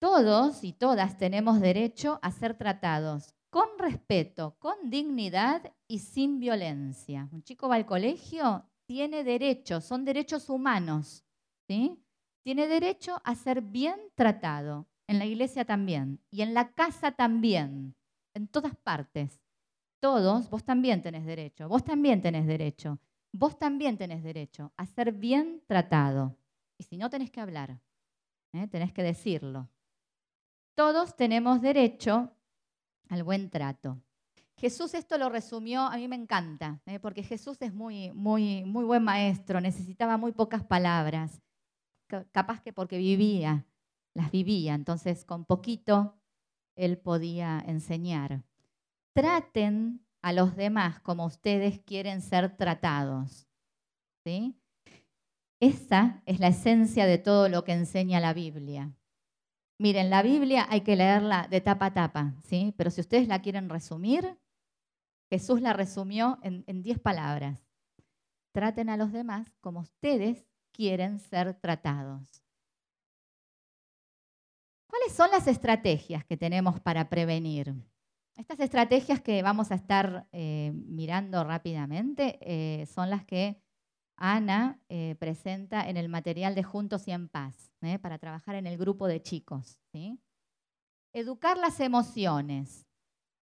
Todos 0.00 0.64
y 0.64 0.72
todas 0.72 1.16
tenemos 1.16 1.60
derecho 1.60 2.18
a 2.22 2.32
ser 2.32 2.58
tratados 2.58 3.34
con 3.50 3.68
respeto, 3.78 4.56
con 4.58 4.90
dignidad 4.90 5.72
y 5.86 6.00
sin 6.00 6.40
violencia. 6.40 7.28
Un 7.30 7.44
chico 7.44 7.68
va 7.68 7.76
al 7.76 7.86
colegio, 7.86 8.68
tiene 8.84 9.22
derechos, 9.22 9.84
son 9.84 10.04
derechos 10.04 10.50
humanos. 10.50 11.24
¿sí? 11.68 12.04
Tiene 12.42 12.66
derecho 12.66 13.22
a 13.24 13.36
ser 13.36 13.62
bien 13.62 14.00
tratado, 14.16 14.88
en 15.06 15.20
la 15.20 15.26
iglesia 15.26 15.64
también, 15.64 16.20
y 16.30 16.42
en 16.42 16.52
la 16.52 16.72
casa 16.72 17.12
también, 17.12 17.94
en 18.34 18.48
todas 18.48 18.74
partes 18.76 19.43
todos, 20.04 20.50
vos 20.50 20.62
también 20.62 21.00
tenés 21.00 21.24
derecho, 21.24 21.66
vos 21.66 21.82
también 21.82 22.20
tenés 22.20 22.46
derecho. 22.46 22.98
vos 23.32 23.58
también 23.58 23.96
tenés 23.96 24.22
derecho 24.22 24.70
a 24.76 24.84
ser 24.84 25.12
bien 25.12 25.62
tratado. 25.66 26.36
Y 26.76 26.84
si 26.84 26.98
no, 26.98 27.08
tenés 27.08 27.30
que 27.30 27.40
hablar, 27.40 27.80
¿eh? 28.52 28.66
tenés 28.66 28.92
que 28.92 29.02
decirlo. 29.02 29.70
Todos 30.74 31.16
tenemos 31.16 31.62
derecho 31.62 32.30
al 33.08 33.22
buen 33.22 33.48
trato. 33.48 33.98
Jesús 34.58 34.92
esto 34.92 35.16
lo 35.16 35.30
resumió, 35.30 35.80
a 35.80 35.96
mí 35.96 36.06
me 36.06 36.16
encanta, 36.16 36.82
¿eh? 36.84 36.98
porque 37.00 37.22
Jesús 37.22 37.56
es 37.62 37.72
muy, 37.72 38.12
muy, 38.12 38.62
muy 38.62 38.84
buen 38.84 39.02
maestro, 39.02 39.58
necesitaba 39.58 40.18
muy 40.18 40.32
pocas 40.32 40.64
palabras, 40.64 41.40
capaz 42.30 42.60
que 42.60 42.74
porque 42.74 42.98
vivía, 42.98 43.64
las 44.12 44.30
vivía, 44.30 44.74
entonces 44.74 45.24
con 45.24 45.46
poquito 45.46 46.14
él 46.76 46.98
podía 46.98 47.58
enseñar. 47.66 48.44
Traten 49.14 50.04
a 50.22 50.32
los 50.32 50.56
demás 50.56 51.00
como 51.00 51.24
ustedes 51.24 51.80
quieren 51.80 52.20
ser 52.20 52.56
tratados. 52.56 53.46
¿sí? 54.24 54.58
Esa 55.60 56.22
es 56.26 56.40
la 56.40 56.48
esencia 56.48 57.06
de 57.06 57.18
todo 57.18 57.48
lo 57.48 57.62
que 57.62 57.72
enseña 57.72 58.20
la 58.20 58.34
Biblia. 58.34 58.92
Miren, 59.78 60.10
la 60.10 60.22
Biblia 60.22 60.66
hay 60.68 60.80
que 60.80 60.96
leerla 60.96 61.46
de 61.48 61.60
tapa 61.60 61.86
a 61.86 61.94
tapa, 61.94 62.34
¿sí? 62.44 62.74
Pero 62.76 62.90
si 62.90 63.00
ustedes 63.00 63.28
la 63.28 63.42
quieren 63.42 63.68
resumir, 63.68 64.38
Jesús 65.30 65.60
la 65.60 65.72
resumió 65.72 66.38
en 66.42 66.82
10 66.82 66.98
palabras. 67.00 67.60
Traten 68.52 68.88
a 68.88 68.96
los 68.96 69.12
demás 69.12 69.48
como 69.60 69.80
ustedes 69.80 70.46
quieren 70.72 71.18
ser 71.18 71.54
tratados. 71.54 72.42
¿Cuáles 74.88 75.12
son 75.12 75.30
las 75.30 75.48
estrategias 75.48 76.24
que 76.24 76.36
tenemos 76.36 76.80
para 76.80 77.08
prevenir? 77.08 77.74
Estas 78.36 78.58
estrategias 78.58 79.20
que 79.20 79.42
vamos 79.42 79.70
a 79.70 79.76
estar 79.76 80.26
eh, 80.32 80.72
mirando 80.74 81.44
rápidamente 81.44 82.38
eh, 82.40 82.84
son 82.86 83.08
las 83.08 83.24
que 83.24 83.62
Ana 84.16 84.80
eh, 84.88 85.14
presenta 85.20 85.88
en 85.88 85.96
el 85.96 86.08
material 86.08 86.56
de 86.56 86.64
Juntos 86.64 87.06
y 87.06 87.12
en 87.12 87.28
Paz, 87.28 87.70
para 88.00 88.18
trabajar 88.18 88.54
en 88.54 88.66
el 88.66 88.78
grupo 88.78 89.06
de 89.06 89.22
chicos. 89.22 89.78
Educar 91.12 91.58
las 91.58 91.78
emociones, 91.80 92.86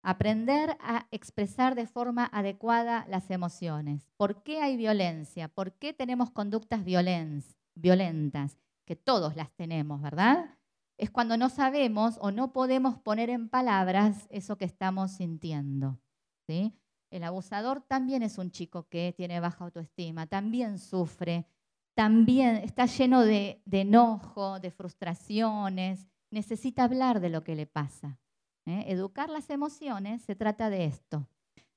aprender 0.03 0.77
a 0.81 1.07
expresar 1.11 1.75
de 1.75 1.87
forma 1.87 2.27
adecuada 2.27 3.07
las 3.09 3.31
emociones. 3.31 4.11
¿Por 4.17 4.43
qué 4.43 4.61
hay 4.61 4.77
violencia? 4.77 5.49
¿Por 5.49 5.73
qué 5.79 5.95
tenemos 5.95 6.31
conductas 6.31 6.85
violentas? 6.85 8.59
Que 8.85 8.97
todos 8.97 9.37
las 9.37 9.53
tenemos, 9.53 10.03
¿verdad? 10.03 10.59
Es 11.03 11.11
cuando 11.11 11.37
no 11.37 11.49
sabemos 11.49 12.17
o 12.21 12.31
no 12.31 12.53
podemos 12.53 12.97
poner 12.97 13.29
en 13.29 13.49
palabras 13.49 14.29
eso 14.31 14.57
que 14.57 14.65
estamos 14.65 15.11
sintiendo. 15.11 15.99
¿sí? 16.47 16.79
El 17.11 17.25
abusador 17.25 17.81
también 17.81 18.23
es 18.23 18.39
un 18.39 18.53
chico 18.53 18.87
que 18.89 19.13
tiene 19.17 19.41
baja 19.41 19.65
autoestima, 19.65 20.29
también 20.29 20.79
sufre, 20.79 21.49
también 21.95 22.55
está 22.59 22.87
lleno 22.87 23.23
de, 23.23 23.61
enojo, 23.69 24.61
de 24.61 24.71
frustraciones, 24.71 26.07
necesita 26.31 26.85
hablar 26.85 27.19
de 27.19 27.31
lo 27.31 27.43
que 27.43 27.57
le 27.57 27.67
pasa. 27.67 28.21
¿eh? 28.65 28.85
Educar 28.87 29.29
las 29.29 29.51
emociones 29.51 30.23
se 30.23 30.37
trata 30.37 30.71
de 30.71 30.85
esto, 30.85 31.27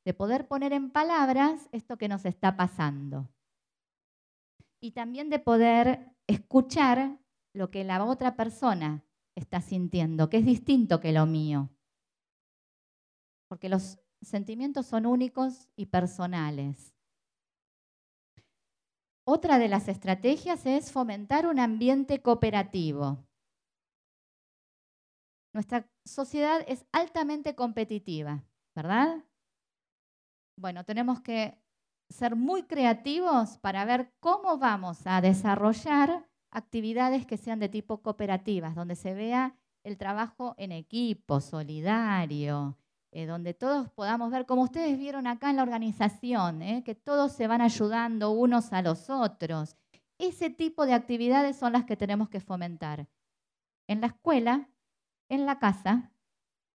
de 0.03 0.13
poder 0.13 0.47
poner 0.47 0.71
en 0.71 0.91
palabras 0.91 1.67
esto 1.71 1.97
que 1.97 2.09
nos 2.09 2.26
está 2.26 2.55
pasando. 2.55 3.28
Y 4.80 4.91
también 4.91 5.32
de 5.32 5.39
poder 5.39 6.11
escuchar 6.28 7.17
lo 7.53 7.71
que 7.71 7.84
la 7.84 8.05
otra 8.05 8.36
persona 8.36 9.01
está 9.36 9.61
sintiendo, 9.61 10.29
que 10.29 10.38
es 10.38 10.45
distinto 10.45 10.99
que 10.99 11.11
lo 11.11 11.25
mío. 11.25 11.69
Porque 13.49 13.69
los 13.69 13.99
sentimientos 14.21 14.88
son 14.88 15.05
únicos 15.05 15.69
y 15.75 15.88
personales. 15.88 16.95
Otra 19.27 19.57
de 19.57 19.67
las 19.67 19.88
estrategias 19.88 20.65
es 20.65 20.91
fomentar 20.91 21.47
un 21.47 21.59
ambiente 21.59 22.21
cooperativo. 22.21 23.25
Nuestra 25.53 25.89
sociedad 26.05 26.63
es 26.67 26.86
altamente 26.91 27.55
competitiva, 27.55 28.43
¿verdad? 28.75 29.23
Bueno, 30.59 30.83
tenemos 30.86 31.21
que 31.21 31.57
ser 32.09 32.36
muy 32.36 32.63
creativos 32.63 33.57
para 33.57 33.83
ver 33.86 34.13
cómo 34.19 34.57
vamos 34.57 35.07
a 35.07 35.21
desarrollar 35.21 36.29
actividades 36.56 37.26
que 37.26 37.38
sean 37.38 37.60
de 37.60 37.70
tipo 37.70 38.01
cooperativas, 38.01 38.76
donde 38.76 38.95
se 38.95 39.14
vea 39.14 39.56
el 39.84 39.97
trabajo 39.97 40.56
en 40.58 40.72
equipo, 40.72 41.41
solidario, 41.41 42.78
eh, 43.12 43.26
donde 43.26 43.53
todos 43.53 43.89
podamos 43.91 44.32
ver, 44.32 44.45
como 44.45 44.64
ustedes 44.64 44.97
vieron 44.97 45.28
acá 45.28 45.49
en 45.49 45.58
la 45.58 45.64
organización, 45.64 46.62
eh, 46.62 46.84
que 46.84 46.95
todos 46.95 47.34
se 47.34 47.47
van 47.47 47.62
ayudando 47.62 48.32
unos 48.32 48.74
a 48.74 48.82
los 48.82 49.10
otros. 49.10 49.76
Ese 50.18 50.49
tipo 50.49 50.86
de 50.86 50.93
actividades 50.93 51.58
son 51.58 51.74
las 51.74 51.86
que 51.86 51.97
tenemos 51.97 52.30
que 52.30 52.39
fomentar 52.39 53.08
en 53.88 54.01
la 54.01 54.08
escuela, 54.08 54.70
en 55.30 55.45
la 55.45 55.60
casa 55.60 56.12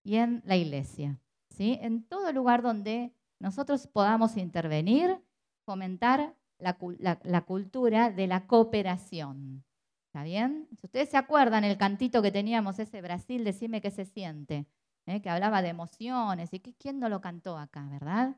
y 0.05 0.17
en 0.17 0.43
la 0.45 0.57
iglesia. 0.57 1.19
¿sí? 1.49 1.79
En 1.81 2.05
todo 2.05 2.33
lugar 2.33 2.63
donde 2.63 3.15
nosotros 3.39 3.87
podamos 3.87 4.37
intervenir, 4.37 5.19
fomentar 5.65 6.37
la, 6.59 6.79
la 7.25 7.41
cultura 7.47 8.11
de 8.11 8.27
la 8.27 8.47
cooperación. 8.47 9.65
¿Está 10.11 10.25
bien? 10.25 10.69
Si 10.77 10.87
ustedes 10.87 11.09
se 11.09 11.17
acuerdan 11.17 11.63
el 11.63 11.79
cantito 11.79 12.21
que 12.21 12.33
teníamos, 12.33 12.81
ese 12.81 13.01
Brasil, 13.01 13.45
decime 13.45 13.81
qué 13.81 13.93
se 13.93 14.05
siente. 14.05 14.67
¿eh? 15.07 15.21
que 15.21 15.31
hablaba 15.31 15.63
de 15.63 15.69
emociones, 15.69 16.53
y 16.53 16.61
que, 16.61 16.75
quién 16.75 16.99
no 16.99 17.09
lo 17.09 17.21
cantó 17.21 17.57
acá, 17.59 17.87
¿verdad? 17.91 18.37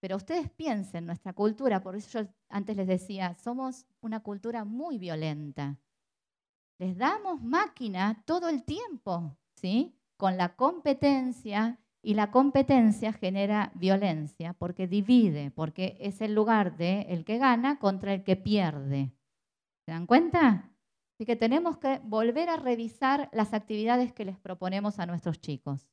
Pero 0.00 0.16
ustedes 0.16 0.50
piensen, 0.50 1.06
nuestra 1.06 1.32
cultura, 1.32 1.82
por 1.82 1.96
eso 1.96 2.22
yo 2.22 2.28
antes 2.48 2.76
les 2.76 2.86
decía, 2.86 3.34
somos 3.34 3.86
una 4.00 4.20
cultura 4.20 4.64
muy 4.64 4.98
violenta. 4.98 5.78
Les 6.78 6.96
damos 6.96 7.42
máquina 7.42 8.22
todo 8.24 8.48
el 8.48 8.64
tiempo, 8.64 9.36
¿sí? 9.56 9.94
Con 10.16 10.36
la 10.36 10.56
competencia, 10.56 11.78
y 12.02 12.14
la 12.14 12.30
competencia 12.30 13.12
genera 13.12 13.72
violencia 13.74 14.54
porque 14.54 14.86
divide, 14.86 15.50
porque 15.50 15.98
es 16.00 16.22
el 16.22 16.34
lugar 16.34 16.78
de 16.78 17.02
el 17.10 17.26
que 17.26 17.36
gana 17.36 17.78
contra 17.78 18.14
el 18.14 18.24
que 18.24 18.36
pierde. 18.36 19.12
¿Se 19.84 19.92
dan 19.92 20.06
cuenta? 20.06 20.69
Así 21.20 21.26
que 21.26 21.36
tenemos 21.36 21.76
que 21.76 22.00
volver 22.02 22.48
a 22.48 22.56
revisar 22.56 23.28
las 23.34 23.52
actividades 23.52 24.10
que 24.10 24.24
les 24.24 24.38
proponemos 24.38 24.98
a 24.98 25.04
nuestros 25.04 25.38
chicos. 25.38 25.86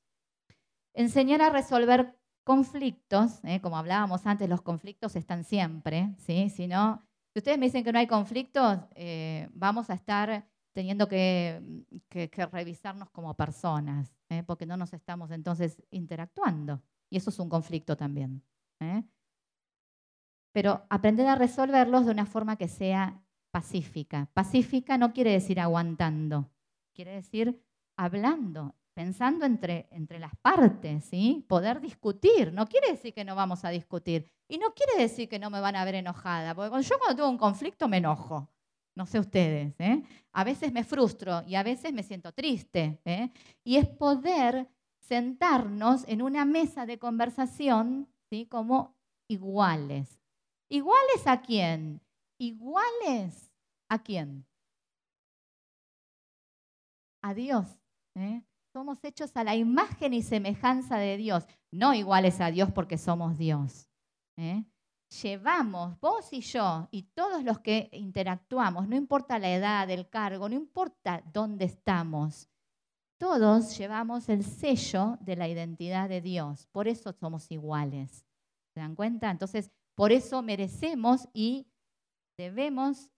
Enseñar 0.94 1.42
a 1.42 1.50
resolver 1.50 2.18
conflictos, 2.46 3.44
¿eh? 3.44 3.60
como 3.60 3.78
hablábamos 3.78 4.26
antes, 4.26 4.48
los 4.48 4.62
conflictos 4.62 5.18
están 5.18 5.44
siempre, 5.44 6.16
¿sí? 6.18 6.50
Si 6.50 6.66
no, 6.66 7.06
si 7.34 7.40
ustedes 7.40 7.58
me 7.58 7.66
dicen 7.66 7.84
que 7.84 7.92
no 7.92 8.00
hay 8.00 8.08
conflictos, 8.08 8.80
eh, 8.96 9.50
vamos 9.52 9.90
a 9.90 9.96
estar 9.96 10.48
teniendo 10.72 11.10
que, 11.10 11.62
revisarnos 12.54 13.10
como 13.10 13.34
personas, 13.34 14.16
¿eh? 14.30 14.44
porque 14.44 14.66
no 14.66 14.78
nos 14.78 14.94
estamos 14.94 15.32
entonces 15.32 15.84
interactuando. 15.92 16.82
Y 17.10 17.18
eso 17.18 17.32
es 17.32 17.40
un 17.40 17.50
conflicto 17.50 17.98
también. 17.98 18.42
Pero 20.54 20.86
aprender 20.90 21.28
a 21.28 21.36
resolverlos 21.36 22.06
de 22.06 22.14
una 22.14 22.26
forma 22.26 22.56
que 22.56 22.70
sea 22.70 23.22
pacífica. 23.58 24.30
Pacífica 24.36 25.00
no 25.00 25.12
quiere 25.12 25.32
decir 25.32 25.60
aguantando, 25.60 26.48
quiere 26.94 27.14
decir 27.14 27.60
hablando, 27.98 28.76
pensando 28.94 29.48
entre, 29.48 29.88
entre 29.90 30.20
las 30.20 30.36
partes, 30.36 31.06
¿sí? 31.06 31.44
Poder 31.48 31.82
discutir. 31.82 32.54
No 32.54 32.68
quiere 32.68 32.92
decir 32.92 33.16
que 33.16 33.26
no 33.26 33.36
vamos 33.36 33.66
a 33.66 33.70
discutir. 33.70 34.32
Y 34.48 34.60
no 34.60 34.76
quiere 34.76 35.02
decir 35.02 35.28
que 35.28 35.40
no 35.40 35.50
me 35.50 35.60
van 35.60 35.76
a 35.76 35.84
ver 35.86 35.96
enojada, 35.96 36.54
porque 36.54 36.84
yo 36.84 37.00
cuando 37.00 37.16
tengo 37.16 37.30
un 37.32 37.40
conflicto 37.40 37.88
me 37.88 37.98
enojo. 37.98 38.48
No 38.94 39.08
sé 39.08 39.18
ustedes. 39.18 39.74
¿eh? 39.80 40.04
A 40.34 40.44
veces 40.44 40.72
me 40.72 40.84
frustro 40.84 41.42
y 41.48 41.56
a 41.56 41.64
veces 41.64 41.92
me 41.92 42.04
siento 42.04 42.32
triste. 42.34 43.02
¿eh? 43.06 43.32
Y 43.64 43.78
es 43.78 43.88
poder 43.88 44.68
sentarnos 45.00 46.08
en 46.08 46.22
una 46.22 46.46
mesa 46.46 46.86
de 46.86 47.00
conversación 47.00 48.08
¿sí? 48.30 48.46
como 48.46 48.96
iguales. 49.28 50.22
¿Iguales 50.70 51.26
a 51.26 51.42
quién? 51.42 52.02
Iguales 52.38 53.47
a 53.90 54.00
quién? 54.00 54.46
A 57.22 57.34
Dios. 57.34 57.68
¿eh? 58.16 58.44
Somos 58.74 59.04
hechos 59.04 59.36
a 59.36 59.44
la 59.44 59.56
imagen 59.56 60.14
y 60.14 60.22
semejanza 60.22 60.98
de 60.98 61.18
Dios, 61.18 61.46
no 61.72 61.94
iguales 61.94 62.40
a 62.42 62.52
Dios 62.52 62.72
porque 62.72 62.98
somos 62.98 63.38
Dios. 63.38 63.90
¿eh? 64.38 64.64
Llevamos, 65.22 66.00
vos 66.00 66.32
y 66.34 66.42
yo, 66.42 66.88
y 66.92 67.04
todos 67.04 67.44
los 67.44 67.60
que 67.60 67.90
interactuamos, 67.94 68.88
no 68.88 68.96
importa 68.96 69.40
la 69.40 69.54
edad, 69.54 69.90
el 69.90 70.10
cargo, 70.10 70.50
no 70.50 70.56
importa 70.56 71.24
dónde 71.32 71.66
estamos, 71.66 72.50
todos 73.18 73.76
llevamos 73.78 74.30
el 74.30 74.44
sello 74.44 75.18
de 75.22 75.36
la 75.36 75.48
identidad 75.48 76.08
de 76.08 76.22
Dios. 76.22 76.68
Por 76.68 76.88
eso 76.88 77.12
somos 77.14 77.50
iguales. 77.50 78.26
¿Se 78.74 78.80
dan 78.80 78.96
cuenta? 78.96 79.32
Entonces, 79.32 79.72
por 79.96 80.12
eso 80.12 80.44
merecemos 80.44 81.28
y 81.34 81.68
debemos 82.38 83.10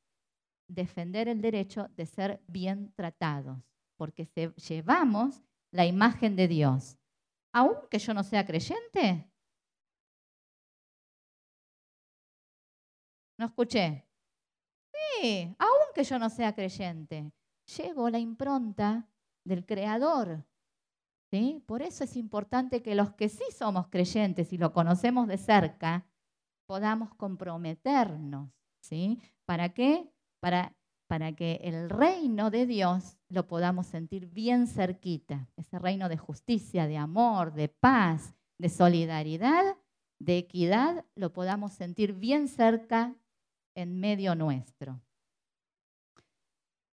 defender 0.70 1.28
el 1.28 1.42
derecho 1.42 1.90
de 1.98 2.06
ser 2.06 2.42
bien 2.48 2.94
tratados, 2.96 3.58
porque 3.98 4.30
llevamos 4.56 5.42
la 5.72 5.86
imagen 5.86 6.36
de 6.36 6.48
Dios. 6.48 6.98
Aunque 7.52 8.00
yo 8.00 8.14
no 8.14 8.24
sea 8.24 8.46
creyente, 8.46 9.30
No 13.40 13.46
escuché. 13.46 14.06
Sí, 14.94 15.56
aunque 15.58 16.04
yo 16.04 16.20
no 16.20 16.30
sea 16.30 16.54
creyente, 16.54 17.32
llevo 17.78 18.10
la 18.10 18.20
impronta 18.20 19.08
del 19.46 19.66
Creador. 19.66 20.46
¿sí? 21.32 21.64
Por 21.66 21.82
eso 21.82 22.04
es 22.04 22.18
importante 22.18 22.84
que 22.84 22.96
los 22.96 23.14
que 23.14 23.30
sí 23.30 23.46
somos 23.58 23.88
creyentes 23.88 24.52
y 24.52 24.58
lo 24.58 24.74
conocemos 24.74 25.30
de 25.30 25.38
cerca, 25.38 26.06
podamos 26.68 27.16
comprometernos. 27.16 28.52
¿sí? 28.82 29.22
¿Para 29.46 29.74
qué? 29.74 30.12
Para, 30.40 30.76
para 31.08 31.34
que 31.34 31.60
el 31.64 31.90
reino 31.90 32.50
de 32.50 32.66
Dios 32.66 33.18
lo 33.28 33.48
podamos 33.48 33.88
sentir 33.88 34.28
bien 34.28 34.68
cerquita. 34.68 35.48
Ese 35.58 35.80
reino 35.80 36.10
de 36.10 36.18
justicia, 36.18 36.88
de 36.88 36.98
amor, 36.98 37.54
de 37.54 37.70
paz, 37.70 38.36
de 38.58 38.70
solidaridad, 38.70 39.78
de 40.20 40.38
equidad, 40.38 41.06
lo 41.16 41.34
podamos 41.34 41.74
sentir 41.74 42.14
bien 42.14 42.48
cerca 42.48 43.16
en 43.76 44.00
medio 44.00 44.36
nuestro. 44.36 45.02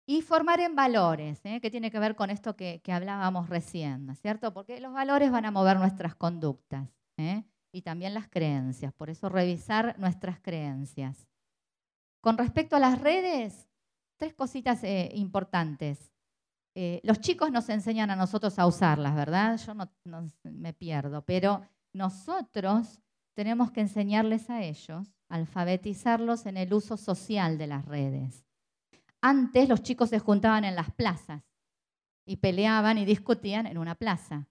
Y 0.07 0.23
formar 0.23 0.59
en 0.59 0.75
valores, 0.75 1.41
¿eh? 1.45 1.61
que 1.61 1.71
tiene 1.71 1.91
que 1.91 2.01
ver 2.01 2.17
con 2.17 2.31
esto 2.31 2.57
que, 2.57 2.83
hablábamos 2.89 3.49
recién, 3.49 4.07
¿no 4.07 4.13
es 4.13 4.21
cierto? 4.21 4.53
Porque 4.53 4.81
los 4.81 4.93
valores 4.93 5.31
van 5.31 5.45
a 5.45 5.53
mover 5.53 5.77
nuestras 5.77 6.17
conductas 6.17 6.89
¿eh? 7.17 7.45
y 7.71 7.83
también 7.83 8.15
las 8.15 8.29
creencias, 8.29 8.93
por 8.93 9.09
eso 9.09 9.29
revisar 9.29 9.97
nuestras 10.01 10.41
creencias. 10.41 11.29
Con 12.21 12.39
respecto 12.39 12.77
a 12.77 12.81
las 12.81 13.01
redes, 13.01 13.69
tres 14.17 14.35
cositas 14.35 14.85
eh, 14.85 15.11
importantes. 15.15 16.13
los 17.03 17.21
chicos 17.21 17.51
nos 17.51 17.69
enseñan 17.69 18.11
a 18.11 18.17
nosotros 18.17 18.59
a 18.59 18.67
usarlas, 18.67 19.15
¿verdad? 19.15 19.59
Yo 19.59 19.75
no 19.75 19.91
me 20.45 20.73
pierdo, 20.73 21.23
pero 21.23 21.63
nosotros 21.93 23.01
tenemos 23.35 23.71
que 23.71 23.81
enseñarles 23.81 24.51
a 24.51 24.63
ellos, 24.63 25.09
alfabetizarlos 25.29 26.47
en 26.47 26.57
el 26.57 26.73
uso 26.75 26.97
social 26.97 27.59
de 27.59 27.67
las 27.67 27.85
redes. 27.85 28.45
Antes 29.21 29.69
los 29.69 29.83
chicos 29.83 30.11
se 30.11 30.19
juntaban 30.19 30.65
en 30.65 30.75
las 30.75 30.91
plazas 30.93 31.43
y 32.27 32.37
peleaban 32.37 32.99
y 32.99 33.05
discutían 33.05 33.67
en 33.67 33.79
una 33.79 33.95
plaza. 33.95 34.49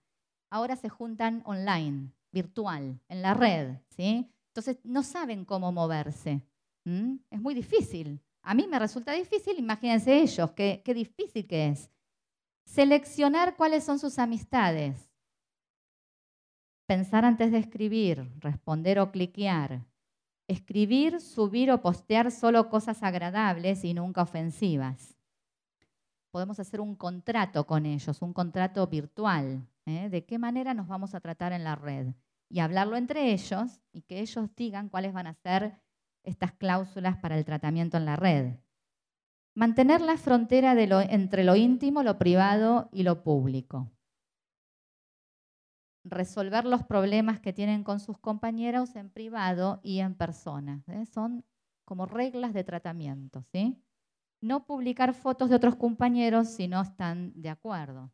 Ahora 0.50 0.76
se 0.76 0.90
juntan 0.90 1.42
online, 1.46 2.12
virtual, 2.32 3.00
en 3.08 3.22
la 3.22 3.34
red, 3.34 3.78
¿sí? 3.90 4.32
Entonces 4.48 4.80
no 4.84 5.04
saben 5.04 5.46
cómo 5.46 5.72
moverse. 5.72 6.42
Es 6.86 7.42
muy 7.42 7.54
difícil. 7.54 8.20
A 8.42 8.54
mí 8.54 8.68
me 8.68 8.80
resulta 8.80 9.14
difícil, 9.14 9.60
imagínense 9.60 10.22
ellos, 10.22 10.52
qué, 10.52 10.82
qué 10.84 10.94
difícil 10.94 11.46
que 11.46 11.68
es. 11.70 11.92
Seleccionar 12.66 13.56
cuáles 13.56 13.84
son 13.84 14.00
sus 14.00 14.18
amistades, 14.18 15.10
Pensar 16.90 17.24
antes 17.24 17.52
de 17.52 17.60
escribir, 17.60 18.28
responder 18.40 18.98
o 18.98 19.12
cliquear. 19.12 19.86
Escribir, 20.48 21.22
subir 21.22 21.70
o 21.70 21.84
postear 21.84 22.32
solo 22.32 22.68
cosas 22.68 23.04
agradables 23.04 23.86
y 23.86 23.94
nunca 23.94 24.24
ofensivas. 24.24 25.16
Podemos 26.32 26.60
hacer 26.60 26.82
un 26.82 26.96
contrato 26.96 27.68
con 27.68 27.86
ellos, 27.86 28.24
un 28.24 28.34
contrato 28.34 28.88
virtual. 28.88 29.68
¿eh? 29.86 30.10
¿De 30.10 30.26
qué 30.26 30.40
manera 30.40 30.74
nos 30.74 30.88
vamos 30.88 31.14
a 31.14 31.20
tratar 31.20 31.54
en 31.54 31.64
la 31.64 31.76
red? 31.76 32.08
Y 32.50 32.60
hablarlo 32.60 32.98
entre 32.98 33.34
ellos 33.34 33.84
y 33.92 34.02
que 34.02 34.22
ellos 34.22 34.50
digan 34.56 34.90
cuáles 34.90 35.14
van 35.14 35.28
a 35.28 35.36
ser 35.36 35.80
estas 36.24 36.54
cláusulas 36.54 37.18
para 37.18 37.38
el 37.38 37.46
tratamiento 37.46 37.98
en 37.98 38.06
la 38.06 38.16
red. 38.16 38.56
Mantener 39.56 40.02
la 40.02 40.18
frontera 40.18 40.74
entre 41.04 41.44
lo 41.44 41.56
íntimo, 41.56 42.04
lo 42.04 42.18
privado 42.18 42.90
y 42.92 43.04
lo 43.04 43.24
público 43.24 43.92
resolver 46.04 46.66
los 46.66 46.84
problemas 46.84 47.40
que 47.40 47.54
tienen 47.54 47.84
con 47.84 48.00
sus 48.00 48.18
compañeros 48.18 48.96
en 48.96 49.10
privado 49.10 49.80
y 49.84 50.00
en 50.00 50.16
persona. 50.16 50.84
¿eh? 50.88 51.06
Son 51.06 51.46
como 51.86 52.06
reglas 52.06 52.54
de 52.54 52.64
tratamiento. 52.64 53.44
¿sí? 53.52 53.82
No 54.42 54.66
publicar 54.66 55.14
fotos 55.14 55.50
de 55.50 55.56
otros 55.56 55.76
compañeros 55.76 56.50
si 56.50 56.68
no 56.68 56.82
están 56.82 57.34
de 57.36 57.50
acuerdo. 57.50 58.12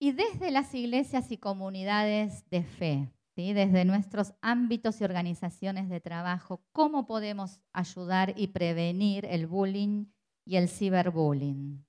Y 0.00 0.12
desde 0.12 0.50
las 0.50 0.74
iglesias 0.74 1.30
y 1.30 1.36
comunidades 1.36 2.48
de 2.50 2.64
fe, 2.64 3.12
desde 3.48 3.84
nuestros 3.84 4.34
ámbitos 4.42 5.00
y 5.00 5.04
organizaciones 5.04 5.88
de 5.88 6.00
trabajo, 6.00 6.62
cómo 6.72 7.06
podemos 7.06 7.60
ayudar 7.72 8.34
y 8.36 8.48
prevenir 8.48 9.24
el 9.24 9.46
bullying 9.46 10.06
y 10.44 10.56
el 10.56 10.68
ciberbullying. 10.68 11.84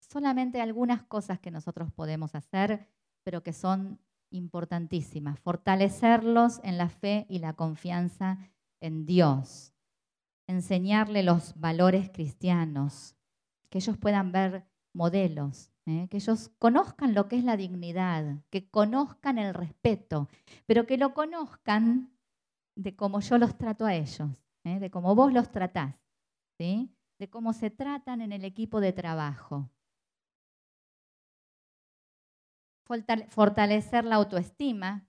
Solamente 0.00 0.60
algunas 0.60 1.02
cosas 1.02 1.38
que 1.40 1.50
nosotros 1.50 1.92
podemos 1.92 2.34
hacer, 2.34 2.88
pero 3.22 3.42
que 3.42 3.52
son 3.52 4.00
importantísimas. 4.30 5.38
Fortalecerlos 5.40 6.60
en 6.62 6.78
la 6.78 6.88
fe 6.88 7.26
y 7.28 7.38
la 7.38 7.54
confianza 7.54 8.38
en 8.80 9.06
Dios. 9.06 9.72
Enseñarle 10.46 11.22
los 11.22 11.58
valores 11.58 12.10
cristianos, 12.10 13.16
que 13.68 13.78
ellos 13.78 13.96
puedan 13.98 14.32
ver 14.32 14.66
modelos 14.92 15.70
¿eh? 15.90 16.08
que 16.08 16.18
ellos 16.18 16.50
conozcan 16.58 17.14
lo 17.14 17.28
que 17.28 17.36
es 17.36 17.44
la 17.44 17.56
dignidad, 17.56 18.42
que 18.50 18.70
conozcan 18.70 19.38
el 19.38 19.54
respeto, 19.54 20.28
pero 20.66 20.86
que 20.86 20.96
lo 20.96 21.12
conozcan 21.14 22.12
de 22.76 22.94
cómo 22.94 23.20
yo 23.20 23.38
los 23.38 23.58
trato 23.58 23.84
a 23.84 23.94
ellos, 23.94 24.30
¿eh? 24.64 24.78
de 24.78 24.90
cómo 24.90 25.14
vos 25.14 25.32
los 25.32 25.50
tratás, 25.50 25.96
¿sí? 26.58 26.94
de 27.18 27.28
cómo 27.28 27.52
se 27.52 27.70
tratan 27.70 28.20
en 28.22 28.32
el 28.32 28.44
equipo 28.44 28.80
de 28.80 28.92
trabajo. 28.92 29.68
Fortalecer 33.28 34.04
la 34.04 34.16
autoestima, 34.16 35.06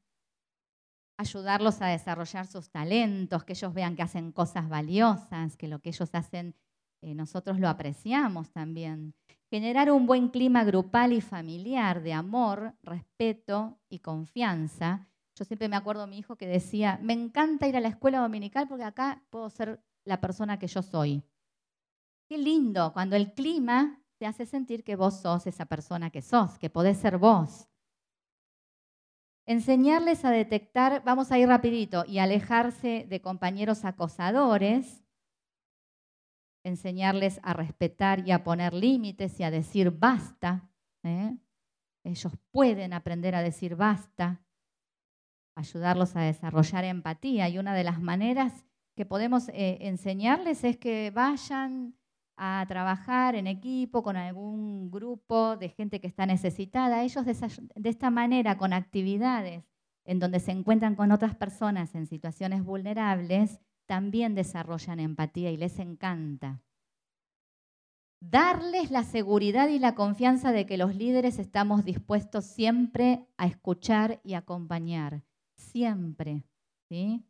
ayudarlos 1.18 1.82
a 1.82 1.88
desarrollar 1.88 2.46
sus 2.46 2.70
talentos, 2.70 3.44
que 3.44 3.54
ellos 3.54 3.74
vean 3.74 3.96
que 3.96 4.04
hacen 4.04 4.32
cosas 4.32 4.70
valiosas, 4.70 5.58
que 5.58 5.68
lo 5.68 5.80
que 5.80 5.90
ellos 5.90 6.10
hacen 6.14 6.56
eh, 7.02 7.16
nosotros 7.16 7.60
lo 7.60 7.68
apreciamos 7.68 8.52
también. 8.52 9.16
Generar 9.52 9.92
un 9.92 10.06
buen 10.06 10.30
clima 10.30 10.64
grupal 10.64 11.12
y 11.12 11.20
familiar 11.20 12.02
de 12.02 12.14
amor, 12.14 12.74
respeto 12.84 13.82
y 13.90 14.00
confianza. 14.00 15.10
Yo 15.36 15.44
siempre 15.44 15.68
me 15.68 15.76
acuerdo 15.76 16.04
de 16.04 16.08
mi 16.08 16.20
hijo 16.20 16.38
que 16.38 16.48
decía, 16.48 16.98
me 17.04 17.12
encanta 17.12 17.68
ir 17.68 17.76
a 17.76 17.82
la 17.82 17.90
escuela 17.90 18.22
dominical 18.22 18.70
porque 18.70 18.86
acá 18.86 19.22
puedo 19.30 19.50
ser 19.50 19.84
la 20.06 20.22
persona 20.22 20.58
que 20.58 20.68
yo 20.68 20.82
soy. 20.82 21.22
Qué 22.30 22.38
lindo 22.38 22.94
cuando 22.94 23.18
el 23.18 23.34
clima 23.34 24.02
te 24.18 24.26
hace 24.26 24.46
sentir 24.46 24.86
que 24.86 24.96
vos 24.96 25.20
sos 25.20 25.46
esa 25.46 25.66
persona 25.66 26.12
que 26.12 26.22
sos, 26.22 26.58
que 26.58 26.70
podés 26.70 26.98
ser 26.98 27.18
vos. 27.18 27.68
Enseñarles 29.46 30.24
a 30.24 30.32
detectar, 30.32 31.04
vamos 31.04 31.30
a 31.30 31.38
ir 31.38 31.50
rapidito, 31.50 32.06
y 32.08 32.20
alejarse 32.20 33.06
de 33.10 33.22
compañeros 33.22 33.84
acosadores 33.84 35.04
enseñarles 36.64 37.40
a 37.44 37.54
respetar 37.54 38.28
y 38.28 38.32
a 38.32 38.44
poner 38.44 38.74
límites 38.74 39.40
y 39.40 39.44
a 39.44 39.52
decir 39.52 39.92
basta. 39.92 40.70
¿eh? 41.04 41.38
Ellos 42.04 42.34
pueden 42.52 42.94
aprender 42.94 43.36
a 43.36 43.42
decir 43.42 43.76
basta, 43.76 44.42
ayudarlos 45.56 46.16
a 46.16 46.22
desarrollar 46.22 46.86
empatía. 46.86 47.50
Y 47.50 47.58
una 47.58 47.74
de 47.74 47.84
las 47.84 48.02
maneras 48.02 48.66
que 48.96 49.06
podemos 49.06 49.50
eh, 49.50 49.78
enseñarles 49.82 50.64
es 50.64 50.78
que 50.78 51.12
vayan 51.12 51.96
a 52.38 52.66
trabajar 52.68 53.36
en 53.36 53.48
equipo 53.48 54.02
con 54.02 54.18
algún 54.18 54.90
grupo 54.90 55.58
de 55.58 55.70
gente 55.70 56.02
que 56.02 56.08
está 56.08 56.26
necesitada. 56.26 57.04
Ellos 57.04 57.26
de 57.26 57.90
esta 57.90 58.10
manera, 58.10 58.58
con 58.58 58.74
actividades 58.74 59.64
en 60.06 60.20
donde 60.20 60.40
se 60.40 60.52
encuentran 60.52 60.96
con 60.96 61.12
otras 61.12 61.36
personas 61.36 61.94
en 61.96 62.08
situaciones 62.08 62.64
vulnerables, 62.64 63.60
también 63.92 64.36
desarrollan 64.36 65.02
empatía 65.02 65.52
y 65.52 65.58
les 65.58 65.78
encanta. 65.78 66.62
Darles 68.22 68.90
la 68.90 69.04
seguridad 69.04 69.68
y 69.68 69.80
la 69.80 69.96
confianza 69.96 70.54
de 70.54 70.66
que 70.66 70.78
los 70.78 70.96
líderes 70.96 71.40
estamos 71.40 71.84
dispuestos 71.84 72.46
siempre 72.46 73.28
a 73.36 73.48
escuchar 73.48 74.22
y 74.24 74.36
acompañar. 74.36 75.24
Siempre. 75.58 76.46
¿sí? 76.88 77.26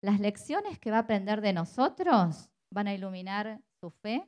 Las 0.00 0.20
lecciones 0.20 0.78
que 0.78 0.90
va 0.90 0.96
a 0.96 1.00
aprender 1.00 1.42
de 1.42 1.52
nosotros 1.52 2.48
van 2.70 2.86
a 2.86 2.94
iluminar 2.94 3.60
su 3.78 3.90
fe, 3.90 4.26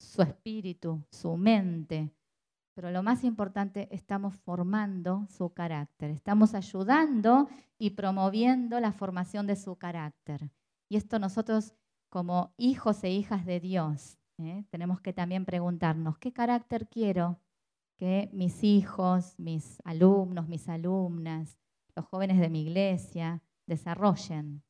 su 0.00 0.22
espíritu, 0.22 1.04
su 1.10 1.36
mente, 1.36 2.10
pero 2.76 2.90
lo 2.90 3.02
más 3.02 3.24
importante, 3.24 3.88
estamos 3.90 4.34
formando 4.34 5.26
su 5.30 5.48
carácter, 5.54 6.10
estamos 6.10 6.54
ayudando 6.54 7.48
y 7.78 7.90
promoviendo 7.90 8.78
la 8.80 8.92
formación 8.92 9.46
de 9.46 9.56
su 9.56 9.76
carácter. 9.76 10.50
Y 10.90 10.98
esto 10.98 11.18
nosotros 11.18 11.74
como 12.10 12.52
hijos 12.58 13.02
e 13.02 13.10
hijas 13.10 13.46
de 13.46 13.60
Dios, 13.60 14.18
¿eh? 14.36 14.66
tenemos 14.68 15.00
que 15.00 15.14
también 15.14 15.46
preguntarnos, 15.46 16.18
¿qué 16.18 16.34
carácter 16.34 16.86
quiero 16.86 17.40
que 17.96 18.28
mis 18.34 18.62
hijos, 18.62 19.38
mis 19.38 19.80
alumnos, 19.84 20.46
mis 20.46 20.68
alumnas, 20.68 21.56
los 21.94 22.04
jóvenes 22.04 22.38
de 22.38 22.50
mi 22.50 22.60
iglesia 22.60 23.42
desarrollen? 23.66 24.62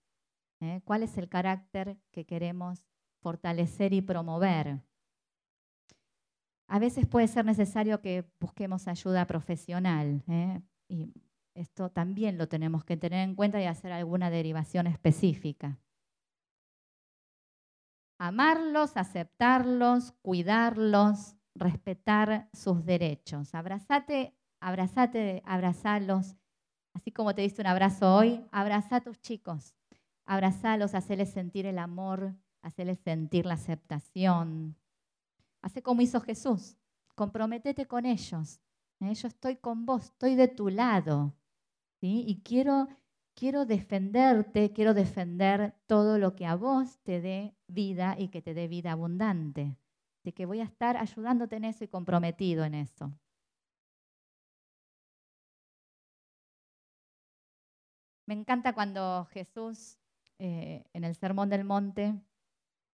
¿Eh? 0.61 0.81
¿Cuál 0.85 1.03
es 1.03 1.19
el 1.19 1.29
carácter 1.29 1.99
que 2.13 2.25
queremos 2.25 2.85
fortalecer 3.21 3.93
y 3.93 4.01
promover? 4.01 4.81
A 6.69 6.79
veces 6.79 7.07
puede 7.07 7.29
ser 7.29 7.45
necesario 7.45 8.01
que 8.01 8.25
busquemos 8.41 8.89
ayuda 8.89 9.27
profesional. 9.27 10.23
¿eh? 10.29 10.61
Y 10.89 11.13
esto 11.55 11.91
también 11.91 12.39
lo 12.39 12.49
tenemos 12.49 12.85
que 12.85 12.97
tener 12.97 13.29
en 13.29 13.35
cuenta 13.35 13.61
y 13.61 13.65
hacer 13.65 13.93
alguna 13.93 14.31
derivación 14.31 14.87
específica. 14.87 15.79
Amarlos, 18.19 18.97
aceptarlos, 18.97 20.13
cuidarlos, 20.23 21.37
respetar 21.55 22.49
sus 22.53 22.85
derechos. 22.85 23.55
Abrazate, 23.55 24.35
abrazate, 24.61 25.43
abrazalos. 25.45 26.37
Así 26.95 27.13
como 27.13 27.35
te 27.35 27.43
diste 27.43 27.61
un 27.61 27.69
abrazo 27.69 28.15
hoy, 28.15 28.45
abraza 28.51 28.97
a 28.97 29.01
tus 29.03 29.21
chicos. 29.21 29.75
Abrazalos, 30.25 30.95
hacerles 30.95 31.31
sentir 31.31 31.67
el 31.67 31.79
amor, 31.79 32.35
hacerles 32.63 32.99
sentir 33.01 33.47
la 33.47 33.55
aceptación. 33.55 34.77
Hace 35.67 35.83
como 35.83 36.01
hizo 36.01 36.21
Jesús. 36.21 36.77
Comprométete 37.17 37.87
con 37.87 38.07
ellos. 38.07 38.61
¿eh? 39.01 39.13
Yo 39.13 39.27
estoy 39.27 39.57
con 39.57 39.85
vos, 39.85 40.05
estoy 40.05 40.37
de 40.37 40.47
tu 40.47 40.69
lado. 40.69 41.35
¿sí? 42.01 42.25
Y 42.25 42.41
quiero, 42.43 42.87
quiero 43.35 43.67
defenderte, 43.67 44.73
quiero 44.73 44.95
defender 44.95 45.75
todo 45.87 46.19
lo 46.19 46.37
que 46.37 46.47
a 46.47 46.55
vos 46.55 47.01
te 47.03 47.21
dé 47.21 47.57
vida 47.67 48.15
y 48.17 48.29
que 48.29 48.43
te 48.43 48.55
dé 48.55 48.69
vida 48.69 48.93
abundante. 48.93 49.77
Así 50.21 50.31
que 50.31 50.47
voy 50.47 50.61
a 50.61 50.65
estar 50.65 50.97
ayudándote 50.97 51.57
en 51.57 51.65
eso 51.65 51.83
y 51.83 51.89
comprometido 51.89 52.65
en 52.65 52.75
eso. 52.75 53.13
Me 58.25 58.35
encanta 58.35 58.73
cuando 58.73 59.25
Jesús 59.33 59.99
eh, 60.39 60.85
en 60.93 61.03
el 61.03 61.17
Sermón 61.17 61.49
del 61.49 61.65
Monte 61.65 62.15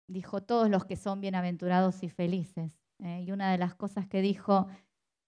dijo 0.07 0.43
todos 0.43 0.69
los 0.69 0.85
que 0.85 0.97
son 0.97 1.21
bienaventurados 1.21 2.03
y 2.03 2.09
felices. 2.09 2.79
¿eh? 2.99 3.23
Y 3.27 3.33
una 3.33 3.53
de 3.53 3.59
las 3.59 3.75
cosas 3.75 4.07
que 4.07 4.23
dijo, 4.23 4.69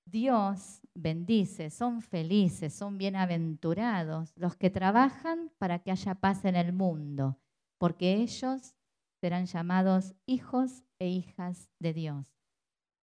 Dios 0.07 0.81
bendice, 0.95 1.71
son 1.71 2.03
felices, 2.03 2.75
son 2.75 2.99
bienaventurados 2.99 4.33
los 4.37 4.57
que 4.57 4.71
trabajan 4.71 5.51
para 5.59 5.79
que 5.79 5.91
haya 5.91 6.15
paz 6.15 6.45
en 6.45 6.57
el 6.57 6.73
mundo, 6.73 7.39
porque 7.79 8.15
ellos 8.15 8.75
serán 9.21 9.47
llamados 9.47 10.15
hijos 10.27 10.85
e 10.99 11.09
hijas 11.09 11.71
de 11.79 11.95
Dios. 11.95 12.27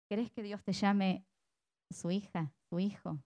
¿Querés 0.07 0.31
que 0.31 0.43
Dios 0.43 0.63
te 0.63 0.73
llame 0.73 1.25
su 1.89 2.11
hija, 2.11 2.53
su 2.69 2.79
hijo? 2.79 3.19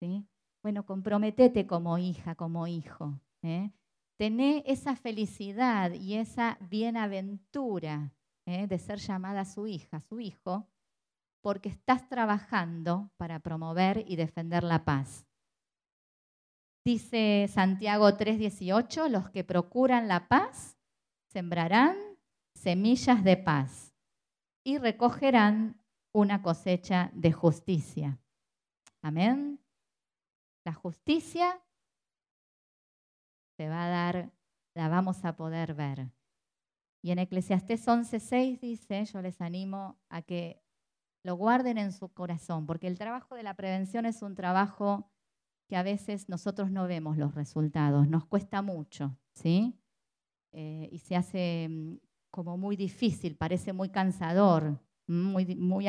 ¿Sí? 0.00 0.26
Bueno, 0.62 0.84
comprometete 0.84 1.66
como 1.66 1.98
hija, 1.98 2.34
como 2.34 2.66
hijo. 2.66 3.20
¿eh? 3.42 3.70
Tené 4.16 4.62
esa 4.66 4.96
felicidad 4.96 5.92
y 5.92 6.14
esa 6.14 6.56
bienaventura 6.60 8.12
¿eh? 8.46 8.66
de 8.66 8.78
ser 8.78 8.98
llamada 8.98 9.44
su 9.44 9.66
hija, 9.66 10.00
su 10.00 10.20
hijo, 10.20 10.66
porque 11.42 11.68
estás 11.68 12.08
trabajando 12.08 13.10
para 13.18 13.40
promover 13.40 14.04
y 14.06 14.16
defender 14.16 14.64
la 14.64 14.84
paz. 14.84 15.26
Dice 16.84 17.46
Santiago 17.52 18.16
3:18, 18.16 19.08
los 19.08 19.28
que 19.30 19.44
procuran 19.44 20.08
la 20.08 20.28
paz 20.28 20.78
sembrarán 21.32 21.96
semillas 22.54 23.22
de 23.22 23.36
paz 23.36 23.92
y 24.64 24.78
recogerán 24.78 25.82
una 26.12 26.42
cosecha 26.42 27.10
de 27.12 27.32
justicia. 27.32 28.18
Amén. 29.02 29.60
La 30.64 30.72
justicia 30.72 31.60
se 33.56 33.68
va 33.68 33.86
a 33.86 33.88
dar, 33.88 34.32
la 34.74 34.88
vamos 34.88 35.24
a 35.24 35.36
poder 35.36 35.74
ver. 35.74 36.10
Y 37.02 37.10
en 37.10 37.18
Eclesiastés 37.18 37.86
11:6 37.86 38.60
dice, 38.60 39.04
yo 39.04 39.22
les 39.22 39.40
animo 39.40 39.98
a 40.08 40.22
que 40.22 40.62
lo 41.22 41.34
guarden 41.34 41.78
en 41.78 41.92
su 41.92 42.08
corazón, 42.08 42.66
porque 42.66 42.86
el 42.86 42.98
trabajo 42.98 43.34
de 43.34 43.42
la 43.42 43.54
prevención 43.54 44.06
es 44.06 44.22
un 44.22 44.34
trabajo 44.34 45.10
que 45.68 45.76
a 45.76 45.82
veces 45.82 46.28
nosotros 46.28 46.70
no 46.70 46.86
vemos 46.86 47.16
los 47.16 47.34
resultados, 47.34 48.08
nos 48.08 48.26
cuesta 48.26 48.62
mucho, 48.62 49.18
¿sí? 49.34 49.74
Eh, 50.52 50.88
y 50.92 50.98
se 50.98 51.16
hace 51.16 51.68
mm, 51.68 51.96
como 52.30 52.56
muy 52.56 52.76
difícil, 52.76 53.36
parece 53.36 53.72
muy 53.72 53.88
cansador, 53.88 54.80
muy, 55.06 55.44
muy, 55.56 55.86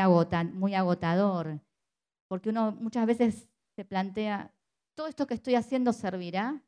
muy 0.53 0.75
agotador, 0.75 1.61
porque 2.27 2.49
uno 2.49 2.71
muchas 2.71 3.05
veces 3.05 3.49
se 3.75 3.85
plantea, 3.85 4.53
¿todo 4.95 5.07
esto 5.07 5.27
que 5.27 5.35
estoy 5.35 5.55
haciendo 5.55 5.93
servirá? 5.93 6.63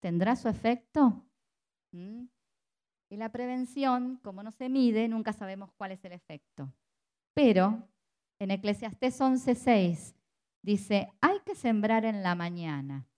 ¿Tendrá 0.00 0.36
su 0.36 0.48
efecto? 0.48 1.24
¿Mm? 1.92 2.26
Y 3.10 3.16
la 3.16 3.30
prevención, 3.30 4.18
como 4.22 4.42
no 4.42 4.52
se 4.52 4.68
mide, 4.68 5.08
nunca 5.08 5.32
sabemos 5.32 5.72
cuál 5.72 5.92
es 5.92 6.04
el 6.04 6.12
efecto. 6.12 6.72
Pero 7.34 7.88
en 8.38 8.50
Eclesiastés 8.50 9.20
11:6 9.20 10.14
dice, 10.62 11.12
hay 11.20 11.40
que 11.40 11.54
sembrar 11.54 12.04
en 12.04 12.22
la 12.22 12.34
mañana 12.34 13.08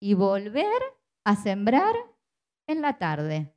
y 0.00 0.14
volver 0.14 0.82
a 1.24 1.36
sembrar 1.36 1.94
en 2.66 2.82
la 2.82 2.98
tarde. 2.98 3.54